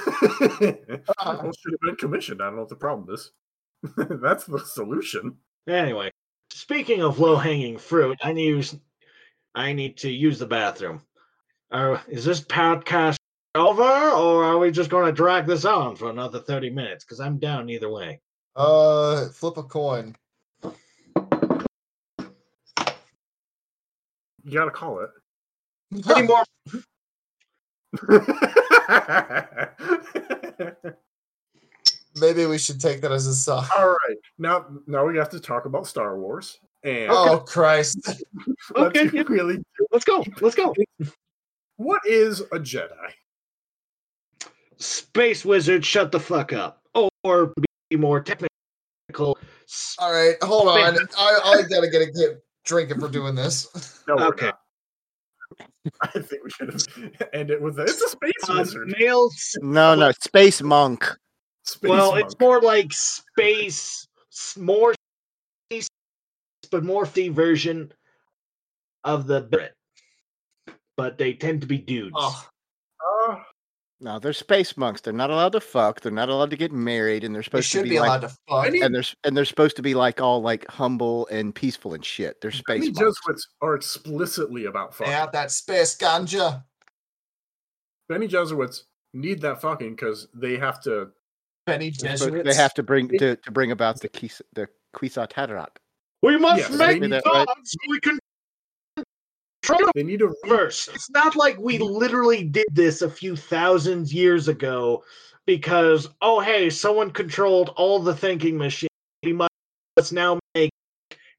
should 0.58 1.72
have 1.72 1.80
been 1.82 1.96
commissioned. 1.98 2.40
I 2.42 2.46
don't 2.46 2.54
know 2.56 2.62
what 2.62 2.68
the 2.70 2.76
problem 2.76 3.14
is. 3.14 3.30
That's 3.96 4.44
the 4.44 4.60
solution. 4.60 5.36
Anyway, 5.66 6.10
speaking 6.50 7.02
of 7.02 7.18
low 7.18 7.36
hanging 7.36 7.78
fruit, 7.78 8.18
I 8.22 8.32
need 8.32 8.68
I 9.54 9.72
need 9.72 9.96
to 9.98 10.10
use 10.10 10.38
the 10.38 10.46
bathroom. 10.46 11.02
Uh, 11.70 11.98
is 12.08 12.24
this 12.24 12.40
podcast 12.40 13.16
over, 13.54 13.82
or 13.82 14.44
are 14.44 14.58
we 14.58 14.70
just 14.70 14.90
going 14.90 15.06
to 15.06 15.12
drag 15.12 15.46
this 15.46 15.64
on 15.64 15.96
for 15.96 16.10
another 16.10 16.40
thirty 16.40 16.70
minutes? 16.70 17.04
Because 17.04 17.20
I'm 17.20 17.38
down 17.38 17.70
either 17.70 17.90
way. 17.90 18.20
Uh, 18.54 19.28
flip 19.28 19.56
a 19.56 19.62
coin. 19.62 20.14
You 24.42 24.52
gotta 24.52 24.70
call 24.70 25.00
it. 25.00 25.10
Any 26.10 26.26
more? 26.26 26.44
Maybe 32.20 32.46
we 32.46 32.58
should 32.58 32.80
take 32.80 33.00
that 33.02 33.12
as 33.12 33.26
a 33.26 33.34
sign. 33.34 33.66
All 33.76 33.88
right, 33.88 34.16
now 34.38 34.66
now 34.86 35.06
we 35.06 35.16
have 35.16 35.30
to 35.30 35.40
talk 35.40 35.64
about 35.64 35.86
Star 35.86 36.18
Wars. 36.18 36.58
And 36.82 37.10
Oh 37.10 37.38
Christ! 37.46 37.98
let's 38.76 38.96
Okay, 38.98 39.10
yeah. 39.12 39.22
really, 39.28 39.58
Let's 39.92 40.04
go. 40.04 40.24
Let's 40.40 40.54
go. 40.54 40.74
what 41.76 42.00
is 42.06 42.40
a 42.40 42.58
Jedi? 42.58 42.88
Space 44.78 45.44
wizard, 45.44 45.84
shut 45.84 46.10
the 46.12 46.20
fuck 46.20 46.52
up. 46.52 46.82
Or 47.22 47.52
be 47.90 47.96
more 47.96 48.20
technical. 48.22 49.36
All 49.98 50.12
right, 50.12 50.36
hold 50.42 50.68
on. 50.68 50.96
I, 51.18 51.38
I 51.44 51.62
gotta 51.68 51.88
get 51.90 52.00
a 52.02 52.06
get 52.06 52.42
drink 52.64 52.90
if 52.90 52.96
we're 52.98 53.08
doing 53.08 53.34
this. 53.34 53.68
No, 54.08 54.16
we're 54.16 54.26
Okay. 54.28 54.46
not. 54.46 54.58
I 56.00 56.08
think 56.08 56.42
we 56.42 56.50
should 56.50 56.82
end 57.32 57.50
it 57.50 57.60
with 57.62 57.78
a, 57.78 57.82
it's 57.82 58.00
a 58.02 58.08
space 58.08 58.32
Uh, 58.48 58.54
wizard. 58.58 58.94
males. 58.98 59.56
No, 59.60 59.94
no, 59.94 60.10
Space 60.20 60.62
Monk. 60.62 61.06
Space 61.70 61.88
well, 61.88 62.12
monk. 62.12 62.24
it's 62.26 62.40
more 62.40 62.60
like 62.60 62.92
space, 62.92 64.08
more 64.58 64.92
space, 65.70 65.88
but 66.72 66.82
more 66.82 67.06
the 67.06 67.28
version 67.28 67.92
of 69.04 69.28
the 69.28 69.42
Brit. 69.42 69.72
But 70.96 71.16
they 71.16 71.32
tend 71.34 71.60
to 71.60 71.68
be 71.68 71.78
dudes. 71.78 72.16
Oh, 72.18 72.46
Uh, 73.28 73.36
No, 74.00 74.18
they're 74.18 74.32
space 74.32 74.76
monks. 74.76 75.00
They're 75.00 75.12
not 75.12 75.30
allowed 75.30 75.52
to 75.52 75.60
fuck. 75.60 76.00
They're 76.00 76.10
not 76.10 76.28
allowed 76.28 76.50
to 76.50 76.56
get 76.56 76.72
married, 76.72 77.22
and 77.22 77.32
they're 77.32 77.44
supposed 77.44 77.68
should 77.68 77.78
to 77.80 77.84
be 77.84 77.90
be, 77.90 78.00
like, 78.00 78.08
allowed 78.08 78.20
to 78.22 78.28
fuck. 78.48 78.66
Any- 78.66 78.80
and 78.80 78.92
they're 78.92 79.04
and 79.22 79.36
they're 79.36 79.44
supposed 79.44 79.76
to 79.76 79.82
be 79.82 79.94
like 79.94 80.20
all 80.20 80.42
like 80.42 80.66
humble 80.68 81.28
and 81.28 81.54
peaceful 81.54 81.94
and 81.94 82.04
shit. 82.04 82.40
They're 82.40 82.50
space 82.50 82.80
many 82.80 82.90
monks. 82.90 83.18
Jesuits 83.24 83.48
are 83.60 83.76
explicitly 83.76 84.64
about 84.64 84.92
fucking. 84.94 85.12
Yeah, 85.12 85.26
that 85.26 85.52
space 85.52 85.96
ganja. 85.96 86.64
Bene 88.08 88.26
Gesserit 88.26 88.82
need 89.14 89.40
that 89.42 89.60
fucking 89.60 89.94
because 89.94 90.26
they 90.34 90.56
have 90.56 90.80
to. 90.82 91.12
Benny 91.66 91.90
They're 91.90 92.10
Jesuits. 92.10 92.44
They 92.44 92.54
have 92.54 92.74
to 92.74 92.82
bring 92.82 93.08
to, 93.08 93.36
to 93.36 93.50
bring 93.50 93.70
about 93.70 94.00
the 94.00 94.08
Kis- 94.08 94.42
the 94.54 94.68
Kwisatz 94.94 95.68
We 96.22 96.36
must 96.38 96.70
Yes, 96.70 96.78
make 96.78 97.00
they 97.00 97.08
right? 97.08 97.48
so 97.64 97.78
we 97.88 98.00
can 98.00 98.18
control 99.62 99.90
They 99.94 100.02
need 100.02 100.22
a 100.22 100.32
universe. 100.42 100.88
It's 100.94 101.10
not 101.10 101.36
like 101.36 101.58
we 101.58 101.78
literally 101.78 102.44
did 102.44 102.66
this 102.72 103.02
a 103.02 103.10
few 103.10 103.36
thousand 103.36 104.10
years 104.12 104.48
ago 104.48 105.04
because 105.46 106.08
oh 106.22 106.40
hey, 106.40 106.70
someone 106.70 107.10
controlled 107.10 107.70
all 107.76 108.00
the 108.00 108.14
thinking 108.14 108.56
machine. 108.56 108.88
We 109.22 109.32
must 109.32 110.12
now 110.12 110.38
make 110.54 110.70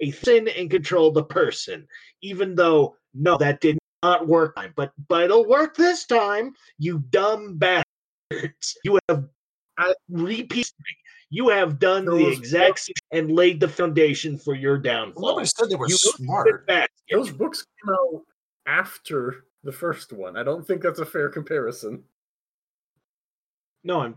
a 0.02 0.12
sin 0.12 0.48
and 0.48 0.70
control 0.70 1.12
the 1.12 1.24
person, 1.24 1.88
even 2.22 2.56
though 2.56 2.96
no, 3.14 3.38
that 3.38 3.60
did 3.62 3.78
not 4.04 4.28
work. 4.28 4.58
But 4.76 4.92
but 5.08 5.24
it'll 5.24 5.48
work 5.48 5.76
this 5.76 6.06
time. 6.06 6.54
You 6.78 7.00
dumb 7.10 7.58
bastards! 7.58 8.78
You 8.84 8.94
would 8.94 9.02
have 9.10 9.26
uh, 9.78 9.94
repeat. 10.10 10.72
You 11.30 11.48
have 11.50 11.80
done 11.80 12.04
the 12.06 12.28
exact 12.28 12.80
same 12.80 12.94
and 13.12 13.32
laid 13.32 13.60
the 13.62 13.68
foundation 13.70 14.38
for 14.38 14.54
your 14.54 14.78
downfall. 14.78 15.30
Nobody 15.30 15.48
said 15.48 15.70
they 15.70 15.76
were 15.76 15.88
You 15.88 15.96
smart. 15.96 16.68
basket. 16.68 16.90
Those 17.10 17.32
books 17.32 17.66
came 17.84 17.94
out 17.94 18.24
after 18.66 19.46
the 19.64 19.72
first 19.72 20.12
one. 20.12 20.36
I 20.36 20.44
don't 20.44 20.66
think 20.68 20.82
that's 20.82 21.00
a 21.00 21.06
fair 21.06 21.30
comparison. 21.30 22.04
No, 23.84 24.02
I'm 24.02 24.16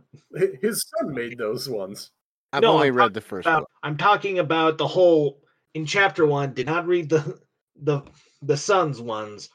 His 0.60 0.84
son 0.98 1.14
made 1.14 1.38
those 1.38 1.68
ones. 1.68 2.10
I've 2.52 2.62
No, 2.62 2.72
only 2.74 2.88
I'm 2.88 2.94
read 2.96 3.14
the 3.14 3.20
first 3.20 3.46
about, 3.46 3.60
book. 3.60 3.70
I'm 3.82 3.96
talking 3.96 4.38
about 4.40 4.76
the 4.78 4.86
whole 4.86 5.40
in 5.74 5.86
chapter 5.86 6.26
one. 6.26 6.52
Did 6.52 6.66
not 6.66 6.86
read 6.86 7.08
the 7.08 7.40
the 7.76 8.02
the 8.42 8.56
sons 8.56 9.00
ones, 9.00 9.48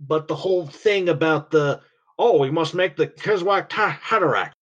but 0.00 0.28
the 0.28 0.36
whole 0.36 0.66
thing 0.66 1.08
about 1.08 1.50
the 1.50 1.80
oh, 2.18 2.38
we 2.38 2.50
must 2.50 2.74
make 2.74 2.96
the 2.96 3.08
Kwisatz 3.08 3.70
Haderach. 3.70 4.52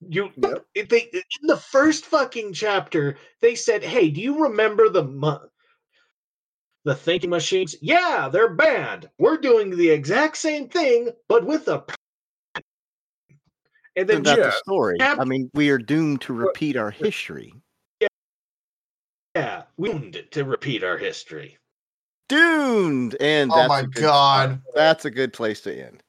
You 0.00 0.30
Yep. 0.36 0.66
they 0.88 1.10
in 1.12 1.46
the 1.46 1.56
first 1.56 2.06
fucking 2.06 2.52
chapter 2.52 3.16
they 3.40 3.54
said, 3.54 3.82
"Hey, 3.82 4.10
do 4.10 4.20
you 4.20 4.44
remember 4.44 4.88
the 4.88 5.04
mu- 5.04 5.48
the 6.84 6.94
thinking 6.94 7.30
machines? 7.30 7.74
Yeah, 7.82 8.28
they're 8.32 8.54
banned. 8.54 9.10
We're 9.18 9.38
doing 9.38 9.70
the 9.76 9.90
exact 9.90 10.36
same 10.36 10.68
thing, 10.68 11.10
but 11.26 11.44
with 11.44 11.66
a." 11.68 11.84
And 13.96 14.08
then 14.08 14.22
Isn't 14.22 14.24
that 14.24 14.42
the 14.44 14.52
story? 14.52 14.98
Chap- 14.98 15.18
I 15.18 15.24
mean, 15.24 15.50
we 15.54 15.70
are 15.70 15.78
doomed 15.78 16.20
to 16.22 16.32
repeat 16.32 16.76
our 16.76 16.92
history. 16.92 17.52
yeah, 18.00 18.08
yeah, 19.34 19.62
we 19.76 19.88
doomed 19.88 20.28
to 20.30 20.44
repeat 20.44 20.84
our 20.84 20.96
history. 20.96 21.58
Doomed, 22.28 23.16
and 23.20 23.50
Oh 23.50 23.56
that's 23.56 23.68
my 23.68 23.80
a 23.80 23.86
good, 23.86 24.02
god. 24.02 24.62
That's 24.74 25.04
a 25.06 25.10
good 25.10 25.32
place 25.32 25.60
to 25.62 25.74
end. 25.74 26.04